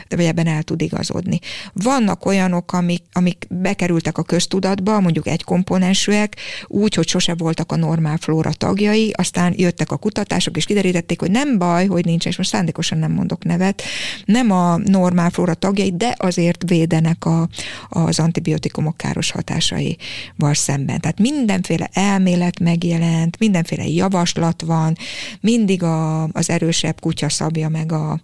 vagy 0.08 0.24
ebben 0.24 0.46
el 0.46 0.62
tud 0.62 0.80
igazodni. 0.80 1.38
Vannak 1.72 2.26
olyanok, 2.26 2.72
amik, 2.72 3.02
amik 3.12 3.46
bekerültek 3.48 4.18
a 4.18 4.22
köztudatba, 4.22 5.00
mondjuk 5.00 5.26
egy 5.26 5.44
komponensűek, 5.44 6.36
úgy, 6.66 6.94
hogy 6.94 7.08
sose 7.08 7.34
voltak 7.34 7.72
a 7.72 7.76
normál 7.76 8.16
flóra 8.16 8.52
tagjai, 8.52 9.12
aztán 9.16 9.54
jöttek 9.56 9.90
a 9.90 9.96
kutatások, 9.96 10.56
és 10.56 10.64
kiderítették, 10.64 11.20
hogy 11.20 11.30
nem 11.30 11.58
baj, 11.58 11.86
hogy 11.86 12.04
nincs, 12.04 12.26
és 12.26 12.36
most 12.36 12.50
szándékosan 12.50 12.98
nem 12.98 13.12
mondok 13.12 13.44
nevet, 13.44 13.82
nem 14.24 14.50
a 14.50 14.76
normál 14.76 15.30
flóra 15.30 15.54
tagjai, 15.54 15.92
de 15.96 16.14
azért 16.18 16.62
védenek 16.66 17.24
a, 17.24 17.48
az 17.88 18.19
antibiotikumok 18.20 18.96
káros 18.96 19.30
hatásaival 19.30 20.54
szemben. 20.54 21.00
Tehát 21.00 21.18
mindenféle 21.18 21.88
elmélet 21.92 22.60
megjelent, 22.60 23.38
mindenféle 23.38 23.86
javaslat 23.86 24.62
van, 24.62 24.96
mindig 25.40 25.82
a, 25.82 26.22
az 26.24 26.50
erősebb 26.50 27.00
kutya 27.00 27.28
szabja 27.28 27.68
meg 27.68 27.92
a, 27.92 28.20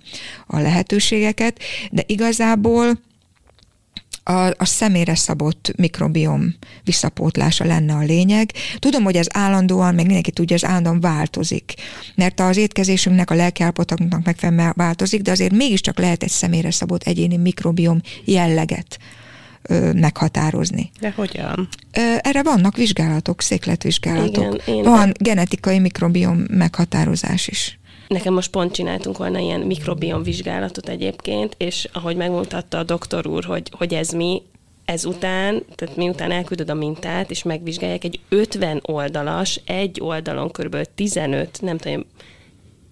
a 0.46 0.58
lehetőségeket, 0.58 1.58
de 1.90 2.02
igazából 2.06 2.98
a, 4.28 4.46
a 4.56 4.64
személyre 4.64 5.14
szabott 5.14 5.72
mikrobiom 5.76 6.54
visszapótlása 6.84 7.64
lenne 7.64 7.94
a 7.94 8.02
lényeg. 8.02 8.52
Tudom, 8.78 9.04
hogy 9.04 9.16
ez 9.16 9.26
állandóan, 9.30 9.94
meg 9.94 10.04
mindenki 10.04 10.30
tudja, 10.30 10.56
ez 10.56 10.64
állandóan 10.64 11.00
változik, 11.00 11.74
mert 12.14 12.40
az 12.40 12.56
étkezésünknek, 12.56 13.30
a 13.30 13.34
lelkiállapotunknak 13.34 14.24
megfelelően 14.24 14.72
változik, 14.76 15.22
de 15.22 15.30
azért 15.30 15.52
mégiscsak 15.52 15.98
lehet 15.98 16.22
egy 16.22 16.30
személyre 16.30 16.70
szabott 16.70 17.02
egyéni 17.02 17.36
mikrobiom 17.36 18.00
jelleget 18.24 18.98
meghatározni. 19.94 20.90
De 21.00 21.12
hogyan? 21.16 21.68
Erre 22.20 22.42
vannak 22.42 22.76
vizsgálatok, 22.76 23.40
székletvizsgálatok. 23.40 24.62
Igen, 24.66 24.82
Van 24.82 25.12
genetikai 25.18 25.78
mikrobiom 25.78 26.44
meghatározás 26.50 27.48
is. 27.48 27.78
Nekem 28.08 28.34
most 28.34 28.50
pont 28.50 28.72
csináltunk 28.72 29.18
volna 29.18 29.38
ilyen 29.38 29.60
mikrobiom 29.60 30.22
vizsgálatot 30.22 30.88
egyébként, 30.88 31.54
és 31.58 31.88
ahogy 31.92 32.16
megmutatta 32.16 32.78
a 32.78 32.82
doktor 32.82 33.26
úr, 33.26 33.44
hogy, 33.44 33.70
hogy 33.72 33.94
ez 33.94 34.10
mi, 34.10 34.42
ezután, 34.84 35.62
tehát 35.74 35.96
miután 35.96 36.30
elküldöd 36.30 36.70
a 36.70 36.74
mintát, 36.74 37.30
és 37.30 37.42
megvizsgálják 37.42 38.04
egy 38.04 38.20
50 38.28 38.80
oldalas, 38.82 39.60
egy 39.64 40.00
oldalon 40.00 40.50
kb. 40.50 40.76
15, 40.94 41.58
nem 41.60 41.78
tudom, 41.78 42.04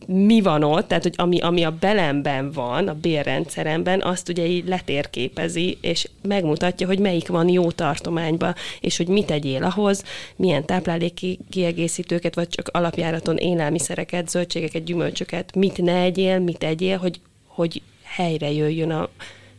mi 0.06 0.40
van 0.40 0.62
ott, 0.62 0.88
tehát 0.88 1.02
hogy 1.02 1.14
ami, 1.16 1.40
ami 1.40 1.62
a 1.62 1.70
belemben 1.70 2.50
van, 2.50 2.88
a 2.88 2.94
bérrendszeremben, 2.94 4.02
azt 4.02 4.28
ugye 4.28 4.46
így 4.46 4.68
letérképezi, 4.68 5.78
és 5.80 6.08
megmutatja, 6.22 6.86
hogy 6.86 6.98
melyik 6.98 7.28
van 7.28 7.48
jó 7.48 7.70
tartományban, 7.70 8.54
és 8.80 8.96
hogy 8.96 9.08
mit 9.08 9.26
tegyél 9.26 9.62
ahhoz, 9.64 10.04
milyen 10.36 10.64
tápláléki 10.64 11.38
kiegészítőket, 11.50 12.34
vagy 12.34 12.48
csak 12.48 12.68
alapjáraton 12.72 13.36
élelmiszereket, 13.36 14.28
zöldségeket, 14.28 14.84
gyümölcsöket, 14.84 15.54
mit 15.54 15.82
ne 15.82 15.96
egyél, 16.00 16.38
mit 16.38 16.62
egyél, 16.62 16.98
hogy, 16.98 17.20
hogy 17.46 17.82
helyre 18.02 18.52
jöjjön 18.52 18.90
a 18.90 19.08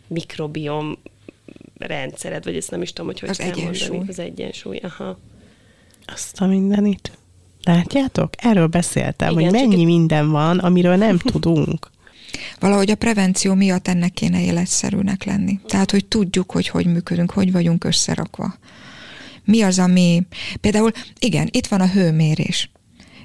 mikrobiom 0.08 0.98
rendszered, 1.78 2.44
vagy 2.44 2.56
ezt 2.56 2.72
nem 2.72 2.82
is 2.82 2.90
tudom, 2.94 3.06
hogy 3.06 3.20
hogy 3.20 3.30
Az 3.30 3.38
kell 3.38 3.48
egyensúly. 3.48 3.88
mondani. 3.88 4.10
Az 4.12 4.20
egyensúly. 4.20 4.78
Aha. 4.84 5.18
Azt 6.06 6.42
a 6.42 6.46
mindenit. 6.46 7.12
Látjátok? 7.66 8.30
Erről 8.38 8.68
beszéltem, 8.68 9.30
Igen, 9.32 9.44
hogy 9.50 9.60
csak 9.60 9.62
mennyi 9.70 9.82
egy- 9.82 9.86
minden 9.88 10.30
van, 10.32 10.58
amiről 10.60 10.96
nem 10.96 11.18
tudunk. 11.18 11.90
Valahogy 12.60 12.92
a 12.92 12.96
prevenció 12.96 13.54
miatt 13.54 13.88
ennek 13.88 14.12
kéne 14.14 14.42
életszerűnek 14.44 15.24
lenni. 15.24 15.60
Tehát, 15.68 15.92
hogy 15.92 16.06
tudjuk, 16.06 16.52
hogy 16.52 16.68
hogy 16.68 16.86
működünk, 16.86 17.32
hogy 17.32 17.52
vagyunk 17.52 17.84
összerakva. 17.84 18.56
Mi 19.44 19.62
az, 19.62 19.80
ami... 19.80 20.22
Például, 20.62 20.92
igen, 21.20 21.48
itt 21.52 21.68
van 21.68 21.82
a 21.82 21.88
hőmérés. 21.88 22.70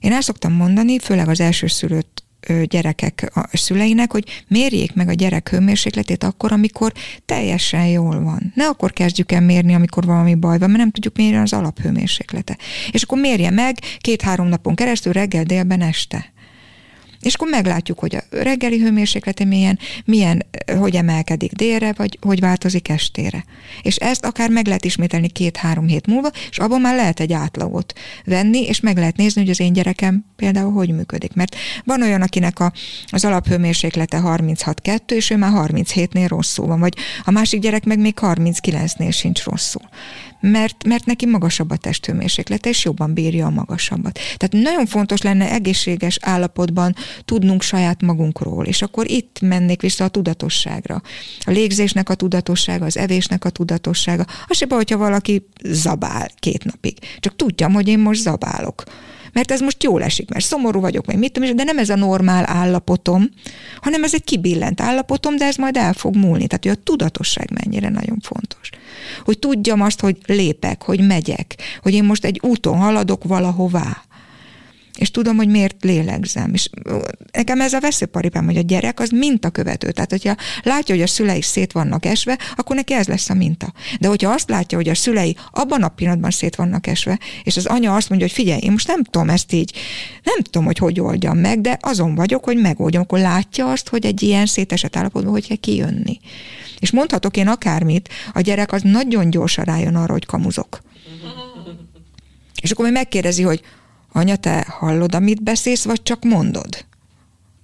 Én 0.00 0.12
el 0.12 0.20
szoktam 0.20 0.52
mondani, 0.52 0.98
főleg 0.98 1.28
az 1.28 1.40
elsőszülött 1.40 2.22
ö, 2.22 2.29
gyerekek 2.64 3.30
a 3.34 3.56
szüleinek, 3.56 4.12
hogy 4.12 4.44
mérjék 4.48 4.94
meg 4.94 5.08
a 5.08 5.12
gyerek 5.12 5.48
hőmérsékletét 5.48 6.24
akkor, 6.24 6.52
amikor 6.52 6.92
teljesen 7.26 7.86
jól 7.86 8.22
van. 8.22 8.52
Ne 8.54 8.66
akkor 8.66 8.92
kezdjük 8.92 9.32
el 9.32 9.40
mérni, 9.40 9.74
amikor 9.74 10.04
valami 10.04 10.34
baj 10.34 10.58
van, 10.58 10.68
mert 10.68 10.80
nem 10.80 10.90
tudjuk 10.90 11.16
mérni 11.16 11.36
az 11.36 11.52
alaphőmérséklete. 11.52 12.58
És 12.90 13.02
akkor 13.02 13.18
mérje 13.18 13.50
meg 13.50 13.78
két-három 13.98 14.46
napon 14.46 14.74
keresztül, 14.74 15.12
reggel, 15.12 15.44
délben, 15.44 15.80
este. 15.80 16.32
És 17.20 17.34
akkor 17.34 17.48
meglátjuk, 17.48 17.98
hogy 17.98 18.16
a 18.16 18.22
reggeli 18.30 18.78
hőmérséklete 18.78 19.44
milyen, 19.44 19.78
milyen, 20.04 20.46
eh, 20.50 20.78
hogy 20.78 20.96
emelkedik 20.96 21.52
délre, 21.52 21.92
vagy 21.96 22.18
hogy 22.20 22.40
változik 22.40 22.88
estére. 22.88 23.44
És 23.82 23.96
ezt 23.96 24.24
akár 24.24 24.50
meg 24.50 24.66
lehet 24.66 24.84
ismételni 24.84 25.28
két-három 25.28 25.86
hét 25.86 26.06
múlva, 26.06 26.30
és 26.50 26.58
abban 26.58 26.80
már 26.80 26.94
lehet 26.94 27.20
egy 27.20 27.32
átlagot 27.32 27.92
venni, 28.24 28.66
és 28.66 28.80
meg 28.80 28.96
lehet 28.96 29.16
nézni, 29.16 29.40
hogy 29.40 29.50
az 29.50 29.60
én 29.60 29.72
gyerekem 29.72 30.24
például 30.36 30.72
hogy 30.72 30.94
működik. 30.94 31.34
Mert 31.34 31.56
van 31.84 32.02
olyan, 32.02 32.22
akinek 32.22 32.60
a, 32.60 32.72
az 33.06 33.24
alaphőmérséklete 33.24 34.20
36,2, 34.24 35.10
és 35.10 35.30
ő 35.30 35.36
már 35.36 35.52
37-nél 35.54 36.26
rosszul 36.28 36.66
van, 36.66 36.80
vagy 36.80 36.96
a 37.24 37.30
másik 37.30 37.60
gyerek 37.60 37.84
meg 37.84 37.98
még 37.98 38.14
39-nél 38.20 39.12
sincs 39.12 39.42
rosszul. 39.42 39.88
Mert, 40.40 40.84
mert 40.84 41.04
neki 41.04 41.26
magasabb 41.26 41.70
a 41.70 41.76
testhőmérséklete, 41.76 42.68
és 42.68 42.84
jobban 42.84 43.14
bírja 43.14 43.46
a 43.46 43.50
magasabbat. 43.50 44.18
Tehát 44.36 44.64
nagyon 44.64 44.86
fontos 44.86 45.22
lenne 45.22 45.50
egészséges 45.50 46.18
állapotban 46.20 46.94
tudnunk 47.24 47.62
saját 47.62 48.02
magunkról, 48.02 48.66
és 48.66 48.82
akkor 48.82 49.10
itt 49.10 49.40
mennék 49.40 49.80
vissza 49.80 50.04
a 50.04 50.08
tudatosságra. 50.08 51.02
A 51.40 51.50
légzésnek 51.50 52.08
a 52.08 52.14
tudatossága, 52.14 52.84
az 52.84 52.96
evésnek 52.96 53.44
a 53.44 53.50
tudatossága. 53.50 54.26
Az 54.46 54.56
se 54.56 54.66
baj, 54.66 54.76
hogyha 54.78 54.96
valaki 54.96 55.46
zabál 55.64 56.30
két 56.38 56.64
napig. 56.64 56.98
Csak 57.18 57.36
tudjam, 57.36 57.72
hogy 57.72 57.88
én 57.88 57.98
most 57.98 58.20
zabálok. 58.20 58.84
Mert 59.32 59.50
ez 59.50 59.60
most 59.60 59.82
jól 59.82 60.02
esik, 60.02 60.30
mert 60.30 60.44
szomorú 60.44 60.80
vagyok, 60.80 61.06
vagy 61.06 61.18
mit 61.18 61.32
tudom, 61.32 61.48
is, 61.48 61.54
de 61.54 61.64
nem 61.64 61.78
ez 61.78 61.88
a 61.88 61.96
normál 61.96 62.44
állapotom, 62.46 63.30
hanem 63.80 64.04
ez 64.04 64.14
egy 64.14 64.24
kibillent 64.24 64.80
állapotom, 64.80 65.36
de 65.36 65.44
ez 65.44 65.56
majd 65.56 65.76
el 65.76 65.92
fog 65.92 66.16
múlni. 66.16 66.46
Tehát, 66.46 66.64
hogy 66.64 66.72
a 66.72 66.82
tudatosság 66.84 67.50
mennyire 67.64 67.88
nagyon 67.88 68.18
fontos. 68.22 68.70
Hogy 69.24 69.38
tudjam 69.38 69.80
azt, 69.80 70.00
hogy 70.00 70.18
lépek, 70.26 70.82
hogy 70.82 71.06
megyek, 71.06 71.56
hogy 71.82 71.94
én 71.94 72.04
most 72.04 72.24
egy 72.24 72.40
úton 72.42 72.76
haladok 72.76 73.24
valahová 73.24 74.04
és 75.00 75.10
tudom, 75.10 75.36
hogy 75.36 75.48
miért 75.48 75.84
lélegzem. 75.84 76.54
És 76.54 76.70
nekem 77.32 77.60
ez 77.60 77.72
a 77.72 77.80
veszőparipám, 77.80 78.44
hogy 78.44 78.56
a 78.56 78.60
gyerek 78.60 79.00
az 79.00 79.10
mintakövető. 79.10 79.90
Tehát, 79.90 80.10
hogyha 80.10 80.36
látja, 80.62 80.94
hogy 80.94 81.04
a 81.04 81.06
szülei 81.06 81.42
szét 81.42 81.72
vannak 81.72 82.06
esve, 82.06 82.38
akkor 82.56 82.76
neki 82.76 82.94
ez 82.94 83.06
lesz 83.06 83.30
a 83.30 83.34
minta. 83.34 83.72
De 84.00 84.08
hogyha 84.08 84.30
azt 84.30 84.48
látja, 84.48 84.78
hogy 84.78 84.88
a 84.88 84.94
szülei 84.94 85.36
abban 85.50 85.82
a 85.82 85.88
pillanatban 85.88 86.30
szét 86.30 86.54
vannak 86.54 86.86
esve, 86.86 87.18
és 87.42 87.56
az 87.56 87.66
anya 87.66 87.94
azt 87.94 88.08
mondja, 88.08 88.26
hogy 88.26 88.36
figyelj, 88.36 88.60
én 88.60 88.70
most 88.70 88.86
nem 88.86 89.02
tudom 89.02 89.28
ezt 89.28 89.52
így, 89.52 89.72
nem 90.22 90.38
tudom, 90.42 90.64
hogy 90.64 90.78
hogy 90.78 91.00
oldjam 91.00 91.38
meg, 91.38 91.60
de 91.60 91.78
azon 91.80 92.14
vagyok, 92.14 92.44
hogy 92.44 92.56
megoldjam, 92.56 93.02
akkor 93.02 93.18
látja 93.18 93.70
azt, 93.70 93.88
hogy 93.88 94.06
egy 94.06 94.22
ilyen 94.22 94.46
szétesett 94.46 94.96
állapotban 94.96 95.32
hogy 95.32 95.46
kell 95.46 95.56
kijönni. 95.56 96.20
És 96.78 96.90
mondhatok 96.90 97.36
én 97.36 97.48
akármit, 97.48 98.08
a 98.32 98.40
gyerek 98.40 98.72
az 98.72 98.82
nagyon 98.82 99.30
gyorsan 99.30 99.64
rájön 99.64 99.96
arra, 99.96 100.12
hogy 100.12 100.26
kamuzok. 100.26 100.80
És 102.62 102.70
akkor 102.70 102.84
még 102.84 102.94
megkérdezi, 102.94 103.42
hogy 103.42 103.62
anya, 104.12 104.36
te 104.36 104.66
hallod, 104.68 105.14
amit 105.14 105.42
beszélsz, 105.42 105.84
vagy 105.84 106.02
csak 106.02 106.24
mondod? 106.24 106.84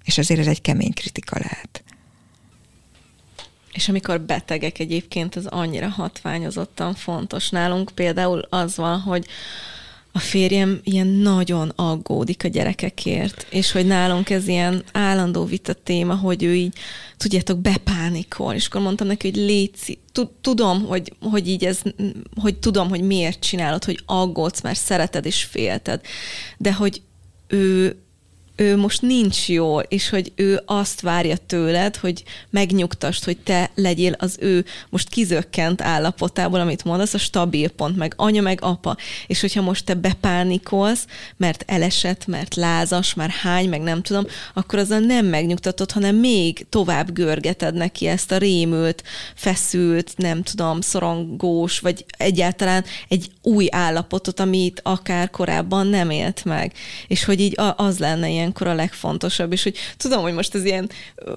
És 0.04 0.18
azért 0.18 0.40
ez 0.40 0.46
egy 0.46 0.60
kemény 0.60 0.92
kritika 0.92 1.38
lehet. 1.38 1.84
És 3.72 3.88
amikor 3.88 4.20
betegek 4.20 4.78
egyébként, 4.78 5.36
ez 5.36 5.46
annyira 5.46 5.88
hatványozottan 5.88 6.94
fontos. 6.94 7.50
Nálunk 7.50 7.90
például 7.94 8.40
az 8.40 8.76
van, 8.76 9.00
hogy 9.00 9.26
a 10.16 10.18
férjem 10.18 10.80
ilyen 10.82 11.06
nagyon 11.06 11.72
aggódik 11.74 12.44
a 12.44 12.48
gyerekekért, 12.48 13.46
és 13.50 13.72
hogy 13.72 13.86
nálunk 13.86 14.30
ez 14.30 14.48
ilyen 14.48 14.82
állandó 14.92 15.44
vita 15.44 15.72
téma, 15.72 16.14
hogy 16.14 16.42
ő 16.42 16.54
így, 16.54 16.74
tudjátok, 17.16 17.58
bepánikol, 17.58 18.54
és 18.54 18.66
akkor 18.66 18.80
mondtam 18.80 19.06
neki, 19.06 19.30
hogy 19.30 19.40
léci, 19.40 19.98
tudom, 20.40 20.84
hogy, 20.86 21.12
hogy 21.20 21.48
így 21.48 21.64
ez, 21.64 21.82
hogy 22.40 22.56
tudom, 22.56 22.88
hogy 22.88 23.02
miért 23.02 23.40
csinálod, 23.40 23.84
hogy 23.84 24.02
aggódsz, 24.06 24.62
mert 24.62 24.78
szereted 24.78 25.26
és 25.26 25.42
félted, 25.42 26.00
de 26.58 26.72
hogy 26.72 27.02
ő 27.48 27.96
ő 28.56 28.76
most 28.76 29.02
nincs 29.02 29.48
jól, 29.48 29.82
és 29.88 30.08
hogy 30.08 30.32
ő 30.34 30.62
azt 30.66 31.00
várja 31.00 31.36
tőled, 31.36 31.96
hogy 31.96 32.22
megnyugtast, 32.50 33.24
hogy 33.24 33.36
te 33.36 33.70
legyél 33.74 34.14
az 34.18 34.36
ő 34.40 34.64
most 34.88 35.08
kizökkent 35.08 35.82
állapotából, 35.82 36.60
amit 36.60 36.84
mondasz, 36.84 37.14
a 37.14 37.18
stabil 37.18 37.68
pont, 37.68 37.96
meg 37.96 38.12
anya, 38.16 38.42
meg 38.42 38.58
apa. 38.62 38.96
És 39.26 39.40
hogyha 39.40 39.62
most 39.62 39.84
te 39.84 39.94
bepánikolsz, 39.94 41.06
mert 41.36 41.64
elesett, 41.66 42.26
mert 42.26 42.54
lázas, 42.54 43.14
már 43.14 43.30
hány, 43.30 43.68
meg 43.68 43.80
nem 43.80 44.02
tudom, 44.02 44.26
akkor 44.54 44.78
azzal 44.78 44.98
nem 44.98 45.26
megnyugtatod, 45.26 45.90
hanem 45.90 46.16
még 46.16 46.66
tovább 46.68 47.12
görgeted 47.12 47.74
neki 47.74 48.06
ezt 48.06 48.32
a 48.32 48.36
rémült, 48.36 49.02
feszült, 49.34 50.12
nem 50.16 50.42
tudom, 50.42 50.80
szorongós, 50.80 51.78
vagy 51.78 52.04
egyáltalán 52.18 52.84
egy 53.08 53.30
új 53.42 53.66
állapotot, 53.70 54.40
amit 54.40 54.80
akár 54.84 55.30
korábban 55.30 55.86
nem 55.86 56.10
élt 56.10 56.44
meg. 56.44 56.72
És 57.06 57.24
hogy 57.24 57.40
így 57.40 57.54
az 57.76 57.98
lenne 57.98 58.28
ilyen 58.28 58.45
ilyenkor 58.46 58.66
a 58.66 58.74
legfontosabb, 58.74 59.52
és 59.52 59.62
hogy 59.62 59.76
tudom, 59.96 60.22
hogy 60.22 60.32
most 60.32 60.54
ez 60.54 60.64
ilyen 60.64 60.90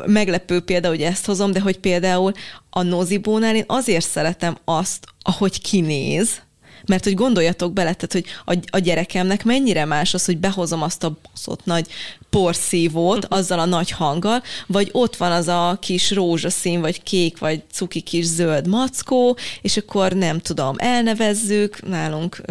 meglepő 0.06 0.60
példa, 0.60 0.88
hogy 0.88 1.02
ezt 1.02 1.26
hozom, 1.26 1.52
de 1.52 1.60
hogy 1.60 1.80
például 1.80 2.32
a 2.70 2.82
nozibónál 2.82 3.56
én 3.56 3.64
azért 3.68 4.06
szeretem 4.06 4.58
azt, 4.66 5.06
ahogy 5.22 5.62
kinéz, 5.62 6.42
Mert 6.86 7.04
hogy 7.04 7.14
gondoljatok 7.14 7.74
bele, 7.74 7.94
tehát, 7.94 8.12
hogy 8.12 8.56
a, 8.56 8.78
a 8.78 8.80
gyerekemnek 8.80 9.44
mennyire 9.44 9.86
más 9.86 10.14
az, 10.14 10.26
hogy 10.26 10.38
behozom 10.38 10.82
azt 10.82 11.04
a 11.04 11.18
baszott 11.24 11.66
nagy 11.66 11.88
porszívót 12.30 13.24
mhm. 13.28 13.34
azzal 13.34 13.60
a 13.60 13.66
nagy 13.66 13.92
hanggal, 13.92 14.44
vagy 14.68 14.90
ott 14.92 15.16
van 15.16 15.32
az 15.32 15.48
a 15.48 15.78
kis 15.82 16.12
rózsaszín, 16.12 16.82
vagy 16.82 17.04
kék, 17.04 17.38
vagy 17.38 17.62
cuki 17.72 18.02
kis 18.02 18.26
zöld 18.26 18.68
mackó, 18.68 19.38
és 19.62 19.78
akkor 19.78 20.14
nem 20.14 20.40
tudom, 20.40 20.76
elnevezzük, 20.78 21.88
nálunk 21.88 22.42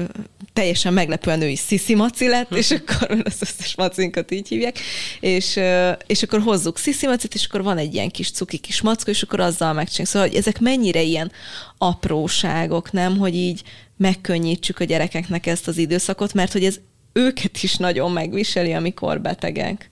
teljesen 0.52 0.92
meglepően 0.92 1.42
ő 1.42 1.48
is 1.48 1.58
Sziszi 1.58 1.94
Maci 1.94 2.28
lett, 2.28 2.54
és 2.54 2.68
mhm. 2.68 2.82
akkor 2.86 3.10
az 3.24 3.36
összes 3.40 3.74
macinkat 3.76 4.30
így 4.30 4.48
hívják, 4.48 4.78
és, 5.20 5.60
és 6.06 6.22
akkor 6.22 6.40
hozzuk 6.40 6.78
Sziszi 6.78 7.06
Macit, 7.06 7.34
és 7.34 7.44
akkor 7.44 7.62
van 7.62 7.78
egy 7.78 7.94
ilyen 7.94 8.10
kis 8.10 8.30
cuki 8.30 8.58
kis 8.58 8.80
mackó, 8.80 9.10
és 9.10 9.22
akkor 9.22 9.40
azzal 9.40 9.72
megcsináljuk. 9.72 10.08
Szóval 10.08 10.28
hogy 10.28 10.36
ezek 10.36 10.60
mennyire 10.60 11.02
ilyen 11.02 11.32
apróságok, 11.78 12.92
nem, 12.92 13.18
hogy 13.18 13.34
így 13.34 13.62
megkönnyítsük 13.98 14.80
a 14.80 14.84
gyerekeknek 14.84 15.46
ezt 15.46 15.68
az 15.68 15.78
időszakot, 15.78 16.34
mert 16.34 16.52
hogy 16.52 16.64
ez 16.64 16.80
őket 17.12 17.62
is 17.62 17.76
nagyon 17.76 18.12
megviseli, 18.12 18.72
amikor 18.72 19.20
betegek. 19.20 19.90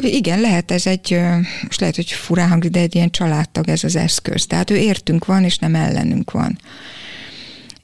Igen, 0.00 0.40
lehet 0.40 0.70
ez 0.70 0.86
egy, 0.86 1.20
most 1.62 1.80
lehet, 1.80 1.96
hogy 1.96 2.10
furán 2.10 2.48
hangzik, 2.48 2.70
de 2.70 2.80
egy 2.80 2.94
ilyen 2.94 3.10
családtag 3.10 3.68
ez 3.68 3.84
az 3.84 3.96
eszköz. 3.96 4.46
Tehát 4.46 4.70
ő 4.70 4.76
értünk 4.76 5.24
van, 5.24 5.44
és 5.44 5.58
nem 5.58 5.74
ellenünk 5.74 6.30
van 6.30 6.58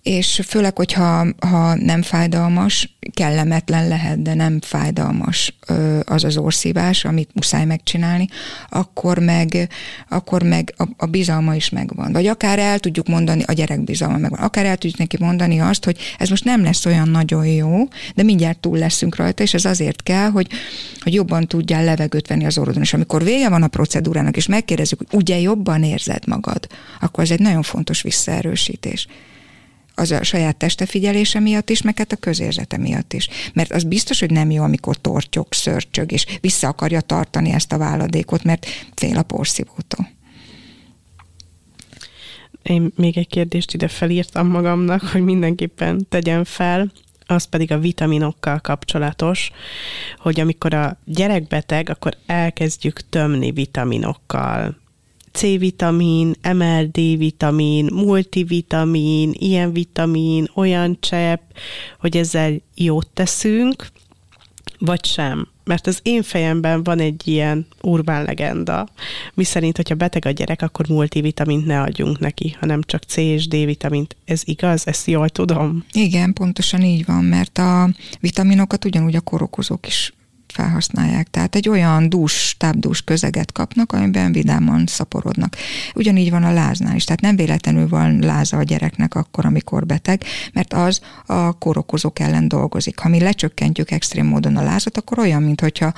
és 0.05 0.41
főleg, 0.47 0.77
hogyha 0.77 1.27
ha 1.39 1.75
nem 1.75 2.03
fájdalmas, 2.03 2.97
kellemetlen 3.11 3.89
lehet, 3.89 4.23
de 4.23 4.35
nem 4.35 4.61
fájdalmas 4.61 5.55
az 6.05 6.25
az 6.25 6.37
orszívás, 6.37 7.05
amit 7.05 7.31
muszáj 7.35 7.65
megcsinálni, 7.65 8.29
akkor 8.69 9.19
meg, 9.19 9.69
akkor 10.09 10.43
meg 10.43 10.75
a, 10.77 10.89
a 10.97 11.07
bizalma 11.07 11.55
is 11.55 11.71
megvan. 11.71 12.13
Vagy 12.13 12.27
akár 12.27 12.59
el 12.59 12.79
tudjuk 12.79 13.07
mondani, 13.07 13.43
a 13.47 13.53
gyerek 13.53 13.81
bizalma 13.81 14.19
megvan, 14.19 14.41
akár 14.41 14.67
el 14.67 14.77
tudjuk 14.77 14.99
neki 14.99 15.17
mondani 15.21 15.61
azt, 15.61 15.85
hogy 15.85 15.99
ez 16.19 16.29
most 16.29 16.45
nem 16.45 16.63
lesz 16.63 16.87
olyan 16.87 17.09
nagyon 17.09 17.47
jó, 17.47 17.89
de 18.15 18.23
mindjárt 18.23 18.59
túl 18.59 18.79
leszünk 18.79 19.17
rajta, 19.17 19.43
és 19.43 19.55
ez 19.55 19.65
azért 19.65 20.03
kell, 20.03 20.31
hogy, 20.31 20.47
hogy 21.01 21.15
jobban 21.15 21.47
tudjál 21.47 21.85
levegőt 21.85 22.29
venni 22.29 22.45
az 22.45 22.59
orrodon. 22.59 22.83
És 22.83 22.95
amikor 22.95 23.23
vége 23.23 23.49
van 23.49 23.63
a 23.63 23.69
procedúrának, 23.69 24.37
és 24.37 24.47
megkérdezzük, 24.47 24.99
hogy 24.99 25.21
ugye 25.21 25.39
jobban 25.39 25.83
érzed 25.83 26.27
magad, 26.27 26.67
akkor 27.01 27.25
ez 27.25 27.31
egy 27.31 27.41
nagyon 27.41 27.63
fontos 27.63 28.03
visszaerősítés 28.03 29.07
az 29.95 30.11
a 30.11 30.23
saját 30.23 30.57
teste 30.57 30.87
figyelése 30.87 31.41
miatt 31.41 31.71
is, 31.71 31.83
meg 31.83 31.99
hát 31.99 32.13
a 32.13 32.17
közérzete 32.17 32.77
miatt 32.77 33.13
is. 33.13 33.29
Mert 33.53 33.73
az 33.73 33.85
biztos, 33.85 34.21
hogy 34.21 34.31
nem 34.31 34.51
jó, 34.51 34.63
amikor 34.63 34.97
tortyog, 34.97 35.47
szörcsög, 35.51 36.13
és 36.13 36.27
vissza 36.41 36.69
akarja 36.69 37.01
tartani 37.01 37.51
ezt 37.51 37.73
a 37.73 37.79
váladékot, 37.79 38.45
mert 38.45 38.67
fél 38.95 39.17
a 39.17 39.23
porszívótól. 39.23 40.09
Én 42.63 42.93
még 42.97 43.19
egy 43.19 43.29
kérdést 43.29 43.75
ide 43.75 43.89
felírtam 43.89 44.49
magamnak, 44.49 45.03
hogy 45.03 45.23
mindenképpen 45.23 46.07
tegyen 46.09 46.45
fel, 46.45 46.93
az 47.27 47.45
pedig 47.45 47.73
a 47.73 47.79
vitaminokkal 47.79 48.59
kapcsolatos, 48.61 49.51
hogy 50.19 50.41
amikor 50.41 50.75
a 50.75 50.99
gyerek 51.05 51.47
beteg, 51.47 51.89
akkor 51.89 52.17
elkezdjük 52.27 53.09
tömni 53.09 53.51
vitaminokkal 53.51 54.77
C-vitamin, 55.35 56.35
MLD-vitamin, 56.53 57.89
multivitamin, 57.93 59.31
ilyen 59.33 59.73
vitamin, 59.73 60.49
olyan 60.55 60.97
csepp, 61.01 61.41
hogy 61.99 62.17
ezzel 62.17 62.61
jót 62.75 63.09
teszünk, 63.09 63.87
vagy 64.79 65.05
sem. 65.05 65.49
Mert 65.65 65.87
az 65.87 65.99
én 66.03 66.23
fejemben 66.23 66.83
van 66.83 66.99
egy 66.99 67.29
ilyen 67.29 67.67
urbán 67.83 68.25
legenda, 68.25 68.89
mi 69.35 69.45
szerint, 69.45 69.77
hogyha 69.77 69.95
beteg 69.95 70.27
a 70.27 70.31
gyerek, 70.31 70.63
akkor 70.63 70.89
multivitamint 70.89 71.67
ne 71.67 71.81
adjunk 71.81 72.19
neki, 72.19 72.57
hanem 72.61 72.83
csak 72.83 73.03
C 73.03 73.17
és 73.17 73.49
D 73.49 73.51
vitamint. 73.65 74.17
Ez 74.25 74.43
igaz? 74.45 74.87
Ezt 74.87 75.07
jól 75.07 75.29
tudom? 75.29 75.85
Igen, 75.93 76.33
pontosan 76.33 76.83
így 76.83 77.05
van, 77.05 77.25
mert 77.25 77.59
a 77.59 77.91
vitaminokat 78.21 78.85
ugyanúgy 78.85 79.17
a 79.17 79.21
korokozók 79.21 79.87
is 79.87 80.13
felhasználják. 80.55 81.31
Tehát 81.31 81.55
egy 81.55 81.69
olyan 81.69 82.09
dús, 82.09 82.55
tápdús 82.59 83.03
közeget 83.03 83.53
kapnak, 83.53 83.93
amiben 83.93 84.33
vidáman 84.33 84.87
szaporodnak. 84.87 85.57
Ugyanígy 85.95 86.31
van 86.31 86.45
a 86.45 86.53
láznál 86.53 86.95
is, 86.95 87.05
tehát 87.05 87.21
nem 87.21 87.37
véletlenül 87.37 87.89
van 87.89 88.19
láza 88.19 88.57
a 88.57 88.63
gyereknek 88.63 89.15
akkor, 89.15 89.47
amikor 89.47 89.87
beteg, 89.87 90.23
mert 90.53 90.73
az 90.73 91.01
a 91.27 91.59
kórokozók 91.59 92.19
ellen 92.19 92.49
dolgozik. 92.49 92.99
Ha 92.99 93.09
mi 93.09 93.21
lecsökkentjük 93.21 93.91
extrém 93.91 94.27
módon 94.27 94.57
a 94.57 94.63
lázat, 94.63 94.97
akkor 94.97 95.19
olyan, 95.19 95.43
mintha 95.43 95.93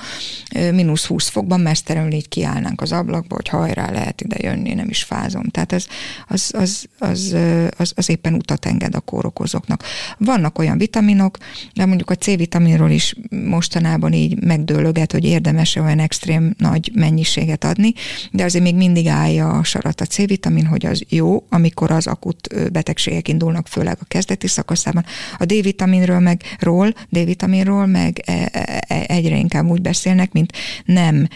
mínusz 0.71 1.05
20 1.05 1.27
fokban 1.27 1.59
mesztelenül 1.59 2.13
így 2.13 2.29
kiállnánk 2.29 2.81
az 2.81 2.91
ablakba, 2.91 3.35
hogy 3.35 3.47
hajrá 3.47 3.91
lehet 3.91 4.21
ide 4.21 4.35
jönni, 4.39 4.73
nem 4.73 4.89
is 4.89 5.03
fázom. 5.03 5.43
Tehát 5.43 5.71
az, 5.71 5.87
az, 6.27 6.51
az, 6.53 6.87
az, 6.99 7.35
az, 7.77 7.91
az 7.95 8.09
éppen 8.09 8.33
utat 8.33 8.65
enged 8.65 8.95
a 8.95 8.99
kórokozóknak. 8.99 9.83
Vannak 10.17 10.59
olyan 10.59 10.77
vitaminok, 10.77 11.37
de 11.73 11.85
mondjuk 11.85 12.09
a 12.09 12.15
C-vitaminról 12.15 12.89
is 12.89 13.15
mostanában 13.29 14.13
így 14.13 14.43
megdőlöget, 14.47 15.11
hogy 15.11 15.25
érdemes-e 15.25 15.81
olyan 15.81 15.99
extrém 15.99 16.53
nagy 16.57 16.91
mennyiséget 16.93 17.63
adni, 17.63 17.93
de 18.31 18.43
azért 18.43 18.63
még 18.63 18.75
mindig 18.75 19.07
állja 19.07 19.49
a 19.49 19.63
sarat 19.63 20.01
a 20.01 20.05
C-vitamin, 20.05 20.65
hogy 20.65 20.85
az 20.85 21.03
jó, 21.09 21.45
amikor 21.49 21.91
az 21.91 22.07
akut 22.07 22.71
betegségek 22.71 23.27
indulnak, 23.27 23.67
főleg 23.67 23.97
a 23.99 24.05
kezdeti 24.07 24.47
szakaszában. 24.47 25.05
A 25.37 25.45
D-vitaminről 25.45 26.19
meg 26.19 26.41
ról, 26.59 26.93
D-vitaminról 27.09 27.85
meg 27.85 28.21
e, 28.25 28.49
e, 28.51 28.83
e, 28.87 29.03
egyre 29.07 29.37
inkább 29.37 29.65
úgy 29.65 29.81
beszélnek, 29.81 30.31
mint 30.31 30.53
nem 30.85 31.27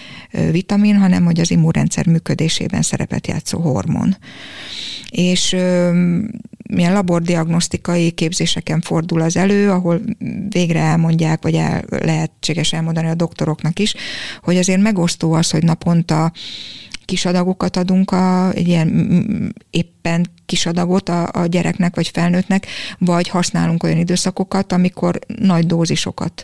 vitamin, 0.52 0.96
hanem 0.96 1.24
hogy 1.24 1.40
az 1.40 1.52
immunrendszer 1.52 2.08
működésében 2.08 2.82
szerepet 2.82 3.28
játszó 3.28 3.60
hormon. 3.60 4.18
És 5.10 5.56
milyen 6.72 6.94
labordiagnosztikai 6.94 8.12
képzéseken 8.12 8.82
fordul 8.82 9.22
az 9.22 9.38
elő, 9.38 9.70
ahol 9.70 10.02
végre 10.50 10.80
elmondják, 10.80 11.44
vagy 11.44 11.56
el, 11.56 11.84
lehetséges 11.90 12.74
elmondani 12.74 13.08
a 13.08 13.16
doktoroknak 13.16 13.80
is, 13.80 13.96
hogy 14.42 14.58
azért 14.58 14.82
megosztó 14.82 15.34
az, 15.34 15.52
hogy 15.52 15.64
naponta 15.64 16.32
kis 17.06 17.26
adagokat 17.26 17.78
adunk 17.78 18.12
a, 18.12 18.52
egy 18.54 18.68
ilyen 18.68 19.56
éppen 19.70 20.28
kis 20.46 20.66
adagot 20.66 21.10
a, 21.10 21.30
a 21.32 21.46
gyereknek 21.46 21.96
vagy 21.96 22.08
felnőttnek, 22.08 22.68
vagy 22.98 23.28
használunk 23.28 23.84
olyan 23.84 23.98
időszakokat, 23.98 24.72
amikor 24.72 25.20
nagy 25.28 25.66
dózisokat 25.66 26.44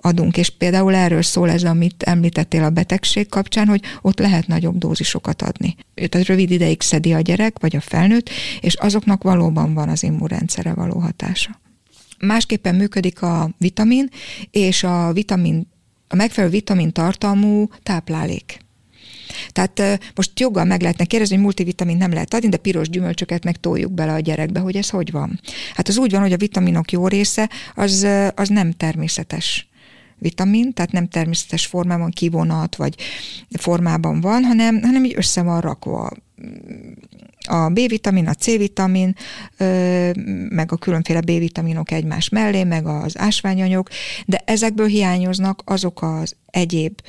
adunk, 0.00 0.36
és 0.36 0.50
például 0.50 0.94
erről 0.94 1.22
szól 1.22 1.50
ez, 1.50 1.64
amit 1.64 2.02
említettél 2.02 2.64
a 2.64 2.70
betegség 2.70 3.28
kapcsán, 3.28 3.66
hogy 3.66 3.82
ott 4.02 4.18
lehet 4.18 4.46
nagyobb 4.46 4.78
dózisokat 4.78 5.42
adni. 5.42 5.76
Tehát 6.08 6.26
rövid 6.26 6.50
ideig 6.50 6.80
szedi 6.82 7.12
a 7.12 7.20
gyerek, 7.20 7.58
vagy 7.58 7.76
a 7.76 7.80
felnőtt, 7.80 8.30
és 8.60 8.74
azoknak 8.74 9.22
valóban 9.22 9.74
van 9.74 9.88
az 9.88 10.02
immunrendszere 10.02 10.74
való 10.74 10.98
hatása. 10.98 11.60
Másképpen 12.18 12.74
működik 12.74 13.22
a 13.22 13.50
vitamin, 13.58 14.08
és 14.50 14.82
a 14.82 15.12
vitamin, 15.12 15.66
a 16.08 16.14
megfelelő 16.14 16.52
vitamin 16.52 16.92
tartalmú 16.92 17.68
táplálék. 17.82 18.58
Tehát 19.52 20.00
most 20.14 20.40
joggal 20.40 20.64
meg 20.64 20.80
lehetne 20.80 21.04
kérdezni, 21.04 21.34
hogy 21.34 21.44
multivitamin 21.44 21.96
nem 21.96 22.12
lehet 22.12 22.34
adni, 22.34 22.48
de 22.48 22.56
piros 22.56 22.88
gyümölcsöket 22.88 23.44
meg 23.44 23.56
toljuk 23.56 23.92
bele 23.92 24.12
a 24.12 24.20
gyerekbe, 24.20 24.60
hogy 24.60 24.76
ez 24.76 24.90
hogy 24.90 25.10
van. 25.10 25.40
Hát 25.74 25.88
az 25.88 25.98
úgy 25.98 26.10
van, 26.10 26.20
hogy 26.20 26.32
a 26.32 26.36
vitaminok 26.36 26.90
jó 26.90 27.08
része 27.08 27.50
az, 27.74 28.06
az 28.34 28.48
nem 28.48 28.72
természetes 28.72 29.67
vitamin, 30.18 30.72
tehát 30.72 30.92
nem 30.92 31.08
természetes 31.08 31.66
formában 31.66 32.10
kivonat, 32.10 32.76
vagy 32.76 32.94
formában 33.50 34.20
van, 34.20 34.44
hanem, 34.44 34.82
hanem 34.82 35.04
így 35.04 35.14
össze 35.16 35.42
van 35.42 35.60
rakva 35.60 36.10
a 37.48 37.68
B-vitamin, 37.68 38.26
a 38.26 38.34
C-vitamin, 38.34 39.14
meg 40.48 40.72
a 40.72 40.76
különféle 40.76 41.20
B-vitaminok 41.20 41.90
egymás 41.90 42.28
mellé, 42.28 42.64
meg 42.64 42.86
az 42.86 43.18
ásványanyagok, 43.18 43.88
de 44.26 44.42
ezekből 44.44 44.86
hiányoznak 44.86 45.62
azok 45.64 46.02
az 46.02 46.36
egyéb 46.50 47.00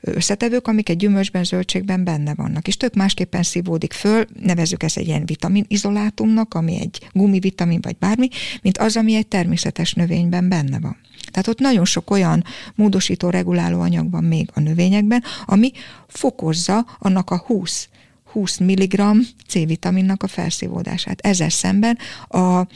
összetevők, 0.00 0.68
amik 0.68 0.88
egy 0.88 0.96
gyümölcsben, 0.96 1.44
zöldségben 1.44 2.04
benne 2.04 2.34
vannak. 2.34 2.68
És 2.68 2.76
tök 2.76 2.94
másképpen 2.94 3.42
szívódik 3.42 3.92
föl, 3.92 4.24
nevezzük 4.42 4.82
ezt 4.82 4.96
egy 4.96 5.06
ilyen 5.06 5.26
vitamin 5.26 5.64
izolátumnak, 5.68 6.54
ami 6.54 6.80
egy 6.80 7.08
gumivitamin 7.12 7.80
vagy 7.80 7.96
bármi, 7.96 8.28
mint 8.62 8.78
az, 8.78 8.96
ami 8.96 9.14
egy 9.14 9.26
természetes 9.26 9.94
növényben 9.94 10.48
benne 10.48 10.78
van. 10.80 10.96
Tehát 11.36 11.50
ott 11.50 11.58
nagyon 11.58 11.84
sok 11.84 12.10
olyan 12.10 12.44
módosító, 12.74 13.30
reguláló 13.30 13.80
anyag 13.80 14.10
van 14.10 14.24
még 14.24 14.50
a 14.54 14.60
növényekben, 14.60 15.22
ami 15.44 15.72
fokozza 16.06 16.86
annak 16.98 17.30
a 17.30 17.36
20 17.46 17.88
20 18.32 18.58
mg 18.58 19.02
C-vitaminnak 19.48 20.22
a 20.22 20.26
felszívódását. 20.26 21.20
Ezzel 21.20 21.48
szemben 21.48 21.98
a, 22.28 22.38
a, 22.38 22.66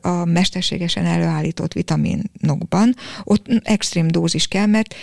a 0.00 0.24
mesterségesen 0.24 1.04
előállított 1.04 1.72
vitaminokban 1.72 2.94
ott 3.24 3.46
extrém 3.62 4.06
dózis 4.06 4.46
kell, 4.46 4.66
mert 4.66 4.94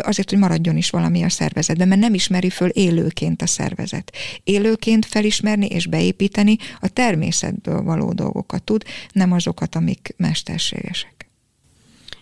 azért, 0.00 0.30
hogy 0.30 0.38
maradjon 0.38 0.76
is 0.76 0.90
valami 0.90 1.22
a 1.22 1.28
szervezetben, 1.28 1.88
mert 1.88 2.00
nem 2.00 2.14
ismeri 2.14 2.50
föl 2.50 2.68
élőként 2.68 3.42
a 3.42 3.46
szervezet. 3.46 4.12
Élőként 4.44 5.06
felismerni 5.06 5.66
és 5.66 5.86
beépíteni 5.86 6.56
a 6.80 6.88
természetből 6.88 7.82
való 7.82 8.12
dolgokat 8.12 8.62
tud, 8.62 8.84
nem 9.12 9.32
azokat, 9.32 9.74
amik 9.74 10.14
mesterségesek. 10.16 11.23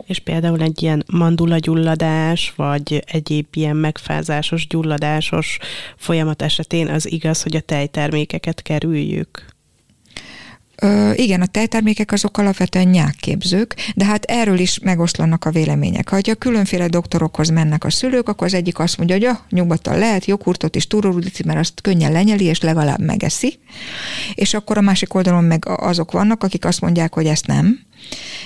És 0.07 0.19
például 0.19 0.61
egy 0.61 0.83
ilyen 0.83 1.05
mandulagyulladás, 1.13 2.53
vagy 2.57 3.05
egyéb 3.07 3.47
ilyen 3.53 3.77
megfázásos, 3.77 4.67
gyulladásos 4.67 5.59
folyamat 5.97 6.43
esetén 6.43 6.89
az 6.89 7.13
igaz, 7.13 7.43
hogy 7.43 7.57
a 7.57 7.61
tejtermékeket 7.61 8.63
kerüljük? 8.63 9.53
Ö, 10.83 11.13
igen, 11.15 11.41
a 11.41 11.47
tejtermékek 11.47 12.13
azok 12.13 12.39
alapvetően 12.39 12.89
nyákképzők, 12.89 13.75
de 13.95 14.05
hát 14.05 14.25
erről 14.25 14.59
is 14.59 14.79
megoszlanak 14.79 15.45
a 15.45 15.51
vélemények. 15.51 16.09
Ha 16.09 16.19
a 16.23 16.35
különféle 16.35 16.87
doktorokhoz 16.87 17.49
mennek 17.49 17.85
a 17.85 17.91
szülők, 17.91 18.29
akkor 18.29 18.47
az 18.47 18.55
egyik 18.55 18.79
azt 18.79 18.97
mondja, 18.97 19.17
hogy 19.17 19.25
ja, 19.25 19.41
nyugodtan 19.51 19.99
lehet, 19.99 20.25
joghurtot 20.25 20.77
is 20.77 20.87
túrórudíti, 20.87 21.43
mert 21.47 21.59
azt 21.59 21.81
könnyen 21.81 22.13
lenyeli, 22.13 22.45
és 22.45 22.61
legalább 22.61 23.01
megeszi. 23.01 23.59
És 24.35 24.55
akkor 24.55 24.79
a 24.79 24.81
másik 24.81 25.15
oldalon 25.15 25.45
meg 25.45 25.65
azok 25.67 26.13
vannak, 26.13 26.43
akik 26.43 26.65
azt 26.65 26.81
mondják, 26.81 27.15
hogy 27.15 27.27
ezt 27.27 27.47
nem, 27.47 27.81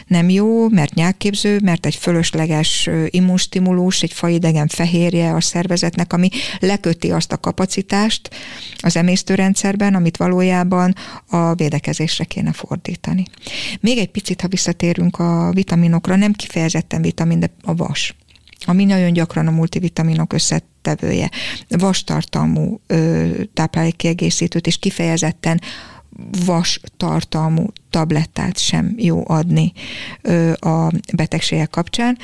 nem 0.06 0.28
jó, 0.28 0.68
mert 0.68 0.94
nyákképző, 0.94 1.60
mert 1.62 1.86
egy 1.86 1.94
fölösleges 1.94 2.90
immunstimulus, 3.06 4.02
egy 4.02 4.12
faidegen 4.12 4.66
fehérje 4.66 5.34
a 5.34 5.40
szervezetnek, 5.40 6.12
ami 6.12 6.28
leköti 6.60 7.10
azt 7.10 7.32
a 7.32 7.36
kapacitást 7.36 8.30
az 8.78 8.96
emésztőrendszerben, 8.96 9.94
amit 9.94 10.16
valójában 10.16 10.94
a 11.26 11.54
védekezésre 11.54 12.24
kéne 12.24 12.52
fordítani. 12.52 13.24
Még 13.80 13.98
egy 13.98 14.10
picit, 14.10 14.40
ha 14.40 14.48
visszatérünk 14.48 15.18
a 15.18 15.50
vitaminokra, 15.52 16.16
nem 16.16 16.32
kifejezetten 16.32 17.02
vitamin, 17.02 17.40
de 17.40 17.50
a 17.62 17.74
vas 17.74 18.14
ami 18.66 18.84
nagyon 18.84 19.12
gyakran 19.12 19.46
a 19.46 19.50
multivitaminok 19.50 20.32
összetevője. 20.32 21.30
Vastartalmú 21.68 22.80
táplálékkiegészítőt 23.54 24.66
és 24.66 24.78
kifejezetten 24.78 25.60
vas 26.44 26.80
tartalmú 26.96 27.66
tablettát 27.90 28.58
sem 28.58 28.94
jó 28.96 29.22
adni 29.26 29.72
a 30.54 30.90
betegségek 31.14 31.70
kapcsán, 31.70 32.18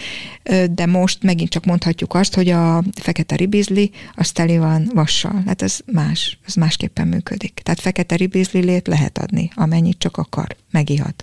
de 0.70 0.86
most 0.86 1.22
megint 1.22 1.50
csak 1.50 1.64
mondhatjuk 1.64 2.14
azt, 2.14 2.34
hogy 2.34 2.48
a 2.48 2.82
fekete 2.94 3.36
ribizli 3.36 3.90
az 4.14 4.32
teli 4.32 4.58
van 4.58 4.90
vassal. 4.94 5.42
Hát 5.46 5.62
ez 5.62 5.78
más, 5.92 6.38
ez 6.46 6.54
másképpen 6.54 7.08
működik. 7.08 7.60
Tehát 7.62 7.80
fekete 7.80 8.16
ribizlilét 8.16 8.86
lehet 8.86 9.18
adni, 9.18 9.50
amennyit 9.54 9.98
csak 9.98 10.16
akar, 10.16 10.56
megihat. 10.70 11.22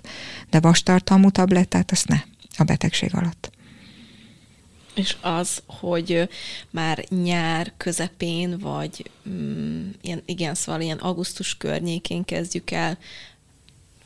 De 0.50 0.60
vastartalmú 0.60 1.30
tablettát 1.30 1.90
azt 1.90 2.08
ne 2.08 2.20
a 2.56 2.64
betegség 2.64 3.14
alatt 3.14 3.50
és 4.94 5.16
az, 5.20 5.62
hogy 5.66 6.28
már 6.70 7.04
nyár 7.08 7.72
közepén, 7.76 8.58
vagy 8.58 9.10
mm, 9.28 9.90
ilyen, 10.02 10.22
igen, 10.24 10.54
szóval 10.54 10.80
ilyen 10.80 10.98
augusztus 10.98 11.56
környékén 11.56 12.24
kezdjük 12.24 12.70
el 12.70 12.98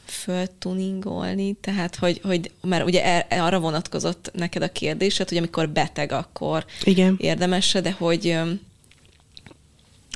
föltuningolni, 0.06 1.52
tehát 1.60 1.96
hogy, 1.96 2.20
hogy 2.22 2.50
mert 2.60 2.84
ugye 2.84 3.04
er, 3.04 3.26
arra 3.40 3.58
vonatkozott 3.58 4.30
neked 4.32 4.62
a 4.62 4.72
kérdésed, 4.72 5.28
hogy 5.28 5.38
amikor 5.38 5.68
beteg, 5.68 6.12
akkor 6.12 6.64
Igen. 6.84 7.16
érdemes 7.18 7.72
de 7.72 7.90
hogy 7.90 8.38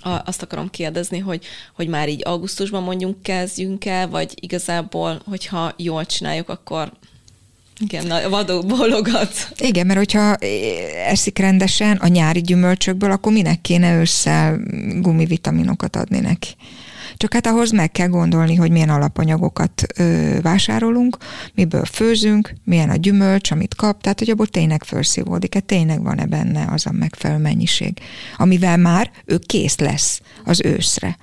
a, 0.00 0.22
azt 0.24 0.42
akarom 0.42 0.70
kérdezni, 0.70 1.18
hogy, 1.18 1.44
hogy 1.74 1.88
már 1.88 2.08
így 2.08 2.22
augusztusban 2.24 2.82
mondjuk 2.82 3.22
kezdjünk 3.22 3.84
el, 3.84 4.08
vagy 4.08 4.32
igazából, 4.40 5.20
hogyha 5.24 5.72
jól 5.76 6.06
csináljuk, 6.06 6.48
akkor 6.48 6.92
igen, 7.78 8.10
a 8.10 8.28
vadó 8.28 8.62
bologat. 8.62 9.52
Igen, 9.56 9.86
mert 9.86 9.98
hogyha 9.98 10.34
eszik 11.06 11.38
rendesen 11.38 11.96
a 11.96 12.06
nyári 12.06 12.40
gyümölcsökből, 12.40 13.10
akkor 13.10 13.32
minek 13.32 13.60
kéne 13.60 13.98
ősszel 13.98 14.60
gumivitaminokat 15.00 15.96
adni 15.96 16.20
neki? 16.20 16.48
Csak 17.16 17.32
hát 17.32 17.46
ahhoz 17.46 17.70
meg 17.70 17.90
kell 17.90 18.08
gondolni, 18.08 18.54
hogy 18.54 18.70
milyen 18.70 18.88
alapanyagokat 18.88 19.82
ö, 19.96 20.36
vásárolunk, 20.42 21.16
miből 21.54 21.84
főzünk, 21.84 22.54
milyen 22.64 22.90
a 22.90 22.96
gyümölcs, 22.96 23.50
amit 23.50 23.74
kap, 23.74 24.02
tehát 24.02 24.18
hogy 24.18 24.30
abból 24.30 24.46
tényleg 24.46 24.84
felszívódik, 24.84 25.54
hát 25.54 25.64
tényleg 25.64 26.02
van-e 26.02 26.26
benne 26.26 26.66
az 26.70 26.86
a 26.86 26.92
megfelelő 26.92 27.42
mennyiség, 27.42 27.98
amivel 28.36 28.76
már 28.76 29.10
ő 29.24 29.38
kész 29.46 29.78
lesz 29.78 30.20
az 30.44 30.60
őszre 30.64 31.16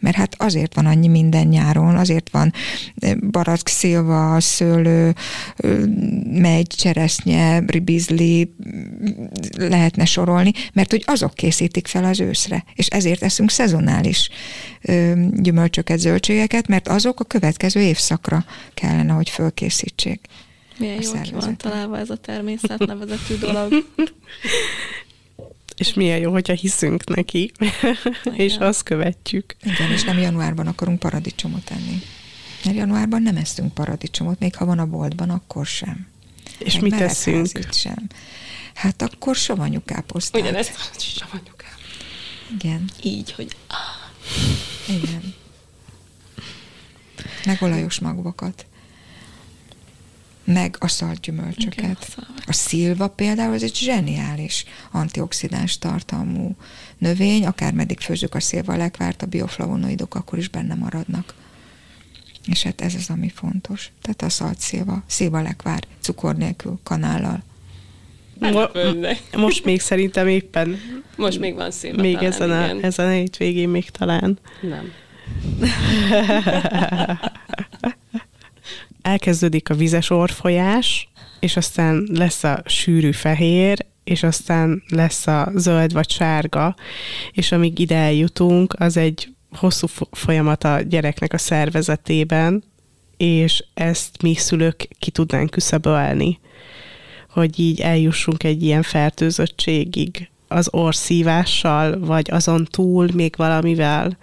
mert 0.00 0.16
hát 0.16 0.34
azért 0.38 0.74
van 0.74 0.86
annyi 0.86 1.08
minden 1.08 1.46
nyáron, 1.46 1.96
azért 1.96 2.30
van 2.30 2.52
eh, 2.96 3.14
barack, 3.14 3.68
szilva, 3.68 4.40
szőlő, 4.40 5.14
megy, 6.32 6.66
cseresznye, 6.66 7.62
ribizli, 7.66 8.54
lehetne 9.56 10.04
sorolni, 10.04 10.52
mert 10.72 10.90
hogy 10.90 11.02
azok 11.06 11.34
készítik 11.34 11.86
fel 11.86 12.04
az 12.04 12.20
őszre, 12.20 12.64
és 12.74 12.86
ezért 12.86 13.22
eszünk 13.22 13.50
szezonális 13.50 14.28
gyümölcsöket, 15.32 15.98
zöldségeket, 15.98 16.68
mert 16.68 16.88
azok 16.88 17.20
a 17.20 17.24
következő 17.24 17.80
évszakra 17.80 18.44
kellene, 18.74 19.12
hogy 19.12 19.28
fölkészítsék. 19.28 20.26
Milyen 20.78 21.02
jó 21.02 21.20
ki 21.22 21.32
van 21.32 21.56
találva 21.56 21.98
ez 21.98 22.10
a 22.10 22.16
természet 22.16 22.78
nevezetű 22.78 23.34
dolog. 23.34 23.72
És 25.78 25.94
milyen 25.94 26.18
jó, 26.18 26.32
hogyha 26.32 26.52
hiszünk 26.52 27.04
neki, 27.04 27.52
és 28.32 28.56
azt 28.56 28.82
követjük. 28.82 29.56
Igen, 29.62 29.90
és 29.90 30.02
nem 30.02 30.18
januárban 30.18 30.66
akarunk 30.66 30.98
paradicsomot 30.98 31.70
enni. 31.70 32.02
Mert 32.64 32.76
januárban 32.76 33.22
nem 33.22 33.36
eszünk 33.36 33.74
paradicsomot, 33.74 34.38
még 34.38 34.54
ha 34.54 34.64
van 34.64 34.78
a 34.78 34.86
boltban, 34.86 35.30
akkor 35.30 35.66
sem. 35.66 36.06
És 36.58 36.72
Meg 36.74 36.82
mit 36.82 36.96
teszünk? 36.96 37.48
sem. 37.70 38.06
Hát 38.74 39.02
akkor 39.02 39.36
savanyú 39.36 39.80
káposztát. 39.84 40.42
Ugyanezt 40.42 40.98
savanyú 40.98 41.50
Igen. 42.54 42.84
Így, 43.02 43.32
hogy... 43.32 43.56
Igen. 44.88 45.34
Meg 47.44 47.62
olajos 47.62 47.98
magvakat 47.98 48.66
meg 50.52 50.76
a 50.78 50.88
szalgyümölcsöket. 50.88 52.06
Okay, 52.16 52.24
a 52.46 52.52
szilva 52.52 53.08
például 53.08 53.54
ez 53.54 53.62
egy 53.62 53.76
zseniális 53.76 54.64
antioxidáns 54.90 55.78
tartalmú 55.78 56.56
növény, 56.98 57.46
akár 57.46 57.72
meddig 57.72 58.00
főzzük 58.00 58.34
a 58.34 58.40
szilva 58.40 58.76
lekvárt, 58.76 59.22
a 59.22 59.26
bioflavonoidok 59.26 60.14
akkor 60.14 60.38
is 60.38 60.48
benne 60.48 60.74
maradnak. 60.74 61.34
És 62.46 62.62
hát 62.62 62.80
ez 62.80 62.94
az, 62.94 63.10
ami 63.10 63.28
fontos. 63.28 63.90
Tehát 64.02 64.22
a 64.22 64.28
szalt 64.28 64.58
szilva, 64.58 65.02
szilva 65.06 65.42
lekvár, 65.42 65.82
cukor 66.00 66.36
nélkül, 66.36 66.78
kanállal. 66.82 67.42
Mo- 68.38 68.78
most 69.36 69.64
még 69.64 69.80
szerintem 69.80 70.28
éppen... 70.28 70.80
Most 71.16 71.38
még 71.38 71.54
van 71.54 71.70
szilva 71.70 72.02
Még 72.02 72.16
talán, 72.16 72.32
ezen, 72.32 72.50
a, 72.50 72.84
ezen 72.86 73.06
a 73.06 73.10
hétvégén 73.10 73.68
még 73.68 73.90
talán. 73.90 74.38
Nem. 74.60 74.92
elkezdődik 79.08 79.70
a 79.70 79.74
vizes 79.74 80.10
orfolyás, 80.10 81.08
és 81.40 81.56
aztán 81.56 82.08
lesz 82.12 82.44
a 82.44 82.62
sűrű 82.64 83.12
fehér, 83.12 83.86
és 84.04 84.22
aztán 84.22 84.82
lesz 84.88 85.26
a 85.26 85.50
zöld 85.54 85.92
vagy 85.92 86.10
sárga, 86.10 86.74
és 87.32 87.52
amíg 87.52 87.78
ide 87.78 87.96
eljutunk, 87.96 88.74
az 88.78 88.96
egy 88.96 89.28
hosszú 89.50 89.86
folyamat 90.10 90.64
a 90.64 90.80
gyereknek 90.80 91.32
a 91.32 91.38
szervezetében, 91.38 92.64
és 93.16 93.64
ezt 93.74 94.22
mi 94.22 94.34
szülők 94.34 94.88
ki 94.98 95.10
tudnánk 95.10 95.50
küszöbölni, 95.50 96.38
hogy 97.30 97.60
így 97.60 97.80
eljussunk 97.80 98.42
egy 98.42 98.62
ilyen 98.62 98.82
fertőzöttségig 98.82 100.30
az 100.48 100.68
orszívással, 100.70 101.98
vagy 101.98 102.30
azon 102.30 102.68
túl 102.70 103.08
még 103.14 103.34
valamivel 103.36 104.18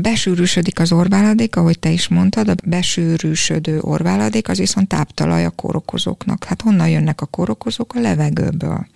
besűrűsödik 0.00 0.80
az 0.80 0.92
orváladék, 0.92 1.56
ahogy 1.56 1.78
te 1.78 1.90
is 1.90 2.08
mondtad, 2.08 2.48
a 2.48 2.54
besűrűsödő 2.64 3.80
orváladék 3.80 4.48
az 4.48 4.58
viszont 4.58 4.88
táptalaj 4.88 5.44
a 5.44 5.50
kórokozóknak. 5.50 6.44
Hát 6.44 6.62
honnan 6.62 6.88
jönnek 6.88 7.20
a 7.20 7.26
kórokozók? 7.26 7.94
A 7.94 8.00
levegőből. 8.00 8.86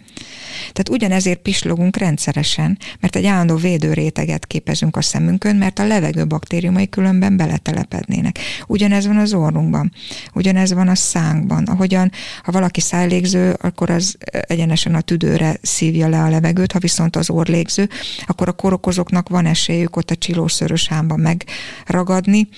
Tehát 0.61 0.89
ugyanezért 0.89 1.39
pislogunk 1.39 1.97
rendszeresen, 1.97 2.79
mert 3.01 3.17
egy 3.17 3.27
állandó 3.27 3.57
védőréteget 3.57 4.47
képezünk 4.47 4.97
a 4.97 5.03
szemünkön, 5.03 5.57
mert 5.57 5.79
a 5.79 5.87
levegő 5.87 6.27
baktériumai 6.27 6.89
különben 6.89 7.37
beletelepednének. 7.37 8.39
Ugyanez 8.67 9.07
van 9.07 9.17
az 9.17 9.33
orrunkban, 9.33 9.93
ugyanez 10.35 10.73
van 10.73 10.89
a 10.89 10.95
szánkban. 10.95 11.65
Ahogyan, 11.65 12.13
ha 12.43 12.53
valaki 12.53 12.81
szájlégző, 12.81 13.57
akkor 13.61 13.91
az 13.91 14.17
egyenesen 14.31 14.95
a 14.95 15.01
tüdőre 15.01 15.59
szívja 15.63 16.09
le 16.09 16.23
a 16.23 16.29
levegőt, 16.29 16.73
ha 16.73 16.79
viszont 16.79 17.17
az 17.17 17.31
orlégző, 17.31 17.89
akkor 18.27 18.49
a 18.49 18.53
korokozóknak 18.53 19.29
van 19.29 19.47
esélyük 19.47 19.97
ott 19.97 20.11
a 20.11 20.17
csilószörös 20.17 20.89
hámban 20.89 21.21
megragadni, 21.21 22.49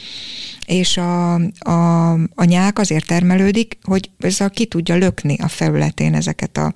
és 0.66 0.96
a, 0.96 1.34
a, 1.59 2.12
a 2.12 2.44
nyák 2.44 2.78
azért 2.78 3.07
termelődik, 3.07 3.78
hogy 3.82 4.11
ezzel 4.18 4.50
ki 4.50 4.66
tudja 4.66 4.94
lökni 4.94 5.36
a 5.40 5.48
felületén 5.48 6.14
ezeket 6.14 6.57
a 6.57 6.74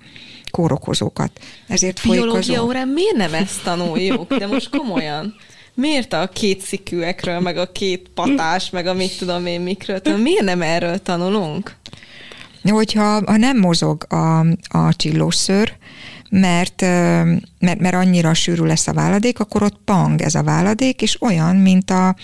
kórokozókat. 0.56 1.30
Ezért 1.66 2.00
Biológia 2.02 2.64
órán 2.64 2.88
miért 2.88 3.16
nem 3.16 3.34
ezt 3.34 3.62
tanuljuk? 3.62 4.34
De 4.34 4.46
most 4.46 4.70
komolyan. 4.76 5.34
Miért 5.74 6.12
a 6.12 6.28
két 6.28 6.60
szikűekről, 6.60 7.40
meg 7.40 7.56
a 7.56 7.72
két 7.72 8.10
patás, 8.14 8.70
meg 8.70 8.86
a 8.86 8.94
mit 8.94 9.18
tudom 9.18 9.46
én 9.46 9.60
mikről? 9.60 10.00
Miért 10.22 10.44
nem 10.44 10.62
erről 10.62 10.98
tanulunk? 10.98 11.74
Hogyha 12.62 13.22
ha 13.26 13.36
nem 13.36 13.58
mozog 13.58 14.06
a, 14.08 14.38
a 14.68 14.94
csillószőr, 14.96 15.76
mert, 16.30 16.80
mert, 17.58 17.80
mert 17.80 17.94
annyira 17.94 18.34
sűrű 18.34 18.64
lesz 18.64 18.86
a 18.86 18.92
váladék, 18.92 19.40
akkor 19.40 19.62
ott 19.62 19.78
pang 19.84 20.20
ez 20.20 20.34
a 20.34 20.42
váladék, 20.42 21.02
és 21.02 21.22
olyan, 21.22 21.56
mint 21.56 21.90
a, 21.90 22.16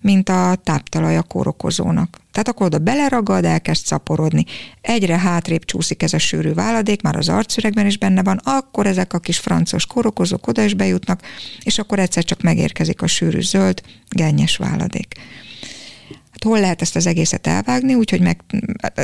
mint 0.00 0.28
a 0.28 0.56
táptalaj 0.64 1.16
a 1.16 1.22
kórokozónak. 1.22 2.18
Tehát 2.38 2.52
akkor 2.52 2.66
oda 2.66 2.78
beleragad, 2.78 3.44
elkezd 3.44 3.86
szaporodni. 3.86 4.44
Egyre 4.80 5.18
hátrébb 5.18 5.64
csúszik 5.64 6.02
ez 6.02 6.12
a 6.12 6.18
sűrű 6.18 6.52
váladék, 6.52 7.02
már 7.02 7.16
az 7.16 7.28
arcüregben 7.28 7.86
is 7.86 7.98
benne 7.98 8.22
van, 8.22 8.40
akkor 8.44 8.86
ezek 8.86 9.12
a 9.12 9.18
kis 9.18 9.38
francos 9.38 9.86
kórokozók 9.86 10.46
oda 10.46 10.62
is 10.62 10.74
bejutnak, 10.74 11.22
és 11.62 11.78
akkor 11.78 11.98
egyszer 11.98 12.24
csak 12.24 12.42
megérkezik 12.42 13.02
a 13.02 13.06
sűrű 13.06 13.40
zöld, 13.40 13.82
gennyes 14.08 14.56
váladék. 14.56 15.14
Hát 16.30 16.42
hol 16.42 16.60
lehet 16.60 16.82
ezt 16.82 16.96
az 16.96 17.06
egészet 17.06 17.46
elvágni, 17.46 17.94
úgyhogy 17.94 18.20
meg 18.20 18.40
a, 18.76 19.00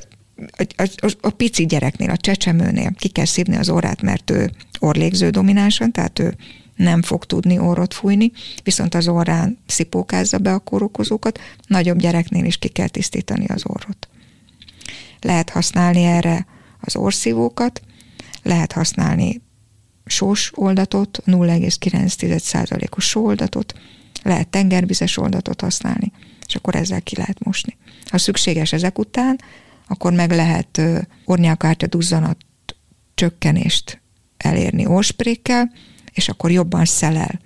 a, 0.77 0.89
a, 0.97 1.11
a 1.21 1.31
pici 1.31 1.67
gyereknél, 1.67 2.11
a 2.11 2.17
csecsemőnél 2.17 2.91
ki 2.99 3.09
kell 3.09 3.25
szívni 3.25 3.57
az 3.57 3.69
orrát, 3.69 4.03
mert 4.03 4.31
ő 4.31 4.51
orlégző 4.79 5.31
dominánsan, 5.31 5.93
tehát 5.93 6.19
ő 6.19 6.37
nem 6.77 7.03
fog 7.03 7.25
tudni 7.25 7.59
orrot 7.59 7.95
fújni, 7.95 8.33
viszont 8.63 8.95
az 8.95 9.09
orrán 9.09 9.59
szipókázza 9.67 10.39
be 10.39 10.53
a 10.53 10.59
kórokozókat, 10.59 11.41
nagyobb 11.67 11.99
gyereknél 11.99 12.45
is 12.45 12.57
ki 12.57 12.69
kell 12.69 12.89
tisztítani 12.89 13.47
az 13.47 13.63
orrot. 13.67 14.09
Lehet 15.21 15.51
használni 15.51 16.03
erre 16.03 16.47
az 16.81 16.97
orszívókat, 16.97 17.83
lehet 18.43 18.73
használni 18.73 19.43
sós 20.07 20.53
oldatot, 20.55 21.23
0,9%-os 21.27 23.09
sóoldatot, 23.09 23.75
lehet 24.23 24.49
tengervizes 24.49 25.17
oldatot 25.17 25.61
használni, 25.61 26.13
és 26.47 26.55
akkor 26.55 26.75
ezzel 26.75 27.03
ki 27.03 27.17
lehet 27.17 27.45
mosni. 27.45 27.77
Ha 28.11 28.19
szükséges 28.19 28.73
ezek 28.73 28.99
után, 28.99 29.41
akkor 29.89 30.13
meg 30.13 30.31
lehet 30.31 30.81
ornyálkártya 31.25 31.87
duzzanat 31.87 32.37
csökkenést 33.15 34.01
elérni 34.37 34.87
orsprékkel, 34.87 35.73
és 36.15 36.29
akkor 36.29 36.51
jobban 36.51 36.85
szelel 36.85 37.41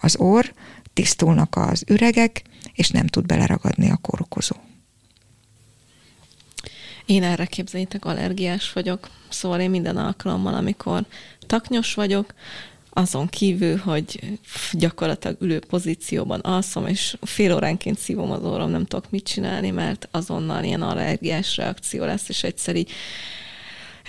az 0.00 0.16
orr, 0.16 0.52
tisztulnak 0.92 1.56
az 1.56 1.84
üregek, 1.88 2.42
és 2.72 2.88
nem 2.88 3.06
tud 3.06 3.26
beleragadni 3.26 3.90
a 3.90 3.96
kórokozó. 3.96 4.56
Én 7.06 7.22
erre 7.22 7.46
képzeljétek, 7.46 8.04
allergiás 8.04 8.72
vagyok, 8.72 9.08
szóval 9.28 9.60
én 9.60 9.70
minden 9.70 9.96
alkalommal, 9.96 10.54
amikor 10.54 11.04
taknyos 11.46 11.94
vagyok, 11.94 12.34
azon 12.90 13.28
kívül, 13.28 13.76
hogy 13.76 14.38
gyakorlatilag 14.72 15.36
ülő 15.40 15.58
pozícióban 15.58 16.40
alszom, 16.40 16.86
és 16.86 17.16
fél 17.22 17.54
óránként 17.54 17.98
szívom 17.98 18.30
az 18.30 18.42
orrom, 18.42 18.70
nem 18.70 18.86
tudok 18.86 19.10
mit 19.10 19.24
csinálni, 19.24 19.70
mert 19.70 20.08
azonnal 20.10 20.64
ilyen 20.64 20.82
allergiás 20.82 21.56
reakció 21.56 22.04
lesz, 22.04 22.28
és 22.28 22.42
egyszer 22.42 22.76
így 22.76 22.90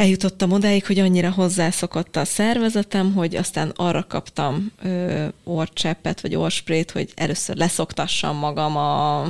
eljutottam 0.01 0.51
odáig, 0.51 0.85
hogy 0.85 0.99
annyira 0.99 1.31
hozzászokott 1.31 2.15
a 2.15 2.25
szervezetem, 2.25 3.13
hogy 3.13 3.35
aztán 3.35 3.71
arra 3.75 4.05
kaptam 4.07 4.71
ö, 4.83 5.25
orcseppet, 5.43 6.21
vagy 6.21 6.35
orsprét, 6.35 6.91
hogy 6.91 7.09
először 7.15 7.55
leszoktassam 7.55 8.37
magam 8.37 8.77
a 8.77 9.27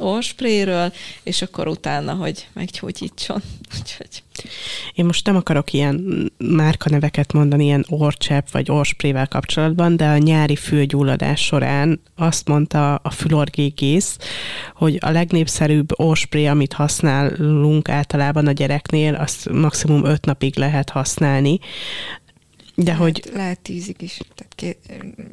orspréről, 0.00 0.92
és 1.22 1.42
akkor 1.42 1.68
utána, 1.68 2.14
hogy 2.14 2.48
meggyógyítson. 2.52 3.42
Úgyhogy. 3.78 4.22
Én 4.94 5.04
most 5.04 5.26
nem 5.26 5.36
akarok 5.36 5.72
ilyen 5.72 6.30
márkaneveket 6.36 7.32
mondani, 7.32 7.64
ilyen 7.64 7.84
orcsepp 7.88 8.46
vagy 8.52 8.70
orsprével 8.70 9.28
kapcsolatban, 9.28 9.96
de 9.96 10.06
a 10.06 10.18
nyári 10.18 10.56
fülgyulladás 10.56 11.44
során 11.44 12.00
azt 12.16 12.48
mondta 12.48 12.94
a 12.94 13.10
fülorgégész, 13.10 14.16
hogy 14.74 14.98
a 15.00 15.10
legnépszerűbb 15.10 15.98
orspré, 16.00 16.46
amit 16.46 16.72
használunk 16.72 17.88
általában 17.88 18.46
a 18.46 18.52
gyereknél, 18.52 19.14
azt 19.14 19.50
maximum 19.50 20.04
öt 20.04 20.24
napig 20.24 20.56
lehet 20.56 20.90
használni. 20.90 21.58
De 22.74 22.84
lehet, 22.84 23.00
hogy... 23.00 23.22
Lehet 23.34 23.60
tízig 23.60 23.96
is, 23.98 24.20
tehát 24.34 24.54
ké, 24.54 24.78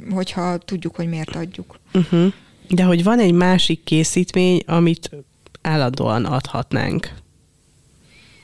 hogyha 0.09 0.57
tudjuk, 0.57 0.95
hogy 0.95 1.07
miért 1.07 1.35
adjuk. 1.35 1.79
Uh-huh. 1.93 2.33
De 2.69 2.83
hogy 2.83 3.03
van 3.03 3.19
egy 3.19 3.33
másik 3.33 3.83
készítmény, 3.83 4.61
amit 4.65 5.09
állandóan 5.61 6.25
adhatnánk. 6.25 7.13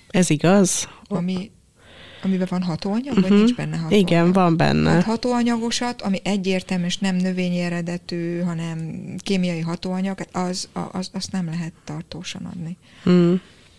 Ez 0.10 0.30
igaz? 0.30 0.90
Ami, 1.08 1.52
amiben 2.24 2.48
van 2.50 2.64
hatóanyag, 2.64 3.18
uh-huh. 3.18 3.30
vagy 3.30 3.38
nincs 3.38 3.56
benne 3.56 3.78
hatóanyag? 3.78 4.10
Igen, 4.10 4.32
van 4.32 4.58
benne. 4.58 4.90
Hát 4.90 5.04
hatóanyagosat, 5.04 6.02
ami 6.02 6.20
egyértelmű, 6.24 6.86
és 6.86 6.98
nem 6.98 7.16
növényi 7.16 7.60
eredetű, 7.60 8.40
hanem 8.40 9.06
kémiai 9.18 9.60
hatóanyag, 9.60 10.20
az, 10.32 10.70
az, 10.92 11.10
azt 11.14 11.32
nem 11.32 11.46
lehet 11.46 11.74
tartósan 11.84 12.46
adni. 12.46 12.78
Mm. 13.10 13.34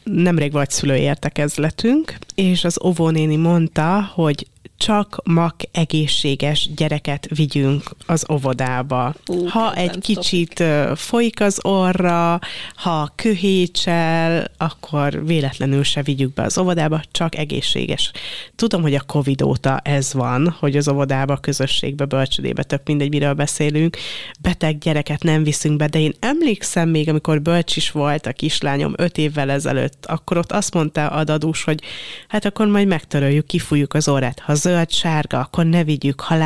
Nemrég 0.04 0.52
vagy 0.52 0.70
szülőértekezletünk, 0.70 2.14
és 2.34 2.64
az 2.64 2.78
óvónéni 2.84 3.36
mondta, 3.36 4.10
hogy 4.14 4.46
csak 4.82 5.20
mak 5.24 5.54
egészséges 5.72 6.68
gyereket 6.76 7.28
vigyünk 7.34 7.82
az 8.06 8.26
óvodába. 8.32 9.14
Uh, 9.26 9.48
ha 9.48 9.74
egy 9.74 9.98
kicsit 9.98 10.54
topik. 10.54 10.96
folyik 10.96 11.40
az 11.40 11.58
orra, 11.62 12.40
ha 12.74 13.12
köhécsel, 13.16 14.50
akkor 14.56 15.26
véletlenül 15.26 15.82
se 15.82 16.02
vigyük 16.02 16.34
be 16.34 16.42
az 16.42 16.58
óvodába, 16.58 17.02
csak 17.10 17.36
egészséges. 17.36 18.10
Tudom, 18.56 18.82
hogy 18.82 18.94
a 18.94 19.00
Covid 19.00 19.42
óta 19.42 19.78
ez 19.78 20.12
van, 20.12 20.56
hogy 20.58 20.76
az 20.76 20.88
óvodába, 20.88 21.36
közösségbe, 21.36 22.04
bölcsödébe, 22.04 22.62
tök 22.62 22.80
mindegy, 22.84 23.08
miről 23.08 23.34
beszélünk, 23.34 23.96
beteg 24.40 24.78
gyereket 24.78 25.22
nem 25.22 25.42
viszünk 25.42 25.76
be, 25.76 25.86
de 25.86 26.00
én 26.00 26.12
emlékszem 26.20 26.88
még, 26.88 27.08
amikor 27.08 27.42
bölcs 27.42 27.76
is 27.76 27.90
volt 27.90 28.26
a 28.26 28.32
kislányom 28.32 28.92
öt 28.96 29.18
évvel 29.18 29.50
ezelőtt, 29.50 30.06
akkor 30.06 30.36
ott 30.36 30.52
azt 30.52 30.74
mondta 30.74 31.06
a 31.06 31.24
dadús, 31.24 31.64
hogy 31.64 31.82
hát 32.28 32.44
akkor 32.44 32.66
majd 32.66 32.86
megtöröljük, 32.86 33.46
kifújjuk 33.46 33.94
az 33.94 34.08
orrát. 34.08 34.40
Ha 34.40 34.54
zöld-sárga, 34.72 35.38
akkor 35.38 35.66
ne 35.66 35.84
vigyük, 35.84 36.20
ha 36.20 36.36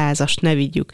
ne 0.41 0.55
vigyük. 0.55 0.93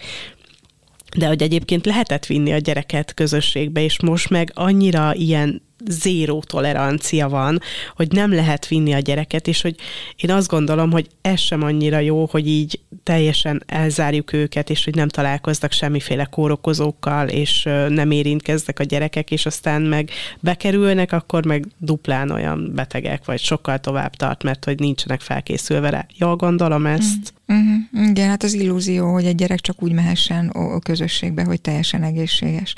De 1.16 1.26
hogy 1.26 1.42
egyébként 1.42 1.86
lehetett 1.86 2.26
vinni 2.26 2.52
a 2.52 2.58
gyereket 2.58 3.14
közösségbe, 3.14 3.80
és 3.80 4.00
most 4.00 4.30
meg 4.30 4.50
annyira 4.54 5.14
ilyen 5.14 5.62
zéró 5.88 6.42
tolerancia 6.46 7.28
van, 7.28 7.60
hogy 7.96 8.12
nem 8.12 8.32
lehet 8.32 8.68
vinni 8.68 8.92
a 8.92 8.98
gyereket, 8.98 9.46
és 9.46 9.62
hogy 9.62 9.74
én 10.16 10.30
azt 10.30 10.48
gondolom, 10.48 10.90
hogy 10.90 11.06
ez 11.20 11.40
sem 11.40 11.62
annyira 11.62 11.98
jó, 11.98 12.26
hogy 12.30 12.48
így 12.48 12.80
teljesen 13.02 13.62
elzárjuk 13.66 14.32
őket, 14.32 14.70
és 14.70 14.84
hogy 14.84 14.94
nem 14.94 15.08
találkoznak 15.08 15.72
semmiféle 15.72 16.24
kórokozókkal, 16.24 17.28
és 17.28 17.62
nem 17.88 18.10
érintkeznek 18.10 18.78
a 18.78 18.84
gyerekek, 18.84 19.30
és 19.30 19.46
aztán 19.46 19.82
meg 19.82 20.10
bekerülnek, 20.40 21.12
akkor 21.12 21.44
meg 21.44 21.66
duplán 21.78 22.30
olyan 22.30 22.72
betegek, 22.74 23.24
vagy 23.24 23.40
sokkal 23.40 23.78
tovább 23.78 24.14
tart, 24.14 24.42
mert 24.42 24.64
hogy 24.64 24.78
nincsenek 24.78 25.20
felkészülve 25.20 25.90
rá. 25.90 26.06
Jól 26.16 26.36
gondolom 26.36 26.86
ezt? 26.86 27.34
Mm-hmm. 27.52 28.08
Igen, 28.10 28.28
hát 28.28 28.42
az 28.42 28.52
illúzió, 28.52 29.12
hogy 29.12 29.24
egy 29.24 29.34
gyerek 29.34 29.60
csak 29.60 29.82
úgy 29.82 29.92
mehessen 29.92 30.48
a 30.48 30.78
közösségbe, 30.78 31.44
hogy 31.44 31.60
teljesen 31.60 32.02
egészséges. 32.02 32.74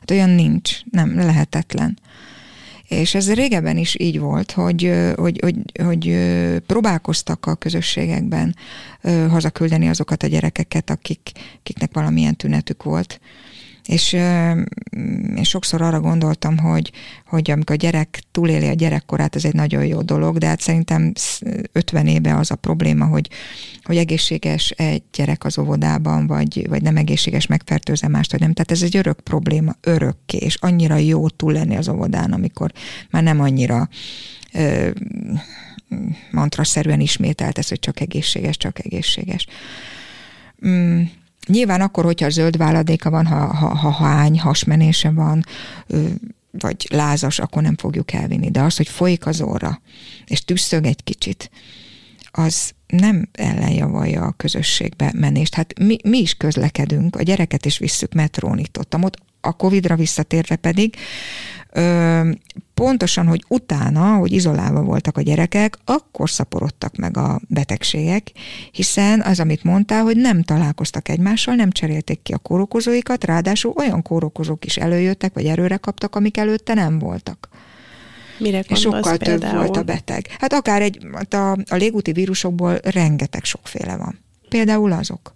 Hát 0.00 0.10
olyan 0.10 0.30
nincs, 0.30 0.78
nem 0.90 1.16
lehetetlen. 1.16 1.98
És 2.92 3.14
ez 3.14 3.32
régebben 3.32 3.76
is 3.76 3.96
így 3.98 4.18
volt, 4.18 4.52
hogy, 4.52 4.92
hogy, 5.16 5.40
hogy, 5.40 5.56
hogy 5.84 6.16
próbálkoztak 6.66 7.46
a 7.46 7.54
közösségekben 7.54 8.56
hazaküldeni 9.28 9.88
azokat 9.88 10.22
a 10.22 10.26
gyerekeket, 10.26 10.90
akik, 10.90 11.30
akiknek 11.58 11.90
valamilyen 11.92 12.36
tünetük 12.36 12.82
volt. 12.82 13.20
És 13.86 14.12
én 14.12 15.42
sokszor 15.42 15.82
arra 15.82 16.00
gondoltam, 16.00 16.58
hogy, 16.58 16.92
hogy 17.26 17.50
amikor 17.50 17.74
a 17.74 17.78
gyerek 17.78 18.22
túléli 18.30 18.68
a 18.68 18.72
gyerekkorát, 18.72 19.36
ez 19.36 19.44
egy 19.44 19.54
nagyon 19.54 19.86
jó 19.86 20.02
dolog, 20.02 20.38
de 20.38 20.46
hát 20.46 20.60
szerintem 20.60 21.12
50 21.72 22.06
éve 22.06 22.36
az 22.36 22.50
a 22.50 22.54
probléma, 22.54 23.04
hogy, 23.04 23.28
hogy 23.82 23.96
egészséges 23.96 24.70
egy 24.70 25.02
gyerek 25.12 25.44
az 25.44 25.58
óvodában, 25.58 26.26
vagy, 26.26 26.68
vagy 26.68 26.82
nem 26.82 26.96
egészséges, 26.96 27.46
megfertőzze 27.46 28.08
mást, 28.08 28.30
vagy 28.30 28.40
nem. 28.40 28.52
Tehát 28.52 28.70
ez 28.70 28.82
egy 28.82 28.96
örök 28.96 29.20
probléma, 29.20 29.76
örökké, 29.80 30.36
és 30.36 30.56
annyira 30.60 30.96
jó 30.96 31.28
túl 31.28 31.52
lenni 31.52 31.76
az 31.76 31.88
óvodán, 31.88 32.32
amikor 32.32 32.72
már 33.10 33.22
nem 33.22 33.40
annyira 33.40 33.88
ö, 34.52 34.90
mantraszerűen 36.30 37.00
ismételt 37.00 37.58
ez, 37.58 37.68
hogy 37.68 37.80
csak 37.80 38.00
egészséges, 38.00 38.56
csak 38.56 38.84
egészséges. 38.84 39.46
Mm 40.66 41.02
Nyilván 41.46 41.80
akkor, 41.80 42.04
hogyha 42.04 42.30
zöld 42.30 42.56
váladéka 42.56 43.10
van, 43.10 43.26
ha, 43.26 43.54
ha, 43.54 43.74
ha 43.74 43.90
hány 43.90 44.40
hasmenése 44.40 45.10
van, 45.10 45.44
vagy 46.50 46.86
lázas, 46.90 47.38
akkor 47.38 47.62
nem 47.62 47.76
fogjuk 47.76 48.12
elvinni. 48.12 48.50
De 48.50 48.60
az, 48.60 48.76
hogy 48.76 48.88
folyik 48.88 49.26
az 49.26 49.40
óra, 49.40 49.80
és 50.26 50.44
tüsszög 50.44 50.84
egy 50.84 51.04
kicsit, 51.04 51.50
az 52.30 52.72
nem 52.86 53.28
ellenjavalja 53.32 54.22
a 54.22 54.32
közösségbe 54.32 55.12
menést. 55.14 55.54
Hát 55.54 55.78
mi, 55.78 55.96
mi 56.04 56.18
is 56.18 56.34
közlekedünk, 56.34 57.16
a 57.16 57.22
gyereket 57.22 57.66
is 57.66 57.78
visszük 57.78 58.12
metrón 58.12 58.58
itt 58.58 58.78
ott, 58.78 58.96
ott 59.02 59.16
a 59.40 59.52
Covid-ra 59.52 59.96
visszatérve 59.96 60.56
pedig 60.56 60.96
ö, 61.72 62.30
pontosan, 62.74 63.26
hogy 63.26 63.44
utána, 63.48 64.14
hogy 64.14 64.32
izolálva 64.32 64.82
voltak 64.82 65.16
a 65.16 65.22
gyerekek, 65.22 65.78
akkor 65.84 66.30
szaporodtak 66.30 66.96
meg 66.96 67.16
a 67.16 67.40
betegségek, 67.48 68.32
hiszen 68.70 69.20
az, 69.20 69.40
amit 69.40 69.64
mondtál, 69.64 70.02
hogy 70.02 70.16
nem 70.16 70.42
találkoztak 70.42 71.08
egymással, 71.08 71.54
nem 71.54 71.70
cserélték 71.70 72.22
ki 72.22 72.32
a 72.32 72.38
kórokozóikat, 72.38 73.24
ráadásul 73.24 73.72
olyan 73.76 74.02
kórokozók 74.02 74.64
is 74.64 74.76
előjöttek, 74.76 75.34
vagy 75.34 75.46
erőre 75.46 75.76
kaptak, 75.76 76.16
amik 76.16 76.36
előtte 76.36 76.74
nem 76.74 76.98
voltak. 76.98 77.48
Mire 78.38 78.60
és 78.68 78.80
sokkal 78.80 79.16
több 79.16 79.18
például? 79.18 79.56
volt 79.56 79.76
a 79.76 79.82
beteg. 79.82 80.26
Hát 80.38 80.52
akár 80.52 80.82
egy, 80.82 81.06
hát 81.14 81.34
a, 81.34 81.50
a 81.50 81.74
légúti 81.74 82.12
vírusokból 82.12 82.78
rengeteg 82.82 83.44
sokféle 83.44 83.96
van. 83.96 84.18
Például 84.48 84.92
azok 84.92 85.32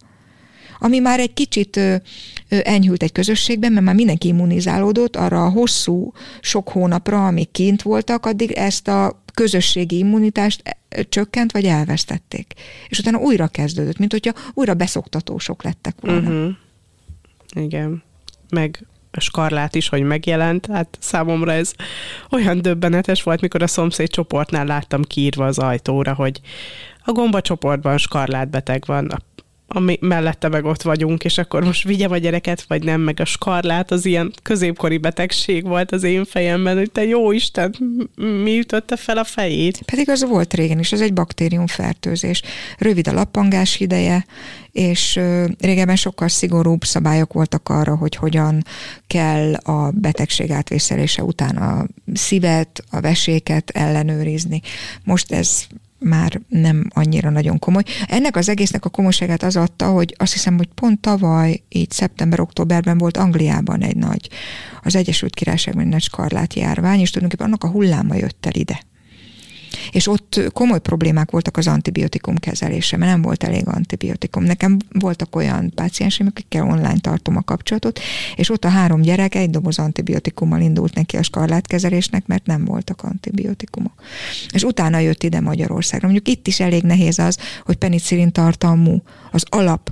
ami 0.79 0.99
már 0.99 1.21
egy 1.21 1.35
kicsit 1.35 1.81
enyhült 2.49 3.03
egy 3.03 3.13
közösségben, 3.13 3.73
mert 3.73 3.85
már 3.85 3.95
mindenki 3.95 4.29
immunizálódott 4.29 5.17
arra 5.17 5.45
a 5.45 5.51
hosszú, 5.51 6.13
sok 6.41 6.69
hónapra, 6.69 7.27
amíg 7.27 7.51
kint 7.51 7.83
voltak, 7.83 8.27
addig 8.27 8.51
ezt 8.51 8.89
a 8.89 9.23
közösségi 9.35 9.99
immunitást 9.99 10.63
csökkent, 11.09 11.53
vagy 11.53 11.65
elvesztették. 11.65 12.53
És 12.89 12.99
utána 12.99 13.19
újra 13.19 13.47
kezdődött, 13.47 13.99
mint 13.99 14.13
hogyha 14.13 14.33
újra 14.55 14.75
beszoktatósok 14.75 15.63
lettek 15.63 15.95
volna. 16.01 16.31
Uh-huh. 16.31 16.55
Igen. 17.55 18.03
Meg 18.49 18.87
skarlát 19.19 19.75
is, 19.75 19.89
hogy 19.89 20.03
megjelent. 20.03 20.67
Hát 20.67 20.99
számomra 21.01 21.53
ez 21.53 21.73
olyan 22.31 22.63
döbbenetes 22.63 23.23
volt, 23.23 23.41
mikor 23.41 23.63
a 23.63 23.67
szomszéd 23.67 24.09
csoportnál 24.09 24.67
láttam 24.67 25.03
kiírva 25.03 25.47
az 25.47 25.59
ajtóra, 25.59 26.15
hogy 26.15 26.41
a 27.05 27.13
gomba 27.13 27.41
csoportban 27.41 27.99
skarlátbeteg 27.99 28.83
van, 28.87 29.07
a 29.07 29.19
ami 29.69 29.99
mellette 30.01 30.49
meg 30.49 30.65
ott 30.65 30.83
vagyunk, 30.83 31.25
és 31.25 31.39
akkor 31.39 31.65
most 31.65 31.85
vigyem 31.85 32.11
a 32.11 32.17
gyereket, 32.17 32.63
vagy 32.69 32.85
nem, 32.85 33.01
meg 33.01 33.21
a 33.21 33.25
skarlát, 33.25 33.91
az 33.91 34.05
ilyen 34.05 34.33
középkori 34.43 34.99
betegség 34.99 35.67
volt 35.67 35.93
az 35.93 36.03
én 36.03 36.25
fejemben, 36.25 36.77
hogy 36.77 36.91
te 36.91 37.05
jó 37.05 37.33
Isten, 37.33 37.75
mi 38.43 38.59
ütötte 38.59 38.97
fel 38.97 39.19
a 39.19 39.25
fejét? 39.25 39.83
Pedig 39.85 40.11
az 40.11 40.25
volt 40.25 40.55
régen 40.55 40.79
is, 40.79 40.93
az 40.93 41.01
egy 41.01 41.13
baktériumfertőzés. 41.13 42.43
Rövid 42.79 43.09
a 43.09 43.13
lappangás 43.13 43.81
ideje, 43.81 44.27
és 44.73 45.21
régebben 45.61 45.97
sokkal 45.97 46.29
szigorúbb 46.29 46.85
szabályok 46.85 47.33
voltak 47.33 47.69
arra, 47.69 47.97
hogy 47.97 48.17
hogyan 48.17 48.65
kell 49.07 49.55
a 49.55 49.91
betegség 49.91 50.51
átvészelése 50.51 51.23
után 51.23 51.57
a 51.57 51.87
szívet, 52.15 52.85
a 52.91 53.01
veséket 53.01 53.71
ellenőrizni. 53.71 54.61
Most 55.05 55.33
ez 55.33 55.67
már 55.99 56.41
nem 56.49 56.87
annyira 56.89 57.31
nagyon 57.31 57.59
komoly. 57.59 57.83
Ennek 58.07 58.37
az 58.37 58.49
egésznek 58.49 58.85
a 58.85 58.89
komolyságát 58.89 59.43
az 59.43 59.57
adta, 59.57 59.87
hogy 59.87 60.15
azt 60.19 60.33
hiszem, 60.33 60.57
hogy 60.57 60.69
pont 60.75 61.01
tavaly, 61.01 61.63
így 61.69 61.91
szeptember-októberben 61.91 62.99
volt 62.99 63.17
Angliában 63.17 63.83
egy 63.83 63.97
nagy, 63.97 64.29
az 64.83 64.97
Egyesült 64.97 65.35
Királyságban 65.35 65.85
egy 65.85 65.91
nagy 65.91 66.03
skarlát 66.03 66.55
járvány, 66.55 67.01
és 67.01 67.11
tulajdonképpen 67.11 67.47
annak 67.47 67.65
a 67.65 67.75
hulláma 67.75 68.15
jött 68.15 68.47
el 68.47 68.55
ide 68.55 68.81
és 69.91 70.09
ott 70.09 70.41
komoly 70.53 70.81
problémák 70.81 71.31
voltak 71.31 71.57
az 71.57 71.67
antibiotikum 71.67 72.37
kezelése, 72.37 72.97
mert 72.97 73.11
nem 73.11 73.23
volt 73.23 73.45
elég 73.45 73.67
antibiotikum. 73.67 74.45
Nekem 74.45 74.77
voltak 74.93 75.37
olyan 75.37 75.73
pácienseim, 75.75 76.29
akikkel 76.29 76.63
online 76.63 76.99
tartom 77.01 77.37
a 77.37 77.43
kapcsolatot, 77.43 78.01
és 78.37 78.51
ott 78.51 78.65
a 78.65 78.69
három 78.69 79.01
gyerek 79.01 79.35
egy 79.35 79.51
doboz 79.51 79.79
antibiotikummal 79.79 80.61
indult 80.61 80.95
neki 80.95 81.17
a 81.17 81.23
skarlátkezelésnek, 81.23 82.27
mert 82.27 82.47
nem 82.47 82.65
voltak 82.65 83.03
antibiotikumok. 83.03 84.03
És 84.53 84.63
utána 84.63 84.99
jött 84.99 85.23
ide 85.23 85.41
Magyarországra. 85.41 86.09
Mondjuk 86.09 86.37
itt 86.37 86.47
is 86.47 86.61
elég 86.61 86.83
nehéz 86.83 87.19
az, 87.19 87.39
hogy 87.65 87.77
penicillin 87.77 88.33
tartalmú, 88.33 89.03
az 89.31 89.45
alap 89.49 89.91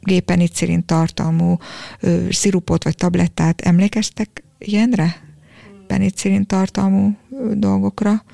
gépenicillin 0.00 0.84
tartalmú 0.84 1.56
ö, 2.00 2.26
szirupot 2.30 2.84
vagy 2.84 2.94
tablettát 2.94 3.60
emlékeztek 3.60 4.44
ilyenre? 4.58 5.16
Penicillin 5.86 6.46
tartalmú 6.46 7.16
ö, 7.30 7.54
dolgokra. 7.54 8.24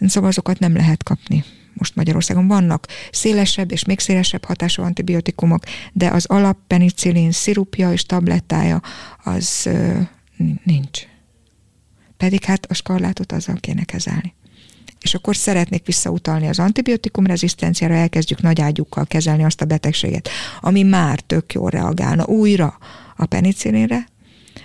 Szóval 0.00 0.28
azokat 0.28 0.58
nem 0.58 0.74
lehet 0.74 1.02
kapni. 1.02 1.44
Most 1.74 1.96
Magyarországon 1.96 2.46
vannak 2.46 2.86
szélesebb 3.10 3.72
és 3.72 3.84
még 3.84 4.00
szélesebb 4.00 4.44
hatású 4.44 4.82
antibiotikumok, 4.82 5.64
de 5.92 6.08
az 6.08 6.26
alap 6.26 6.58
penicillin 6.66 7.32
szirupja 7.32 7.92
és 7.92 8.06
tablettája 8.06 8.82
az 9.24 9.70
nincs. 10.64 11.00
Pedig 12.16 12.44
hát 12.44 12.66
a 12.66 12.74
skarlátot 12.74 13.32
azzal 13.32 13.56
kéne 13.60 13.84
kezelni. 13.84 14.34
És 15.00 15.14
akkor 15.14 15.36
szeretnék 15.36 15.86
visszautalni 15.86 16.48
az 16.48 16.58
antibiotikum 16.58 17.26
rezisztenciára, 17.26 17.94
elkezdjük 17.94 18.42
nagy 18.42 18.60
ágyukkal 18.60 19.06
kezelni 19.06 19.44
azt 19.44 19.60
a 19.60 19.64
betegséget, 19.64 20.28
ami 20.60 20.82
már 20.82 21.20
tök 21.20 21.52
jól 21.52 21.70
reagálna 21.70 22.24
újra 22.24 22.78
a 23.16 23.26
penicillinre, 23.26 24.06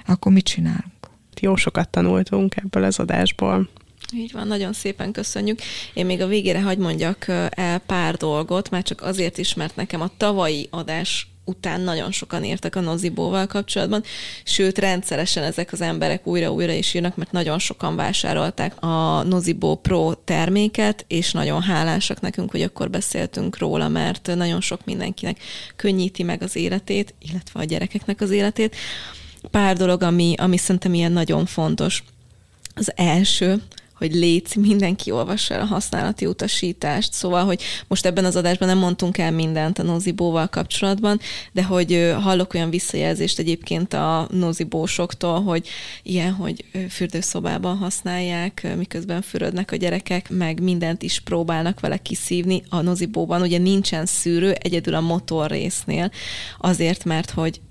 akkor 0.06 0.32
mit 0.32 0.46
csinálunk? 0.46 0.94
Jó 1.40 1.56
sokat 1.56 1.90
tanultunk 1.90 2.56
ebből 2.56 2.84
az 2.84 3.00
adásból. 3.00 3.70
Így 4.14 4.32
van, 4.32 4.48
nagyon 4.48 4.74
szépen 4.74 5.12
köszönjük. 5.12 5.60
Én 5.94 6.06
még 6.06 6.22
a 6.22 6.28
végére 6.28 6.62
hagy 6.62 6.78
mondjak 6.78 7.28
el 7.50 7.80
pár 7.80 8.16
dolgot, 8.16 8.70
már 8.70 8.84
csak 8.84 9.02
azért 9.02 9.38
is, 9.38 9.54
mert 9.54 9.76
nekem 9.76 10.02
a 10.02 10.12
tavalyi 10.18 10.68
adás 10.72 11.28
után 11.50 11.82
nagyon 11.82 12.12
sokan 12.12 12.44
írtak 12.44 12.76
a 12.76 12.80
Nozibóval 12.80 13.48
kapcsolatban, 13.48 14.04
sőt 14.44 14.78
rendszeresen 14.78 15.44
ezek 15.44 15.72
az 15.72 15.82
emberek 15.82 16.28
újra-újra 16.28 16.72
is 16.72 16.94
írnak, 16.94 17.16
mert 17.16 17.32
nagyon 17.32 17.60
sokan 17.60 17.96
vásárolták 17.96 18.84
a 18.84 19.24
Nozibó 19.24 19.76
Pro 19.76 20.14
terméket, 20.14 21.06
és 21.08 21.32
nagyon 21.32 21.62
hálásak 21.62 22.22
nekünk, 22.22 22.52
hogy 22.52 22.62
akkor 22.62 22.90
beszéltünk 22.90 23.58
róla, 23.58 23.88
mert 23.88 24.36
nagyon 24.36 24.62
sok 24.62 24.86
mindenkinek 24.86 25.40
könnyíti 25.76 26.24
meg 26.24 26.42
az 26.42 26.56
életét, 26.56 27.14
illetve 27.20 27.60
a 27.60 27.64
gyerekeknek 27.64 28.22
az 28.22 28.30
életét. 28.30 28.76
Pár 29.52 29.78
dolog, 29.78 30.04
ami, 30.04 30.34
ami 30.38 30.58
szerintem 30.58 30.94
ilyen 30.94 31.12
nagyon 31.12 31.46
fontos. 31.46 32.04
Az 32.76 32.92
első, 32.96 33.62
hogy 34.00 34.14
légy, 34.14 34.56
mindenki 34.56 35.12
olvassa 35.12 35.54
el 35.54 35.62
a 35.62 35.66
használati 35.66 36.26
utasítást. 36.26 37.14
Szóval, 37.14 37.46
hogy 37.46 37.62
most 37.88 38.06
ebben 38.06 38.26
az 38.26 38.36
adásban 38.36 38.68
nem 38.68 38.78
mondtunk 38.78 39.18
el 39.18 39.32
mindent 39.32 39.80
a 39.80 39.84
nozibóval 39.84 40.48
kapcsolatban, 40.48 41.20
de 41.52 41.64
hogy 41.64 42.14
hallok 42.22 42.54
olyan 42.54 42.70
visszajelzést 42.70 43.40
egyébként 43.40 43.94
a 43.94 44.28
nozibósoktól, 44.32 45.42
hogy 45.42 45.68
ilyen, 46.04 46.34
hogy 46.34 46.66
fürdőszobában 46.90 47.78
használják, 47.78 48.68
miközben 48.78 49.22
fürödnek 49.22 49.72
a 49.72 49.76
gyerekek, 49.76 50.30
meg 50.30 50.62
mindent 50.62 51.02
is 51.02 51.20
próbálnak 51.20 51.80
vele 51.80 51.98
kiszívni. 51.98 52.64
A 52.70 52.82
nozibóban 52.82 53.42
ugye 53.42 53.58
nincsen 53.58 54.06
szűrő, 54.06 54.52
egyedül 54.52 54.94
a 54.94 55.02
motor 55.02 55.50
résznél, 55.50 56.12
azért, 56.60 57.04
mert 57.06 57.30
hogy 57.30 57.62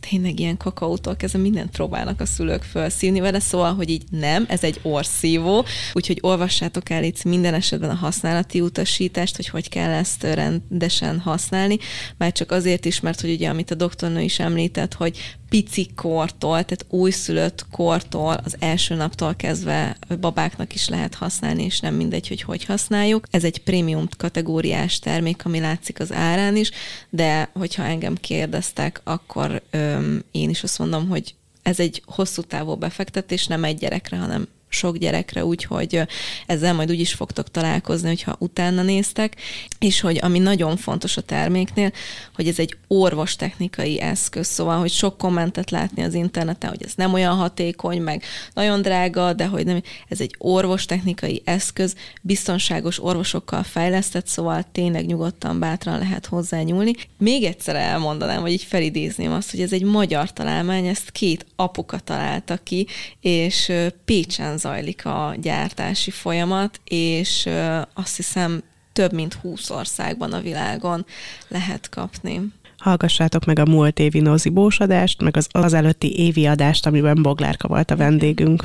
tényleg 0.00 0.40
ilyen 0.40 0.56
kakaótól 0.56 1.16
kezdve 1.16 1.38
mindent 1.38 1.70
próbálnak 1.70 2.20
a 2.20 2.26
szülők 2.26 2.62
felszívni 2.62 3.20
vele, 3.20 3.40
szóval, 3.40 3.74
hogy 3.74 3.90
így 3.90 4.04
nem, 4.10 4.44
ez 4.48 4.64
egy 4.64 4.80
orszívó, 4.82 5.64
úgyhogy 5.92 6.18
olvassátok 6.20 6.90
el 6.90 7.04
itt 7.04 7.24
minden 7.24 7.54
esetben 7.54 7.90
a 7.90 7.94
használati 7.94 8.60
utasítást, 8.60 9.36
hogy 9.36 9.48
hogy 9.48 9.68
kell 9.68 9.90
ezt 9.90 10.22
rendesen 10.22 11.18
használni, 11.18 11.78
már 12.16 12.32
csak 12.32 12.52
azért 12.52 12.84
is, 12.84 13.00
mert 13.00 13.20
hogy 13.20 13.30
ugye, 13.30 13.48
amit 13.48 13.70
a 13.70 13.74
doktornő 13.74 14.20
is 14.20 14.38
említett, 14.38 14.94
hogy 14.94 15.36
pici 15.48 15.90
kortól, 15.94 16.50
tehát 16.50 16.86
újszülött 16.88 17.66
kortól, 17.70 18.40
az 18.44 18.56
első 18.58 18.94
naptól 18.94 19.34
kezdve 19.34 19.96
babáknak 20.20 20.74
is 20.74 20.88
lehet 20.88 21.14
használni, 21.14 21.64
és 21.64 21.80
nem 21.80 21.94
mindegy, 21.94 22.28
hogy 22.28 22.42
hogy 22.42 22.64
használjuk. 22.64 23.26
Ez 23.30 23.44
egy 23.44 23.62
prémium 23.62 24.08
kategóriás 24.16 24.98
termék, 24.98 25.44
ami 25.44 25.60
látszik 25.60 26.00
az 26.00 26.12
árán 26.12 26.56
is, 26.56 26.70
de 27.10 27.50
hogyha 27.52 27.82
engem 27.82 28.14
kérdeztek, 28.14 29.00
akkor 29.04 29.62
öm, 29.70 30.24
én 30.30 30.50
is 30.50 30.62
azt 30.62 30.78
mondom, 30.78 31.08
hogy 31.08 31.34
ez 31.62 31.80
egy 31.80 32.02
hosszú 32.06 32.42
távú 32.42 32.74
befektetés, 32.74 33.46
nem 33.46 33.64
egy 33.64 33.78
gyerekre, 33.78 34.16
hanem 34.16 34.48
sok 34.76 34.96
gyerekre, 34.96 35.44
úgyhogy 35.44 36.00
ezzel 36.46 36.74
majd 36.74 36.90
úgy 36.90 37.00
is 37.00 37.12
fogtok 37.12 37.50
találkozni, 37.50 38.08
hogyha 38.08 38.36
utána 38.38 38.82
néztek, 38.82 39.36
és 39.78 40.00
hogy 40.00 40.18
ami 40.22 40.38
nagyon 40.38 40.76
fontos 40.76 41.16
a 41.16 41.20
terméknél, 41.20 41.92
hogy 42.34 42.48
ez 42.48 42.58
egy 42.58 42.76
orvostechnikai 42.86 44.00
eszköz, 44.00 44.46
szóval, 44.46 44.78
hogy 44.78 44.90
sok 44.90 45.18
kommentet 45.18 45.70
látni 45.70 46.02
az 46.02 46.14
interneten, 46.14 46.70
hogy 46.70 46.82
ez 46.84 46.92
nem 46.96 47.12
olyan 47.12 47.36
hatékony, 47.36 48.02
meg 48.02 48.22
nagyon 48.54 48.82
drága, 48.82 49.32
de 49.32 49.46
hogy 49.46 49.64
nem, 49.64 49.82
ez 50.08 50.20
egy 50.20 50.34
orvostechnikai 50.38 51.42
eszköz, 51.44 51.94
biztonságos 52.22 53.02
orvosokkal 53.02 53.62
fejlesztett, 53.62 54.26
szóval 54.26 54.64
tényleg 54.72 55.06
nyugodtan, 55.06 55.58
bátran 55.58 55.98
lehet 55.98 56.26
hozzá 56.26 56.60
nyúlni. 56.60 56.92
Még 57.18 57.44
egyszer 57.44 57.76
elmondanám, 57.76 58.40
vagy 58.40 58.52
így 58.52 58.62
felidézném 58.62 59.32
azt, 59.32 59.50
hogy 59.50 59.60
ez 59.60 59.72
egy 59.72 59.82
magyar 59.82 60.32
találmány, 60.32 60.86
ezt 60.86 61.10
két 61.10 61.46
apuka 61.56 61.98
találta 61.98 62.56
ki, 62.62 62.86
és 63.20 63.72
Pécsen 64.04 64.58
zajlik 64.66 65.04
a 65.04 65.34
gyártási 65.40 66.10
folyamat, 66.10 66.80
és 66.84 67.48
azt 67.94 68.16
hiszem 68.16 68.62
több 68.92 69.12
mint 69.12 69.34
20 69.34 69.70
országban 69.70 70.32
a 70.32 70.40
világon 70.40 71.06
lehet 71.48 71.88
kapni. 71.88 72.40
Hallgassátok 72.78 73.44
meg 73.44 73.58
a 73.58 73.64
múlt 73.64 73.98
évi 73.98 74.20
nozibós 74.20 74.80
adást, 74.80 75.22
meg 75.22 75.36
az, 75.36 75.48
az 75.50 75.72
előtti 75.72 76.18
évi 76.18 76.46
adást, 76.46 76.86
amiben 76.86 77.22
Boglárka 77.22 77.68
volt 77.68 77.90
a 77.90 77.96
vendégünk. 77.96 78.64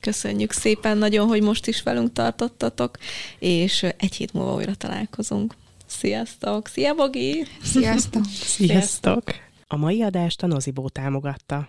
Köszönjük 0.00 0.52
szépen 0.52 0.98
nagyon, 0.98 1.26
hogy 1.28 1.42
most 1.42 1.66
is 1.66 1.82
velünk 1.82 2.12
tartottatok, 2.12 2.98
és 3.38 3.82
egy 3.82 4.14
hét 4.14 4.32
múlva 4.32 4.54
újra 4.54 4.74
találkozunk. 4.74 5.54
Sziasztok! 5.86 6.66
Szia, 6.68 6.94
Bogi! 6.94 7.46
Sziasztok! 7.62 8.24
Sziasztok! 8.32 9.22
A 9.66 9.76
mai 9.76 10.02
adást 10.02 10.42
a 10.42 10.46
Nozibó 10.46 10.88
támogatta. 10.88 11.68